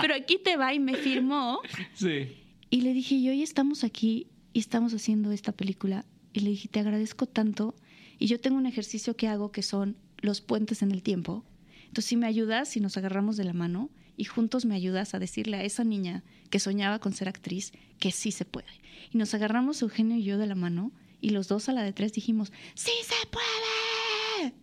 Pero 0.01 0.15
aquí 0.15 0.39
te 0.43 0.58
va 0.58 0.73
y 0.73 0.80
me 0.80 0.95
firmó. 0.95 1.60
Sí. 1.93 2.38
Y 2.69 2.82
le 2.82 2.93
dije, 2.93 3.15
y 3.15 3.30
hoy 3.30 3.43
estamos 3.43 3.84
aquí 3.84 4.27
y 4.54 4.60
estamos 4.60 4.94
haciendo 4.94 5.32
esta 5.32 5.52
película. 5.52 6.06
Y 6.34 6.42
le 6.42 6.52
dije, 6.52 6.68
te 6.68 6.80
agradezco 6.80 7.26
tanto. 7.26 7.76
Y 8.20 8.28
yo 8.28 8.40
tengo 8.40 8.58
un 8.58 8.66
ejercicio 8.66 9.16
que 9.16 9.28
hago 9.28 9.52
que 9.52 9.64
son 9.64 9.98
los 10.20 10.42
puentes 10.42 10.82
en 10.82 10.92
el 10.92 11.04
tiempo. 11.04 11.44
Entonces, 11.84 12.06
si 12.06 12.18
me 12.18 12.28
ayudas, 12.28 12.70
si 12.70 12.80
nos 12.80 12.98
agarramos 12.98 13.38
de 13.38 13.44
la 13.44 13.54
mano 13.54 13.90
y 14.16 14.26
juntos 14.26 14.66
me 14.66 14.76
ayudas 14.76 15.14
a 15.14 15.20
decirle 15.20 15.58
a 15.58 15.64
esa 15.64 15.84
niña 15.84 16.24
que 16.50 16.60
soñaba 16.60 17.00
con 17.00 17.14
ser 17.14 17.28
actriz 17.28 17.74
que 18.00 18.12
sí 18.12 18.32
se 18.32 18.46
puede. 18.46 18.70
Y 19.12 19.18
nos 19.18 19.34
agarramos 19.34 19.82
Eugenio 19.82 20.18
y 20.18 20.24
yo 20.24 20.38
de 20.38 20.48
la 20.48 20.56
mano 20.56 20.92
y 21.20 21.32
los 21.32 21.48
dos 21.48 21.70
a 21.70 21.74
la 21.74 21.84
de 21.84 21.94
tres 21.94 22.14
dijimos, 22.14 22.52
¡Sí 22.76 22.92
se 23.04 23.28
puede! 23.28 24.54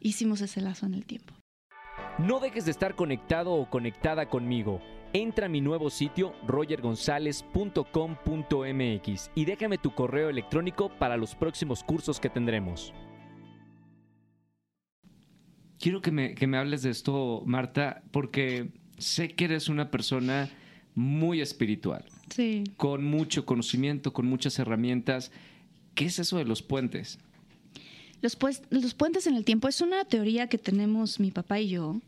Hicimos 0.00 0.40
ese 0.40 0.60
lazo 0.60 0.86
en 0.86 0.94
el 0.94 1.04
tiempo. 1.04 1.34
No 2.18 2.40
dejes 2.40 2.64
de 2.64 2.70
estar 2.70 2.96
conectado 2.96 3.52
o 3.52 3.68
conectada 3.68 4.28
conmigo. 4.28 4.80
Entra 5.12 5.46
a 5.46 5.48
mi 5.48 5.60
nuevo 5.60 5.90
sitio 5.90 6.32
rogergonzalez.com.mx 6.46 9.30
y 9.34 9.44
déjame 9.44 9.78
tu 9.78 9.92
correo 9.92 10.28
electrónico 10.28 10.88
para 11.00 11.16
los 11.16 11.34
próximos 11.34 11.82
cursos 11.82 12.20
que 12.20 12.30
tendremos. 12.30 12.94
Quiero 15.80 16.00
que 16.00 16.12
me, 16.12 16.36
que 16.36 16.46
me 16.46 16.58
hables 16.58 16.82
de 16.82 16.90
esto, 16.90 17.42
Marta, 17.44 18.04
porque 18.12 18.70
sé 18.98 19.30
que 19.30 19.46
eres 19.46 19.68
una 19.68 19.90
persona 19.90 20.48
muy 20.94 21.40
espiritual. 21.40 22.04
Sí. 22.32 22.62
Con 22.76 23.02
mucho 23.02 23.44
conocimiento, 23.44 24.12
con 24.12 24.26
muchas 24.26 24.60
herramientas. 24.60 25.32
¿Qué 25.96 26.04
es 26.04 26.20
eso 26.20 26.38
de 26.38 26.44
los 26.44 26.62
puentes? 26.62 27.18
Los, 28.22 28.36
pues, 28.36 28.62
los 28.70 28.94
puentes 28.94 29.26
en 29.26 29.34
el 29.34 29.44
tiempo 29.44 29.66
es 29.66 29.80
una 29.80 30.04
teoría 30.04 30.48
que 30.48 30.58
tenemos 30.58 31.18
mi 31.18 31.32
papá 31.32 31.58
y 31.58 31.70
yo 31.70 32.00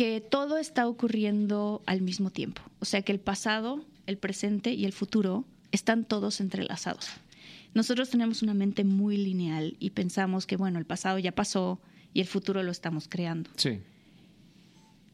que 0.00 0.22
todo 0.22 0.56
está 0.56 0.88
ocurriendo 0.88 1.82
al 1.84 2.00
mismo 2.00 2.30
tiempo. 2.30 2.62
O 2.78 2.86
sea 2.86 3.02
que 3.02 3.12
el 3.12 3.20
pasado, 3.20 3.84
el 4.06 4.16
presente 4.16 4.72
y 4.72 4.86
el 4.86 4.94
futuro 4.94 5.44
están 5.72 6.06
todos 6.06 6.40
entrelazados. 6.40 7.10
Nosotros 7.74 8.08
tenemos 8.08 8.42
una 8.42 8.54
mente 8.54 8.82
muy 8.82 9.18
lineal 9.18 9.76
y 9.78 9.90
pensamos 9.90 10.46
que, 10.46 10.56
bueno, 10.56 10.78
el 10.78 10.86
pasado 10.86 11.18
ya 11.18 11.32
pasó 11.32 11.82
y 12.14 12.20
el 12.20 12.26
futuro 12.26 12.62
lo 12.62 12.70
estamos 12.70 13.08
creando. 13.08 13.50
Sí. 13.56 13.80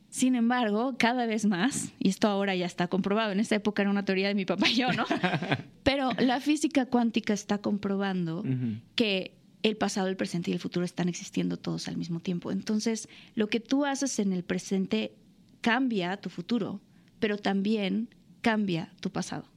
Sin 0.08 0.36
embargo, 0.36 0.94
cada 0.96 1.26
vez 1.26 1.46
más, 1.46 1.90
y 1.98 2.08
esto 2.08 2.28
ahora 2.28 2.54
ya 2.54 2.66
está 2.66 2.86
comprobado, 2.86 3.32
en 3.32 3.40
esta 3.40 3.56
época 3.56 3.82
era 3.82 3.90
una 3.90 4.04
teoría 4.04 4.28
de 4.28 4.36
mi 4.36 4.44
papá 4.44 4.68
y 4.68 4.76
yo, 4.76 4.92
¿no? 4.92 5.04
Pero 5.82 6.12
la 6.20 6.38
física 6.38 6.86
cuántica 6.86 7.32
está 7.32 7.58
comprobando 7.58 8.44
que 8.94 9.34
el 9.66 9.76
pasado, 9.76 10.06
el 10.06 10.16
presente 10.16 10.52
y 10.52 10.54
el 10.54 10.60
futuro 10.60 10.84
están 10.84 11.08
existiendo 11.08 11.56
todos 11.56 11.88
al 11.88 11.96
mismo 11.96 12.20
tiempo. 12.20 12.52
Entonces, 12.52 13.08
lo 13.34 13.48
que 13.48 13.58
tú 13.58 13.84
haces 13.84 14.20
en 14.20 14.32
el 14.32 14.44
presente 14.44 15.16
cambia 15.60 16.16
tu 16.18 16.30
futuro, 16.30 16.80
pero 17.18 17.36
también 17.36 18.08
cambia 18.42 18.92
tu 19.00 19.10
pasado. 19.10 19.50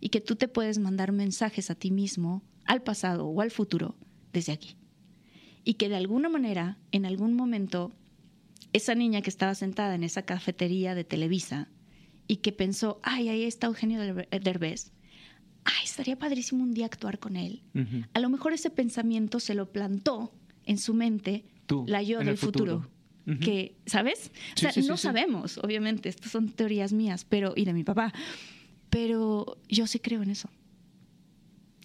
Y 0.00 0.10
que 0.10 0.20
tú 0.20 0.36
te 0.36 0.48
puedes 0.48 0.78
mandar 0.78 1.12
mensajes 1.12 1.70
a 1.70 1.74
ti 1.74 1.90
mismo, 1.90 2.42
al 2.66 2.82
pasado 2.82 3.26
o 3.26 3.40
al 3.40 3.50
futuro, 3.50 3.96
desde 4.34 4.52
aquí. 4.52 4.76
Y 5.64 5.74
que 5.74 5.88
de 5.88 5.96
alguna 5.96 6.28
manera, 6.28 6.76
en 6.92 7.06
algún 7.06 7.32
momento, 7.32 7.90
esa 8.74 8.94
niña 8.94 9.22
que 9.22 9.30
estaba 9.30 9.54
sentada 9.54 9.94
en 9.94 10.04
esa 10.04 10.26
cafetería 10.26 10.94
de 10.94 11.04
Televisa 11.04 11.70
y 12.26 12.36
que 12.36 12.52
pensó, 12.52 13.00
ay, 13.02 13.30
ahí 13.30 13.44
está 13.44 13.68
Eugenio 13.68 13.98
Derbez, 14.30 14.92
ay, 15.64 15.84
estaría 15.84 16.18
padrísimo 16.18 16.62
un 16.62 16.72
día 16.72 16.86
actuar 16.86 17.18
con 17.18 17.36
él. 17.36 17.62
A 18.12 18.20
lo 18.20 18.28
mejor 18.28 18.52
ese 18.52 18.70
pensamiento 18.70 19.40
se 19.40 19.54
lo 19.54 19.72
plantó 19.72 20.32
en 20.64 20.78
su 20.78 20.94
mente 20.94 21.44
la 21.86 22.02
yo 22.02 22.20
del 22.20 22.36
futuro. 22.36 22.88
Que, 23.40 23.76
¿sabes? 23.86 24.30
o 24.54 24.58
sea, 24.58 24.72
no 24.86 24.98
sabemos, 24.98 25.56
obviamente, 25.58 26.10
estas 26.10 26.30
son 26.30 26.50
teorías 26.50 26.92
mías, 26.92 27.24
pero, 27.24 27.54
y 27.56 27.64
de 27.64 27.72
mi 27.72 27.82
papá. 27.82 28.12
Pero 28.90 29.56
yo 29.68 29.86
sí 29.86 29.98
creo 29.98 30.22
en 30.22 30.30
eso. 30.30 30.50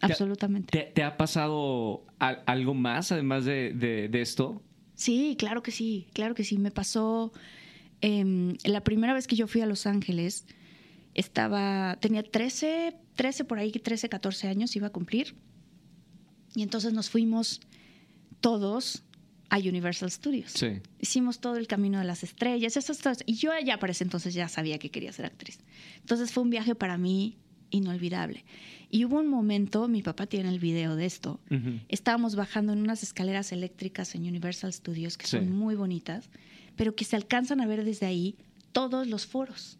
Absolutamente. 0.02 0.92
¿Te, 0.94 1.04
ha 1.04 1.18
pasado 1.18 2.06
algo 2.20 2.74
más 2.74 3.12
además 3.12 3.46
de, 3.46 4.10
esto? 4.14 4.62
Sí, 4.96 5.36
claro 5.40 5.64
que 5.64 5.72
sí, 5.72 6.08
claro 6.14 6.36
que 6.36 6.44
sí. 6.44 6.58
Me 6.58 6.72
pasó 6.72 7.32
em, 8.02 8.56
la 8.66 8.84
primera 8.84 9.14
vez 9.14 9.28
que 9.28 9.38
yo 9.38 9.48
fui 9.48 9.62
a 9.62 9.66
Los 9.66 9.86
Ángeles, 9.88 10.46
estaba, 11.20 11.98
tenía 12.00 12.24
13, 12.24 12.96
13 13.16 13.44
por 13.44 13.60
ahí, 13.60 13.72
13, 13.72 14.08
14 14.08 14.48
años 14.48 14.76
iba 14.76 14.88
a 14.88 14.90
cumplir. 14.92 15.36
Y 16.56 16.64
entonces 16.64 16.94
nos 16.94 17.10
fuimos 17.10 17.60
todos 18.40 19.04
a 19.50 19.58
Universal 19.58 20.10
Studios. 20.10 20.52
Sí. 20.54 20.82
Hicimos 21.00 21.40
todo 21.40 21.58
el 21.58 21.68
camino 21.68 22.00
de 22.00 22.06
las 22.06 22.24
estrellas, 22.24 22.78
esas 22.78 22.98
cosas. 22.98 23.24
Y 23.26 23.34
yo 23.36 23.52
ya 23.64 23.78
para 23.80 23.92
ese 23.92 24.06
entonces 24.06 24.34
ya 24.34 24.48
sabía 24.48 24.80
que 24.80 24.92
quería 24.92 25.12
ser 25.12 25.26
actriz. 25.26 25.60
Entonces 26.00 26.32
fue 26.32 26.44
un 26.44 26.52
viaje 26.52 26.74
para 26.74 26.98
mí 26.98 27.38
inolvidable. 27.70 28.46
Y 28.90 29.04
hubo 29.06 29.20
un 29.20 29.28
momento, 29.28 29.88
mi 29.88 30.02
papá 30.02 30.26
tiene 30.26 30.50
el 30.50 30.60
video 30.60 30.96
de 30.96 31.06
esto, 31.06 31.40
estábamos 31.90 32.36
bajando 32.36 32.74
en 32.74 32.80
unas 32.80 33.04
escaleras 33.04 33.52
eléctricas 33.52 34.16
en 34.16 34.24
Universal 34.24 34.74
Studios 34.74 35.16
que 35.18 35.28
son 35.28 35.52
muy 35.52 35.76
bonitas, 35.76 36.30
pero 36.76 36.96
que 36.96 37.06
se 37.06 37.16
alcanzan 37.16 37.62
a 37.62 37.68
ver 37.68 37.84
desde 37.84 38.08
ahí 38.08 38.36
todos 38.72 39.06
los 39.06 39.28
foros. 39.28 39.79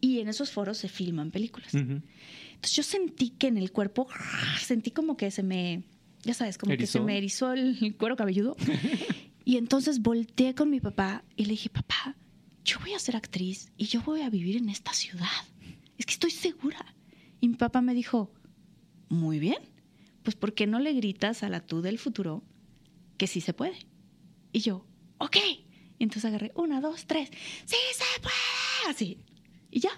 Y 0.00 0.20
en 0.20 0.28
esos 0.28 0.50
foros 0.50 0.78
se 0.78 0.88
filman 0.88 1.30
películas. 1.30 1.74
Entonces 1.74 2.76
yo 2.76 2.82
sentí 2.82 3.30
que 3.30 3.48
en 3.48 3.58
el 3.58 3.72
cuerpo, 3.72 4.06
sentí 4.60 4.90
como 4.90 5.16
que 5.16 5.30
se 5.30 5.42
me, 5.42 5.84
ya 6.22 6.34
sabes, 6.34 6.58
como 6.58 6.76
que 6.76 6.86
se 6.86 7.00
me 7.00 7.16
erizó 7.16 7.52
el 7.52 7.96
cuero 7.98 8.16
cabelludo. 8.16 8.56
y 9.44 9.56
entonces 9.56 10.00
volteé 10.00 10.54
con 10.54 10.70
mi 10.70 10.80
papá 10.80 11.24
y 11.36 11.44
le 11.44 11.50
dije, 11.50 11.70
papá, 11.70 12.16
yo 12.64 12.78
voy 12.80 12.94
a 12.94 12.98
ser 12.98 13.16
actriz 13.16 13.72
y 13.76 13.86
yo 13.86 14.02
voy 14.02 14.22
a 14.22 14.30
vivir 14.30 14.56
en 14.56 14.68
esta 14.68 14.92
ciudad. 14.92 15.26
Es 15.98 16.06
que 16.06 16.12
estoy 16.12 16.30
segura. 16.30 16.94
Y 17.40 17.48
mi 17.48 17.56
papá 17.56 17.80
me 17.80 17.94
dijo, 17.94 18.32
muy 19.08 19.38
bien, 19.38 19.58
pues 20.22 20.36
¿por 20.36 20.54
qué 20.54 20.66
no 20.66 20.78
le 20.78 20.92
gritas 20.92 21.42
a 21.42 21.48
la 21.48 21.60
tú 21.60 21.82
del 21.82 21.98
futuro 21.98 22.42
que 23.16 23.26
sí 23.26 23.40
se 23.40 23.54
puede? 23.54 23.76
Y 24.52 24.60
yo, 24.60 24.86
ok. 25.18 25.36
Y 25.98 26.04
entonces 26.04 26.26
agarré, 26.26 26.52
una, 26.54 26.80
dos, 26.80 27.06
tres, 27.06 27.30
sí 27.66 27.76
se 27.94 28.20
puede. 28.20 28.34
Así, 28.88 29.18
y 29.70 29.80
ya. 29.80 29.90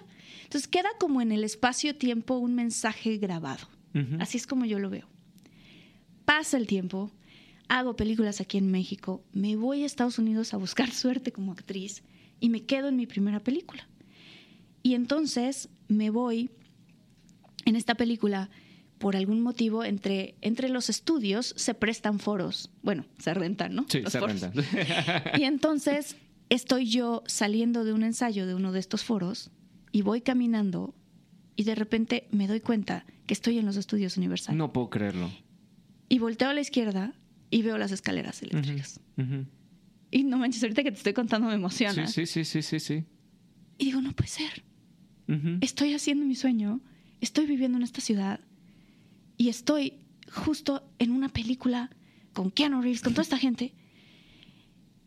Entonces 0.43 0.67
queda 0.67 0.89
como 0.99 1.21
en 1.21 1.31
el 1.31 1.43
espacio-tiempo 1.43 2.37
un 2.37 2.55
mensaje 2.55 3.17
grabado. 3.17 3.67
Así 4.19 4.37
es 4.37 4.47
como 4.47 4.65
yo 4.65 4.79
lo 4.79 4.89
veo. 4.89 5.07
Pasa 6.25 6.57
el 6.57 6.65
tiempo, 6.65 7.11
hago 7.67 7.95
películas 7.95 8.41
aquí 8.41 8.57
en 8.57 8.71
México, 8.71 9.23
me 9.33 9.55
voy 9.55 9.83
a 9.83 9.85
Estados 9.85 10.17
Unidos 10.17 10.53
a 10.53 10.57
buscar 10.57 10.89
suerte 10.91 11.31
como 11.31 11.51
actriz 11.51 12.03
y 12.39 12.49
me 12.49 12.63
quedo 12.63 12.87
en 12.87 12.95
mi 12.95 13.05
primera 13.05 13.39
película. 13.39 13.87
Y 14.81 14.95
entonces 14.95 15.69
me 15.87 16.09
voy 16.09 16.49
en 17.65 17.75
esta 17.75 17.95
película, 17.95 18.49
por 18.97 19.15
algún 19.15 19.41
motivo, 19.41 19.83
entre, 19.83 20.35
entre 20.41 20.69
los 20.69 20.89
estudios 20.89 21.53
se 21.57 21.73
prestan 21.73 22.19
foros. 22.19 22.69
Bueno, 22.81 23.05
se 23.19 23.33
rentan, 23.33 23.75
¿no? 23.75 23.85
Sí, 23.89 24.01
se 24.07 24.19
rentan. 24.19 24.53
y 25.37 25.43
entonces 25.43 26.15
estoy 26.49 26.85
yo 26.89 27.23
saliendo 27.25 27.83
de 27.83 27.93
un 27.93 28.03
ensayo 28.03 28.47
de 28.47 28.55
uno 28.55 28.71
de 28.71 28.79
estos 28.79 29.03
foros 29.03 29.51
y 29.93 30.01
voy 30.01 30.21
caminando 30.21 30.93
y 31.55 31.63
de 31.63 31.75
repente 31.75 32.27
me 32.31 32.47
doy 32.47 32.59
cuenta 32.59 33.05
que 33.27 33.33
estoy 33.33 33.59
en 33.59 33.65
los 33.65 33.77
estudios 33.77 34.17
Universal. 34.17 34.57
No 34.57 34.73
puedo 34.73 34.89
creerlo. 34.89 35.31
Y 36.09 36.19
volteo 36.19 36.49
a 36.49 36.53
la 36.53 36.59
izquierda 36.59 37.13
y 37.49 37.61
veo 37.61 37.77
las 37.77 37.91
escaleras 37.91 38.41
eléctricas. 38.41 38.99
Y 40.11 40.23
no 40.23 40.37
manches, 40.37 40.63
ahorita 40.63 40.83
que 40.83 40.91
te 40.91 40.97
estoy 40.97 41.13
contando 41.13 41.47
me 41.47 41.53
emociona. 41.53 42.07
Sí, 42.07 42.25
sí, 42.25 42.43
sí, 42.43 42.61
sí, 42.63 42.79
sí. 42.79 43.05
Y 43.77 43.85
digo, 43.85 44.01
no 44.01 44.13
puede 44.13 44.29
ser. 44.29 44.63
Estoy 45.61 45.93
haciendo 45.93 46.25
mi 46.25 46.35
sueño, 46.35 46.81
estoy 47.21 47.45
viviendo 47.45 47.77
en 47.77 47.83
esta 47.83 48.01
ciudad 48.01 48.41
y 49.37 49.49
estoy 49.49 49.99
justo 50.31 50.91
en 50.97 51.11
una 51.11 51.29
película 51.29 51.91
con 52.33 52.49
Keanu 52.49 52.81
Reeves, 52.81 53.01
con 53.01 53.13
toda 53.13 53.23
esta 53.23 53.37
gente, 53.37 53.73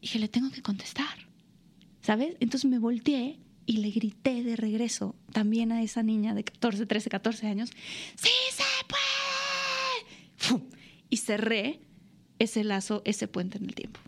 y 0.01 0.09
que 0.09 0.21
le 0.21 0.29
tengo 0.29 0.51
que 0.51 0.63
contestar, 0.63 1.29
¿sabes? 2.03 2.37
Entonces 2.39 2.71
me 2.71 2.79
volteé 2.79 3.41
y 3.67 3.79
le 3.79 3.91
grité 3.91 4.43
de 4.43 4.57
regreso 4.57 5.15
también 5.33 5.73
a 5.73 5.83
esa 5.83 6.03
niña 6.03 6.35
de 6.35 6.45
14, 6.45 6.87
13, 6.87 7.11
14 7.11 7.47
años, 7.49 7.71
¡Sí 8.15 8.31
se 8.53 8.65
puede! 8.89 10.63
Y 11.11 11.19
cerré 11.19 11.81
ese 12.39 12.65
lazo, 12.65 13.03
ese 13.05 13.29
puente 13.29 13.59
en 13.59 13.65
el 13.65 13.75
tiempo. 13.75 14.01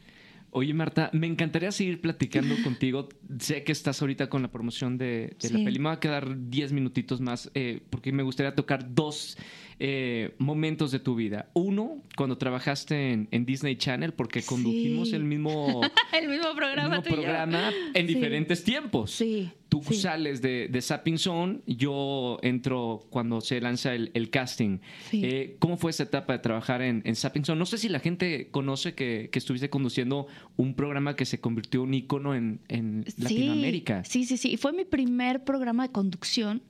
Oye, 0.50 0.72
Marta, 0.72 1.11
me 1.12 1.26
encantaría 1.26 1.70
seguir 1.72 2.00
platicando 2.00 2.54
contigo. 2.64 3.09
Sé 3.38 3.64
que 3.64 3.72
estás 3.72 4.00
ahorita 4.00 4.28
con 4.28 4.42
la 4.42 4.50
promoción 4.50 4.96
de, 4.96 5.36
la 5.42 5.64
peli. 5.64 5.78
Me 5.78 5.86
va 5.86 5.92
a 5.92 6.00
quedar 6.00 6.48
10 6.48 6.72
minutitos 6.72 7.20
más 7.20 7.50
eh, 7.54 7.82
porque 7.90 8.12
me 8.12 8.22
gustaría 8.22 8.54
tocar 8.54 8.94
dos 8.94 9.36
eh, 9.81 10.35
momentos 10.39 10.91
de 10.91 10.99
tu 10.99 11.14
vida. 11.14 11.51
Uno, 11.55 12.03
cuando 12.16 12.37
trabajaste 12.37 13.12
en, 13.12 13.47
Disney 13.47 13.76
Channel, 13.76 14.12
porque 14.12 14.43
condujimos 14.43 15.12
el 15.12 15.22
mismo, 15.22 15.83
el 16.12 16.29
mismo 16.29 16.53
programa, 16.57 17.01
programa 17.01 17.70
en 17.95 18.07
diferentes 18.07 18.64
tiempos. 18.64 19.12
Sí. 19.12 19.53
Tú 19.68 19.83
sales 19.83 20.43
de, 20.43 20.68
de 20.68 20.83
Sapping 20.83 21.18
Zone, 21.18 21.61
yo 21.66 22.39
entro 22.43 23.07
cuando 23.11 23.41
se 23.41 23.61
lanza 23.61 23.95
el, 23.95 24.31
casting. 24.31 24.79
Eh, 25.12 25.57
¿Cómo 25.59 25.76
fue 25.76 25.91
esa 25.91 26.05
etapa 26.05 26.33
de 26.33 26.39
trabajar 26.41 26.83
en, 26.83 27.03
en 27.05 27.14
Sapping 27.14 27.45
Zone? 27.45 27.59
No 27.59 27.66
sé 27.66 27.79
si 27.79 27.89
la 27.89 28.01
gente 28.01 28.49
conoce 28.51 28.95
que, 28.95 29.31
estuviste 29.33 29.70
conduciendo 29.70 30.26
un 30.57 30.74
programa 30.74 31.14
que 31.14 31.24
se 31.24 31.39
convirtió 31.39 31.83
en 31.83 31.89
un 31.89 31.95
ícono 31.95 32.35
en, 32.35 32.61
en 32.66 33.05
Latinoamérica. 33.16 34.03
Sí, 34.05 34.24
sí, 34.24 34.39
sí. 34.39 34.57
Fue 34.57 34.72
mi 34.72 34.85
primer 34.85 35.45
programa 35.45 35.87
de 35.87 35.93
conducción 35.93 36.62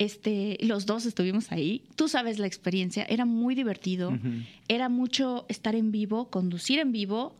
este, 0.00 0.56
los 0.62 0.86
dos 0.86 1.04
estuvimos 1.04 1.52
ahí. 1.52 1.84
Tú 1.94 2.08
sabes 2.08 2.38
la 2.38 2.46
experiencia, 2.46 3.04
era 3.04 3.26
muy 3.26 3.54
divertido. 3.54 4.18
Era 4.66 4.88
mucho 4.88 5.44
estar 5.50 5.74
en 5.76 5.92
vivo, 5.92 6.30
conducir 6.30 6.78
en 6.78 6.90
vivo, 6.90 7.36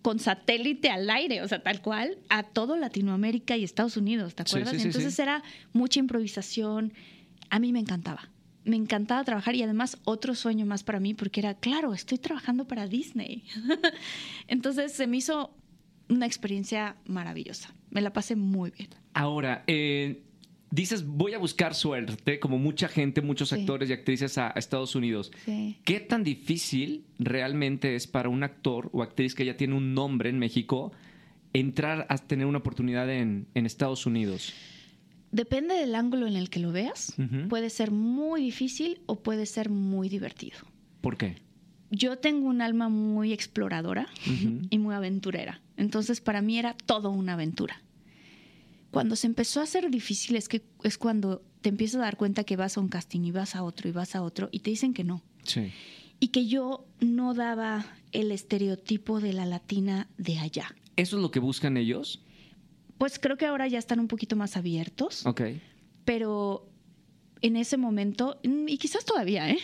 con 0.00 0.20
satélite 0.20 0.88
al 0.88 1.10
aire, 1.10 1.42
o 1.42 1.48
sea, 1.48 1.64
tal 1.64 1.82
cual, 1.82 2.16
a 2.28 2.44
todo 2.44 2.76
Latinoamérica 2.76 3.56
y 3.56 3.64
Estados 3.64 3.96
Unidos, 3.96 4.36
¿te 4.36 4.42
acuerdas? 4.42 4.74
Entonces 4.84 5.18
era 5.18 5.42
mucha 5.72 5.98
improvisación. 5.98 6.92
A 7.50 7.58
mí 7.58 7.72
me 7.72 7.80
encantaba. 7.80 8.30
Me 8.64 8.76
encantaba 8.76 9.24
trabajar 9.24 9.56
y 9.56 9.64
además 9.64 9.98
otro 10.04 10.36
sueño 10.36 10.66
más 10.66 10.84
para 10.84 11.00
mí 11.00 11.14
porque 11.14 11.40
era, 11.40 11.54
claro, 11.54 11.92
estoy 11.92 12.18
trabajando 12.18 12.68
para 12.68 12.86
Disney. 12.86 13.42
Entonces 14.46 14.92
se 14.92 15.08
me 15.08 15.16
hizo 15.16 15.52
una 16.08 16.26
experiencia 16.26 16.94
maravillosa. 17.04 17.74
Me 17.90 18.00
la 18.00 18.12
pasé 18.12 18.36
muy 18.36 18.70
bien. 18.70 18.90
Ahora, 19.12 19.64
eh, 19.66 20.22
dices, 20.70 21.06
voy 21.06 21.34
a 21.34 21.38
buscar 21.38 21.74
suerte, 21.74 22.38
como 22.40 22.58
mucha 22.58 22.88
gente, 22.88 23.20
muchos 23.20 23.52
actores 23.52 23.90
y 23.90 23.92
actrices 23.92 24.38
a, 24.38 24.50
Estados 24.50 24.94
Unidos. 24.94 25.32
¿Qué 25.84 26.00
tan 26.00 26.22
difícil 26.22 27.04
realmente 27.18 27.94
es 27.94 28.06
para 28.06 28.28
un 28.28 28.42
actor 28.42 28.90
o 28.92 29.02
actriz 29.02 29.34
que 29.34 29.44
ya 29.44 29.56
tiene 29.56 29.74
un 29.74 29.94
nombre 29.94 30.30
en 30.30 30.38
México 30.38 30.92
entrar 31.52 32.06
a 32.08 32.18
tener 32.18 32.46
una 32.46 32.58
oportunidad 32.58 33.10
en, 33.10 33.48
Estados 33.54 34.06
Unidos? 34.06 34.52
Depende 35.32 35.74
del 35.74 35.94
ángulo 35.94 36.26
en 36.26 36.36
el 36.36 36.50
que 36.50 36.60
lo 36.60 36.72
veas. 36.72 37.14
Puede 37.48 37.70
ser 37.70 37.90
muy 37.90 38.42
difícil 38.42 39.00
o 39.06 39.22
puede 39.22 39.46
ser 39.46 39.70
muy 39.70 40.08
divertido. 40.08 40.58
¿Por 41.00 41.16
qué? 41.16 41.36
Yo 41.90 42.18
tengo 42.18 42.46
un 42.48 42.62
alma 42.62 42.88
muy 42.88 43.32
exploradora 43.32 44.06
y 44.70 44.78
muy 44.78 44.94
aventurera. 44.94 45.60
Entonces, 45.76 46.20
para 46.20 46.42
mí 46.42 46.58
era 46.58 46.74
todo 46.74 47.10
una 47.10 47.32
aventura. 47.34 47.82
Cuando 48.90 49.16
se 49.16 49.26
empezó 49.26 49.60
a 49.60 49.64
hacer 49.64 49.90
difícil 49.90 50.36
es 50.36 50.48
que 50.48 50.62
es 50.82 50.98
cuando 50.98 51.42
te 51.60 51.68
empiezas 51.68 51.96
a 51.96 52.04
dar 52.04 52.16
cuenta 52.16 52.44
que 52.44 52.56
vas 52.56 52.76
a 52.76 52.80
un 52.80 52.88
casting 52.88 53.20
y 53.20 53.30
vas 53.30 53.54
a 53.54 53.62
otro 53.62 53.88
y 53.88 53.92
vas 53.92 54.16
a 54.16 54.22
otro 54.22 54.48
y 54.50 54.60
te 54.60 54.70
dicen 54.70 54.94
que 54.94 55.04
no. 55.04 55.22
Sí. 55.44 55.72
Y 56.18 56.28
que 56.28 56.46
yo 56.46 56.86
no 57.00 57.34
daba 57.34 57.86
el 58.12 58.32
estereotipo 58.32 59.20
de 59.20 59.32
la 59.32 59.46
latina 59.46 60.08
de 60.18 60.38
allá. 60.38 60.74
¿Eso 60.96 61.16
es 61.16 61.22
lo 61.22 61.30
que 61.30 61.38
buscan 61.38 61.76
ellos? 61.76 62.20
Pues 62.98 63.18
creo 63.18 63.36
que 63.36 63.46
ahora 63.46 63.68
ya 63.68 63.78
están 63.78 64.00
un 64.00 64.08
poquito 64.08 64.36
más 64.36 64.56
abiertos. 64.56 65.24
Ok. 65.24 65.42
Pero 66.04 66.68
en 67.40 67.56
ese 67.56 67.76
momento, 67.76 68.40
y 68.42 68.76
quizás 68.76 69.04
todavía, 69.04 69.48
¿eh? 69.50 69.58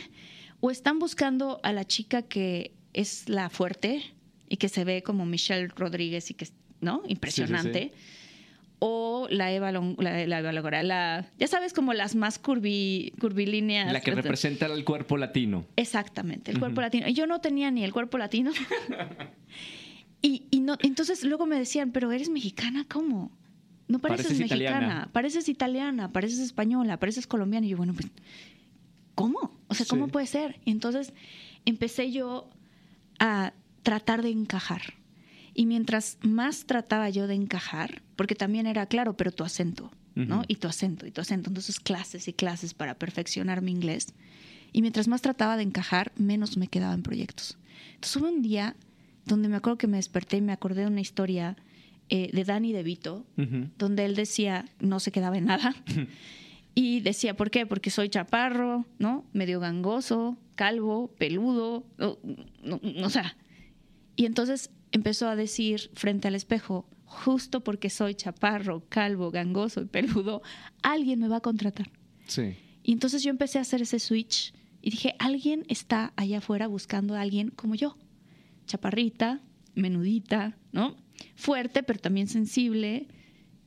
O 0.61 0.71
están 0.71 0.99
buscando 0.99 1.61
a 1.63 1.73
la 1.73 1.85
chica 1.85 2.23
que 2.23 2.75
es 2.95 3.29
la 3.29 3.51
fuerte 3.51 4.03
y 4.49 4.57
que 4.57 4.69
se 4.69 4.85
ve 4.85 5.03
como 5.03 5.27
Michelle 5.27 5.69
Rodríguez 5.69 6.31
y 6.31 6.35
que, 6.35 6.49
¿no? 6.81 7.03
Impresionante 7.07 7.93
o 8.79 9.27
la 9.31 9.53
Eva, 9.53 9.73
la, 9.73 9.81
la, 10.27 10.83
la, 10.83 11.31
ya 11.39 11.47
sabes, 11.47 11.73
como 11.73 11.95
las 11.95 12.15
más 12.15 12.39
curvilíneas. 12.39 13.93
La 13.93 14.01
que 14.01 14.15
representa 14.15 14.67
el 14.67 14.85
cuerpo 14.85 15.17
latino. 15.17 15.67
Exactamente, 15.77 16.51
el 16.51 16.59
cuerpo 16.59 16.81
latino. 16.81 17.09
Y 17.09 17.15
yo 17.15 17.27
no 17.27 17.41
tenía 17.41 17.71
ni 17.71 17.85
el 17.85 17.93
cuerpo 17.93 18.19
latino. 18.19 18.53
y, 20.23 20.45
y, 20.51 20.61
no, 20.61 20.77
entonces 20.81 21.25
luego 21.25 21.47
me 21.47 21.59
decían, 21.59 21.93
pero 21.93 22.13
eres 22.13 22.29
mexicana, 22.29 22.85
¿cómo? 22.89 23.31
No 23.89 24.01
pareces, 24.01 24.39
mexicana, 24.39 25.09
pareces 25.13 25.49
italiana, 25.49 26.13
pareces 26.13 26.41
española, 26.41 26.99
pareces 26.99 27.27
colombiana. 27.27 27.67
Y 27.67 27.71
yo, 27.71 27.77
bueno, 27.77 27.95
pues, 27.95 28.09
¿cómo? 29.15 29.53
O 29.69 29.75
sea, 29.75 29.87
¿cómo 29.89 30.09
puede 30.09 30.27
ser? 30.27 30.61
Y 30.65 30.73
entonces 30.73 31.15
empecé 31.65 32.11
yo 32.11 32.51
a 33.19 33.53
tratar 33.83 34.23
de 34.23 34.31
encajar 34.31 34.83
y 35.59 35.65
mientras 35.65 36.19
más 36.21 36.67
trataba 36.67 37.09
yo 37.09 37.27
de 37.27 37.35
encajar, 37.35 38.03
porque 38.15 38.35
también 38.35 38.67
era 38.67 38.85
claro, 38.85 39.17
pero 39.17 39.33
tu 39.33 39.43
acento, 39.43 39.91
¿no? 40.15 40.43
Y 40.49 40.57
tu 40.57 40.69
acento, 40.69 41.07
y 41.07 41.11
tu 41.11 41.23
acento. 41.23 41.49
Entonces, 41.49 41.81
clases 41.81 42.29
y 42.29 42.35
clases 42.35 42.75
para 42.75 42.95
perfeccionar 42.99 43.63
mi 43.63 43.73
inglés. 43.73 44.13
Y 44.75 44.83
mientras 44.83 45.09
más 45.09 45.23
trataba 45.23 45.57
de 45.57 45.63
encajar, 45.63 46.13
menos 46.17 46.59
me 46.59 46.69
quedaba 46.69 46.93
en 46.93 47.03
proyectos. 47.03 47.57
Entonces, 47.95 48.17
hubo 48.17 48.29
un 48.29 48.43
día 48.43 48.77
donde 49.25 49.49
me 49.49 49.57
acuerdo 49.57 49.79
que 49.79 49.87
me 49.87 49.97
desperté 49.97 50.37
y 50.37 50.41
me 50.43 50.53
acordé 50.53 50.83
de 50.83 50.89
una 50.89 51.01
historia 51.01 51.57
eh, 52.11 52.31
de 52.35 52.45
Danny 52.45 52.75
DeVito, 52.75 53.25
donde 53.79 54.05
él 54.05 54.15
decía, 54.15 54.67
no 54.79 55.01
se 55.01 55.11
quedaba 55.11 55.39
en 55.39 55.47
nada. 55.47 55.75
Y 56.79 57.01
decía, 57.01 57.35
¿por 57.35 57.51
qué? 57.51 57.65
Porque 57.65 57.89
soy 57.89 58.11
chaparro, 58.11 58.85
¿no? 58.99 59.25
Medio 59.33 59.61
gangoso, 59.61 60.37
calvo, 60.57 61.11
peludo, 61.17 61.87
o 61.99 63.09
sea. 63.09 63.35
Y 64.15 64.27
entonces 64.27 64.69
empezó 64.93 65.29
a 65.29 65.37
decir 65.37 65.91
frente 65.95 66.29
al 66.29 66.35
espejo, 66.35 66.89
justo 67.05 67.63
porque 67.63 67.91
soy 67.91 68.15
chaparro, 68.15 68.85
calvo, 68.89 69.31
gangoso 69.31 69.81
y 69.83 69.87
peludo, 69.87 70.43
alguien 70.83 71.21
me 71.21 71.29
va 71.29 71.37
a 71.37 71.41
contratar. 71.41 71.91
Sí. 72.27 72.57
Y 72.83 72.93
entonces 72.93 73.23
yo 73.23 73.31
empecé 73.31 73.59
a 73.59 73.63
hacer 73.63 73.83
ese 73.83 73.99
switch 73.99 74.53
y 74.83 74.91
dije, 74.91 75.15
alguien 75.19 75.65
está 75.69 76.13
allá 76.17 76.39
afuera 76.39 76.67
buscando 76.67 77.15
a 77.15 77.21
alguien 77.21 77.51
como 77.51 77.75
yo. 77.75 77.97
Chaparrita, 78.67 79.41
menudita, 79.75 80.57
¿no? 80.73 80.97
Fuerte, 81.35 81.83
pero 81.83 81.99
también 81.99 82.29
sensible 82.29 83.09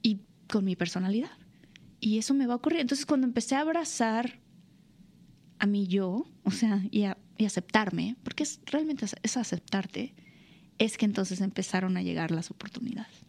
y 0.02 0.22
con 0.50 0.66
mi 0.66 0.76
personalidad. 0.76 1.32
Y 2.00 2.18
eso 2.18 2.34
me 2.34 2.48
va 2.48 2.54
a 2.54 2.58
ocurrir. 2.58 2.80
Entonces 2.80 3.06
cuando 3.06 3.28
empecé 3.28 3.56
a 3.56 3.62
abrazar 3.62 4.40
a 5.60 5.66
mí 5.66 5.88
yo, 5.88 6.26
o 6.44 6.52
sea, 6.52 6.82
y, 6.90 7.04
a, 7.04 7.18
aceptarme, 7.46 8.16
porque 8.24 8.44
es 8.44 8.60
realmente 8.66 9.06
es 9.24 9.38
aceptarte, 9.38 10.14
es 10.80 10.98
que 10.98 11.06
entonces 11.06 11.42
empezaron 11.42 11.98
a 11.98 12.02
llegar 12.02 12.32
las 12.32 12.50
oportunidades. 12.50 13.26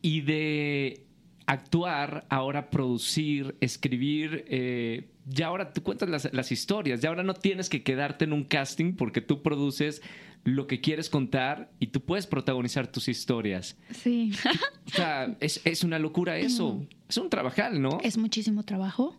Y 0.00 0.22
de 0.22 1.06
actuar, 1.46 2.26
ahora 2.28 2.70
producir, 2.70 3.56
escribir, 3.60 4.44
eh, 4.48 5.10
ya 5.26 5.48
ahora 5.48 5.72
tú 5.72 5.82
cuentas 5.82 6.28
las, 6.32 6.52
historias, 6.52 7.00
ya 7.00 7.08
ahora 7.08 7.22
no 7.22 7.34
tienes 7.34 7.68
que 7.68 7.82
quedarte 7.82 8.24
en 8.24 8.32
un 8.32 8.44
casting 8.44 8.94
porque 8.94 9.20
tú 9.20 9.42
produces 9.42 10.02
lo 10.44 10.68
que 10.68 10.80
quieres 10.80 11.10
contar 11.10 11.72
y 11.80 11.88
tú 11.88 12.00
puedes 12.00 12.26
protagonizar 12.26 12.86
tus 12.86 13.08
historias. 13.08 13.76
Sí. 13.92 14.32
o 14.86 14.90
sea, 14.90 15.36
es, 15.40 15.82
una 15.82 15.98
locura 15.98 16.38
eso. 16.38 16.86
Es 17.08 17.16
un 17.16 17.30
trabajal, 17.30 17.82
¿no? 17.82 17.98
Es 18.02 18.16
muchísimo 18.16 18.62
trabajo, 18.62 19.16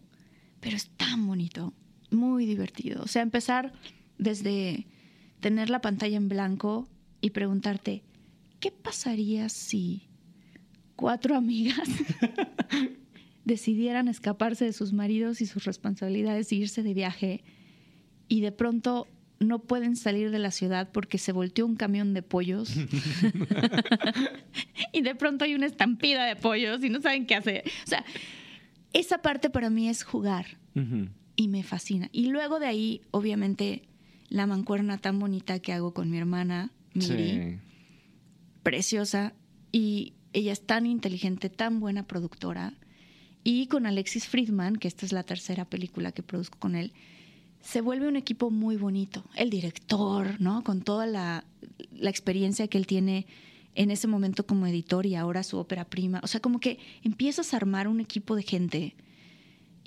pero 0.62 0.78
es 0.78 0.90
tan 0.92 1.28
bonito, 1.28 1.74
muy 2.12 2.46
divertido. 2.46 3.04
O 3.04 3.08
sea, 3.08 3.22
empezar 3.22 3.74
desde 4.18 4.88
tener 5.42 5.70
la 5.70 5.82
pantalla 5.82 6.16
en 6.16 6.30
blanco 6.30 6.88
y 7.22 7.32
preguntarte, 7.32 8.04
¿qué 8.60 8.72
pasaría 8.72 9.50
si 9.50 10.08
cuatro 10.96 11.36
amigas 11.36 11.88
decidieran 13.46 14.08
escaparse 14.08 14.66
de 14.66 14.74
sus 14.74 14.92
maridos 14.92 15.42
y 15.42 15.46
sus 15.46 15.64
responsabilidades 15.64 16.52
e 16.52 16.56
irse 16.56 16.84
de 16.84 16.94
viaje 16.94 17.44
y 18.28 18.42
de 18.42 18.52
pronto 18.52 19.08
no 19.40 19.60
pueden 19.60 19.96
salir 19.96 20.32
de 20.32 20.40
la 20.40 20.52
ciudad 20.52 20.90
porque 20.92 21.18
se 21.18 21.32
volteó 21.32 21.66
un 21.66 21.76
camión 21.76 22.14
de 22.14 22.24
pollos 22.24 22.76
y 24.94 25.02
de 25.02 25.16
pronto 25.16 25.46
hay 25.46 25.56
una 25.56 25.68
estampida 25.68 26.26
de 26.26 26.36
pollos 26.36 26.84
y 26.84 26.90
no 26.90 27.02
saben 27.02 27.26
qué 27.26 27.36
hacer. 27.36 27.64
O 27.86 27.88
sea, 27.88 28.04
esa 28.94 29.22
parte 29.22 29.50
para 29.50 29.70
mí 29.70 29.90
es 29.90 30.04
jugar 30.04 30.58
y 31.36 31.48
me 31.48 31.64
fascina. 31.64 32.10
Y 32.12 32.28
luego 32.28 32.60
de 32.60 32.68
ahí, 32.68 33.02
obviamente, 33.12 33.88
la 34.30 34.46
mancuerna 34.46 34.98
tan 34.98 35.20
bonita 35.20 35.60
que 35.60 35.74
hago 35.74 35.94
con 35.94 36.10
mi 36.10 36.18
hermana 36.18 36.72
preciosa, 38.64 39.34
y 39.72 40.14
ella 40.34 40.52
es 40.52 40.62
tan 40.62 40.86
inteligente, 40.86 41.50
tan 41.50 41.80
buena 41.80 42.04
productora. 42.04 42.74
Y 43.44 43.68
con 43.68 43.86
Alexis 43.86 44.28
Friedman, 44.28 44.76
que 44.76 44.88
esta 44.88 45.06
es 45.06 45.14
la 45.14 45.24
tercera 45.24 45.66
película 45.66 46.12
que 46.12 46.24
produzco 46.24 46.60
con 46.60 46.76
él, 46.76 46.92
se 47.62 47.82
vuelve 47.82 48.08
un 48.08 48.16
equipo 48.16 48.52
muy 48.52 48.76
bonito. 48.76 49.24
El 49.36 49.50
director, 49.50 50.40
¿no? 50.40 50.64
Con 50.64 50.82
toda 50.82 51.06
la, 51.06 51.46
la 51.92 52.10
experiencia 52.10 52.68
que 52.68 52.78
él 52.78 52.88
tiene 52.88 53.26
en 53.76 53.92
ese 53.92 54.08
momento 54.08 54.46
como 54.46 54.68
editor 54.68 55.06
y 55.06 55.16
ahora 55.16 55.44
su 55.44 55.58
ópera 55.58 55.86
prima. 55.86 56.20
O 56.24 56.28
sea, 56.28 56.42
como 56.42 56.60
que 56.60 56.80
empiezas 57.04 57.54
a 57.54 57.58
armar 57.58 57.88
un 57.88 58.00
equipo 58.00 58.36
de 58.36 58.44
gente 58.44 58.96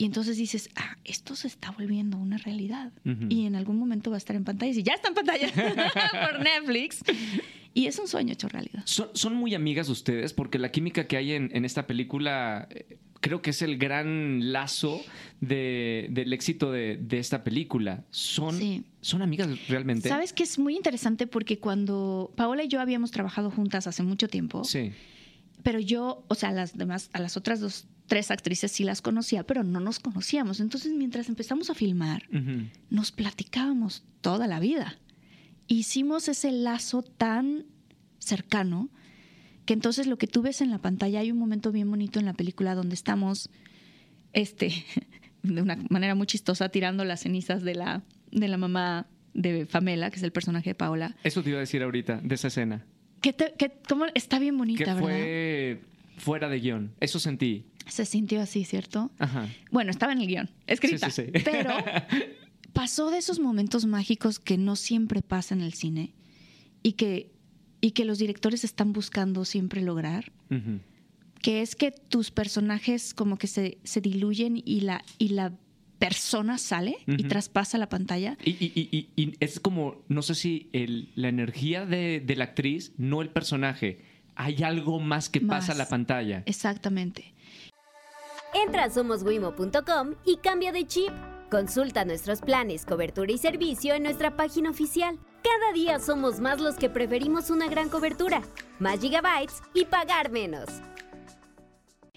y 0.01 0.07
entonces 0.07 0.39
dices, 0.39 0.71
ah, 0.77 0.97
esto 1.05 1.37
se 1.37 1.47
está 1.47 1.73
volviendo 1.73 2.17
una 2.17 2.39
realidad. 2.39 2.91
Y 3.29 3.45
en 3.45 3.55
algún 3.55 3.79
momento 3.79 4.09
va 4.09 4.17
a 4.17 4.19
estar 4.19 4.35
en 4.35 4.45
pantalla. 4.45 4.73
Y 4.73 4.83
ya 4.83 4.95
está 4.95 5.09
en 5.09 5.15
pantalla 5.15 5.49
por 6.27 6.41
Netflix. 6.43 7.03
Y 7.75 7.85
es 7.85 7.99
un 7.99 8.09
sueño 8.09 8.33
hecho 8.33 8.49
realidad. 8.49 8.83
¿Son, 8.87 9.35
muy 9.35 9.55
amigas 9.55 9.91
ustedes? 9.91 10.33
Porque 10.33 10.59
la 10.59 10.73
química 10.73 11.07
que 11.07 11.19
hay 11.19 11.33
en, 11.33 11.65
esta 11.67 11.87
película 11.87 12.67
eh, 12.71 12.97
creo 13.21 13.43
que 13.43 13.51
es 13.51 13.61
el 13.61 13.77
gran 13.77 14.55
lazo 14.55 15.03
del 15.43 16.33
éxito 16.33 16.73
de, 16.73 17.07
esta 17.11 17.45
película. 17.45 18.03
¿Son, 18.09 18.59
¿Son 19.03 19.21
amigas 19.21 19.69
realmente? 19.69 20.09
Sabes 20.09 20.33
que 20.33 20.45
es 20.45 20.59
muy 20.59 20.77
interesante 20.77 21.27
porque 21.27 21.59
cuando 21.59 22.33
Paola 22.37 22.65
y 22.65 22.69
yo 22.69 22.81
habíamos 22.81 23.11
trabajado 23.11 23.51
juntas 23.51 23.87
hace 23.87 24.03
mucho 24.03 24.29
tiempo. 24.29 24.65
Sí. 24.65 24.93
Pero 25.63 25.79
yo, 25.79 26.25
o 26.29 26.35
sea, 26.35 26.53
las 26.53 26.79
demás, 26.79 27.11
a 27.13 27.21
las 27.21 27.37
otras 27.37 27.61
dos 27.61 27.87
tres 28.11 28.33
actrices 28.33 28.73
sí 28.73 28.83
las 28.83 29.03
conocía, 29.03 29.45
pero 29.45 29.63
no 29.63 29.79
nos 29.79 30.01
conocíamos. 30.01 30.59
Entonces, 30.59 30.93
mientras 30.93 31.29
empezamos 31.29 31.71
a 31.71 31.75
filmar, 31.75 32.25
nos 32.91 33.13
platicábamos 33.13 34.03
toda 34.21 34.49
la 34.49 34.59
vida. 34.59 34.99
Hicimos 35.69 36.29
ese 36.29 36.51
lazo 36.51 37.03
tan 37.03 37.67
cercano 38.19 38.91
que 39.65 39.75
entonces 39.75 40.09
lo 40.09 40.19
que 40.19 40.27
tú 40.27 40.43
ves 40.43 40.61
en 40.61 40.73
la 40.73 40.79
pantalla, 40.79 41.21
hay 41.21 41.31
un 41.31 41.39
momento 41.39 41.71
bien 41.71 41.89
bonito 41.89 42.19
en 42.19 42.27
la 42.27 42.35
película 42.35 42.75
donde 42.75 42.97
estamos, 42.97 43.49
este, 44.33 44.73
de 45.45 45.63
una 45.63 45.79
manera 45.89 46.17
muy 46.17 46.27
chistosa, 46.27 46.69
tirando 46.69 47.05
las 47.05 47.21
cenizas 47.21 47.63
de 47.63 47.77
la, 47.77 48.03
de 48.33 48.49
la 48.49 48.57
mamá 48.57 49.07
de 49.35 49.67
Famela, 49.67 50.11
que 50.11 50.17
es 50.17 50.25
el 50.25 50.33
personaje 50.33 50.71
de 50.71 50.75
Paola. 50.75 51.15
Eso 51.23 51.45
te 51.45 51.51
iba 51.51 51.59
a 51.59 51.61
decir 51.61 51.85
ahorita, 51.85 52.21
de 52.25 52.35
esa 52.35 52.49
escena. 52.49 52.85
Que, 53.21 53.37
cómo 53.89 54.07
está 54.15 54.41
bien 54.41 54.59
bonita, 54.59 54.85
que 54.85 54.95
¿verdad? 54.95 55.01
Fue 55.01 55.81
fuera 56.17 56.49
de 56.49 56.59
guion. 56.59 56.93
Eso 56.99 57.21
sentí. 57.21 57.70
Se 57.87 58.05
sintió 58.05 58.41
así, 58.41 58.65
¿cierto? 58.65 59.11
Ajá. 59.19 59.49
Bueno, 59.71 59.91
estaba 59.91 60.13
en 60.13 60.21
el 60.21 60.27
guion, 60.27 60.51
escrita. 60.67 61.11
Sí, 61.11 61.23
sí, 61.25 61.31
sí. 61.35 61.43
Pero 61.45 61.71
pasó 62.73 63.11
de 63.11 63.19
esos 63.19 63.39
momentos 63.39 63.87
mágicos 63.87 64.39
que 64.39 64.59
no 64.59 64.77
siempre 64.77 65.23
pasa 65.23 65.55
en 65.55 65.61
el 65.61 65.75
cine 65.75 66.15
y 66.83 66.93
que, 66.93 67.33
y 67.81 67.93
que 67.93 68.05
los 68.05 68.19
directores 68.19 68.65
están 68.65 68.93
buscando 68.93 69.45
siempre 69.45 69.83
lograr. 69.83 70.33
Que 71.41 71.63
es 71.63 71.75
que 71.75 71.91
tus 71.91 72.31
personajes 72.31 73.15
como 73.15 73.39
que 73.39 73.47
se, 73.47 73.79
se 73.85 74.01
diluyen 74.01 74.61
y 74.65 74.81
la, 74.81 75.05
y 75.19 75.29
la 75.29 75.53
persona 75.99 76.59
sale 76.59 76.97
y 77.07 77.25
traspasa 77.25 77.79
la 77.79 77.89
pantalla. 77.89 78.37
Y, 78.45 78.51
y, 78.51 79.11
y, 79.17 79.35
es 79.41 79.61
como, 79.61 80.03
no 80.09 80.23
sé 80.23 80.35
si 80.35 80.71
el, 80.73 81.11
la 81.15 81.29
energía 81.29 81.87
de, 81.87 82.21
de, 82.21 82.37
la 82.37 82.45
actriz, 82.45 82.93
no 82.97 83.23
el 83.23 83.29
personaje. 83.29 84.01
Hay 84.35 84.63
algo 84.63 84.99
más 85.01 85.29
que 85.29 85.41
pasa 85.41 85.73
a 85.73 85.75
la 85.75 85.89
pantalla. 85.89 86.43
Exactamente. 86.47 87.35
Entra 88.53 88.85
a 88.85 88.91
somoswimo.com 88.91 90.15
y 90.27 90.37
cambia 90.39 90.73
de 90.73 90.87
chip. 90.87 91.11
Consulta 91.51 92.05
nuestros 92.05 92.41
planes, 92.41 92.85
cobertura 92.85 93.33
y 93.33 93.39
servicio 93.39 93.95
en 93.95 94.03
nuestra 94.03 94.37
página 94.37 94.71
oficial. 94.71 95.19
Cada 95.43 95.73
día 95.73 95.99
somos 96.01 96.41
más 96.41 96.61
los 96.61 96.75
que 96.75 96.91
preferimos 96.91 97.51
una 97.51 97.69
gran 97.69 97.89
cobertura, 97.89 98.43
más 98.79 99.01
gigabytes 99.01 99.63
y 99.75 99.85
pagar 99.85 100.31
menos. 100.31 100.67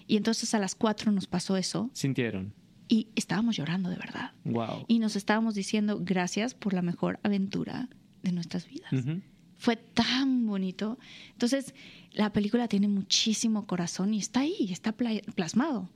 Y 0.06 0.16
entonces 0.16 0.54
a 0.54 0.58
las 0.58 0.74
4 0.74 1.12
nos 1.12 1.26
pasó 1.26 1.56
eso. 1.56 1.90
Sintieron. 1.94 2.52
Y 2.88 3.08
estábamos 3.14 3.56
llorando 3.56 3.88
de 3.88 3.96
verdad. 3.96 4.32
Wow. 4.44 4.84
Y 4.88 4.98
nos 4.98 5.16
estábamos 5.16 5.54
diciendo 5.54 5.98
gracias 6.02 6.54
por 6.54 6.74
la 6.74 6.82
mejor 6.82 7.18
aventura 7.22 7.88
de 8.22 8.32
nuestras 8.32 8.66
vidas. 8.66 8.92
Fue 9.56 9.76
tan 9.76 10.46
bonito. 10.46 10.98
Entonces, 11.32 11.74
la 12.12 12.32
película 12.32 12.68
tiene 12.68 12.88
muchísimo 12.88 13.66
corazón 13.66 14.12
y 14.12 14.18
está 14.18 14.40
ahí, 14.40 14.68
está 14.70 14.92
plasmado. 14.92 15.90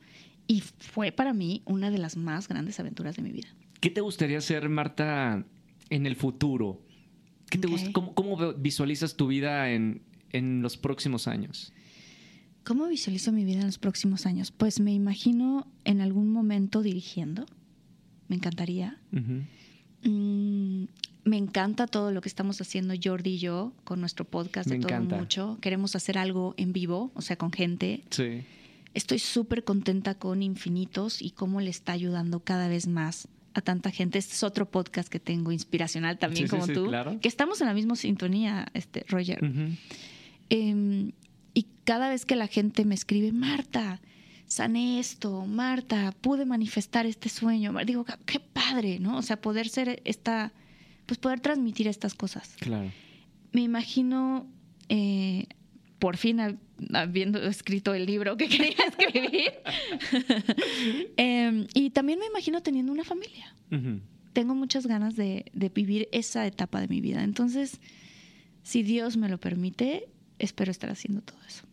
Y 0.49 0.63
fue 0.63 1.13
para 1.13 1.35
mí 1.35 1.63
una 1.67 1.91
de 1.91 1.99
las 1.99 2.17
más 2.17 2.49
grandes 2.49 2.81
aventuras 2.81 3.15
de 3.15 3.23
mi 3.23 3.31
vida. 3.31 3.49
¿Qué 3.81 3.91
te 3.91 4.01
gustaría 4.01 4.39
hacer, 4.39 4.69
Marta, 4.71 5.45
en 5.91 6.07
el 6.07 6.17
futuro? 6.17 6.81
¿Qué 7.51 7.59
te 7.59 7.69
cómo, 7.93 8.55
visualizas 8.55 9.15
tu 9.15 9.29
vida 9.29 9.71
en, 9.71 10.03
los 10.33 10.79
próximos 10.79 11.29
años? 11.29 11.73
¿Cómo 12.65 12.89
visualizo 12.89 13.31
mi 13.31 13.45
vida 13.45 13.61
en 13.61 13.67
los 13.67 13.79
próximos 13.79 14.27
años? 14.27 14.51
Pues 14.51 14.81
me 14.81 14.93
imagino 14.93 15.67
en 15.85 16.01
algún 16.01 16.31
momento 16.31 16.83
dirigiendo. 16.83 17.47
Me 18.29 18.37
encantaría. 18.37 18.99
Mm, 20.03 20.85
me 21.25 21.37
encanta 21.37 21.87
todo 21.87 22.11
lo 22.11 22.21
que 22.23 22.29
estamos 22.29 22.61
haciendo 22.61 22.95
Jordi 23.03 23.35
y 23.35 23.39
yo 23.39 23.73
con 23.85 24.01
nuestro 24.01 24.25
podcast 24.25 24.69
de 24.69 24.79
todo 24.79 25.01
mucho. 25.01 25.59
Queremos 25.61 25.95
hacer 25.95 26.17
algo 26.19 26.55
en 26.57 26.73
vivo, 26.73 27.11
o 27.15 27.21
sea, 27.23 27.37
con 27.37 27.53
gente. 27.53 28.03
Sí. 28.11 28.45
Estoy 28.99 29.21
súper 29.21 29.63
contenta 29.63 30.17
con 30.17 30.43
Infinitos 30.43 31.23
y 31.23 31.31
cómo 31.31 31.61
le 31.61 31.71
está 31.71 31.93
ayudando 31.93 32.41
cada 32.41 32.67
vez 32.67 32.89
más 32.89 33.29
a 33.55 33.61
tanta 33.61 33.93
gente. 33.93 34.19
Este 34.19 34.33
es 34.33 34.43
otro 34.43 34.69
podcast 34.69 35.09
que 35.09 35.21
tengo, 35.21 35.53
inspiracional 35.53 36.19
también 36.19 36.49
como 36.49 36.67
tú, 36.67 36.91
que 37.21 37.29
estamos 37.29 37.61
en 37.61 37.69
la 37.69 37.75
misma 37.75 37.95
sintonía, 37.95 38.67
este, 38.75 39.05
Roger. 39.07 39.39
Em, 40.49 41.13
y 41.55 41.67
cada 41.85 42.09
vez 42.09 42.27
que 42.27 42.35
la 42.35 42.49
gente 42.49 42.85
me 42.85 42.97
escribe, 42.97 43.31
Marta, 43.31 44.01
sané 44.49 44.99
esto, 44.99 45.47
Marta, 45.47 46.13
pude 46.21 46.45
manifestar 46.45 47.07
este 47.07 47.29
sueño, 47.29 47.73
digo, 47.87 48.05
qué 48.27 48.41
padre, 48.41 48.99
¿no? 48.99 49.17
O 49.17 49.23
sea, 49.23 49.41
poder 49.41 49.69
ser 49.69 50.03
esta, 50.07 50.53
pues 51.07 51.19
poder 51.21 51.39
transmitir 51.39 51.87
estas 51.87 52.15
cosas. 52.15 52.57
Claro. 52.59 52.91
Me 53.53 53.61
imagino 53.61 54.49
eh, 54.89 55.47
por 56.01 56.17
fin 56.17 56.41
habiendo 56.93 57.43
escrito 57.43 57.95
el 57.95 58.07
libro 58.07 58.37
que 58.37 58.49
quería 58.49 58.77
escribir. 58.87 59.53
Em, 61.17 61.67
y 61.75 61.91
también 61.91 62.19
me 62.19 62.27
imagino 62.27 62.63
teniendo 62.63 62.93
una 62.93 63.05
familia. 63.05 63.55
Tengo 64.33 64.55
muchas 64.55 64.87
ganas 64.87 65.17
de, 65.17 65.47
de, 65.53 65.69
vivir 65.69 66.09
esa 66.13 66.47
etapa 66.47 66.81
de 66.81 66.89
mi 66.89 67.01
vida. 67.01 67.23
Entonces, 67.23 67.81
si 68.63 68.83
Dios 68.83 69.17
me 69.17 69.29
lo 69.29 69.39
permite, 69.39 70.09
espero 70.39 70.71
estar 70.71 70.91
haciendo 70.91 71.21
todo 71.21 71.39
eso. 71.47 71.68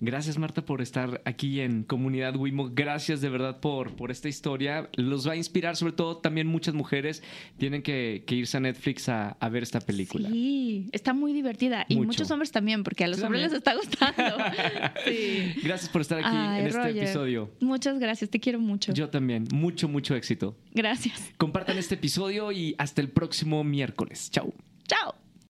Gracias 0.00 0.38
Marta 0.38 0.64
por 0.64 0.82
estar 0.82 1.22
aquí 1.24 1.60
en 1.60 1.82
Comunidad 1.82 2.36
Wimo. 2.36 2.70
Gracias 2.72 3.20
de 3.20 3.30
verdad 3.30 3.60
por, 3.60 3.96
por 3.96 4.10
esta 4.10 4.28
historia. 4.28 4.90
Los 4.96 5.26
va 5.26 5.32
a 5.32 5.36
inspirar, 5.36 5.76
sobre 5.76 5.92
todo 5.92 6.18
también 6.18 6.46
muchas 6.46 6.74
mujeres 6.74 7.22
tienen 7.58 7.82
que, 7.82 8.24
irse 8.28 8.56
a 8.56 8.60
Netflix 8.60 9.08
a, 9.08 9.36
ver 9.50 9.62
esta 9.62 9.80
película. 9.80 10.28
Sí, 10.28 10.88
está 10.92 11.14
muy 11.14 11.32
divertida. 11.32 11.86
Y 11.88 11.96
muchos 11.96 12.30
hombres 12.30 12.50
también, 12.52 12.82
porque 12.82 13.04
a 13.04 13.08
los 13.08 13.22
hombres 13.22 13.42
les 13.42 13.52
está 13.52 13.74
gustando. 13.74 14.36
Gracias 15.62 15.88
por 15.88 16.02
estar 16.02 16.18
aquí 16.18 16.36
en 16.36 16.66
este 16.66 16.90
episodio. 16.90 17.50
Muchas 17.60 17.98
gracias, 17.98 18.30
te 18.30 18.40
quiero 18.40 18.58
mucho. 18.60 18.92
Yo 18.92 19.08
también. 19.08 19.46
Mucho, 19.52 19.88
mucho 19.88 20.14
éxito. 20.14 20.56
Gracias. 20.74 21.32
Compartan 21.36 21.78
este 21.78 21.94
episodio 21.94 22.52
y 22.52 22.74
hasta 22.78 23.00
el 23.00 23.08
próximo 23.10 23.64
miércoles. 23.64 24.30
Chao. 24.30 24.52
Chao. 24.86 25.25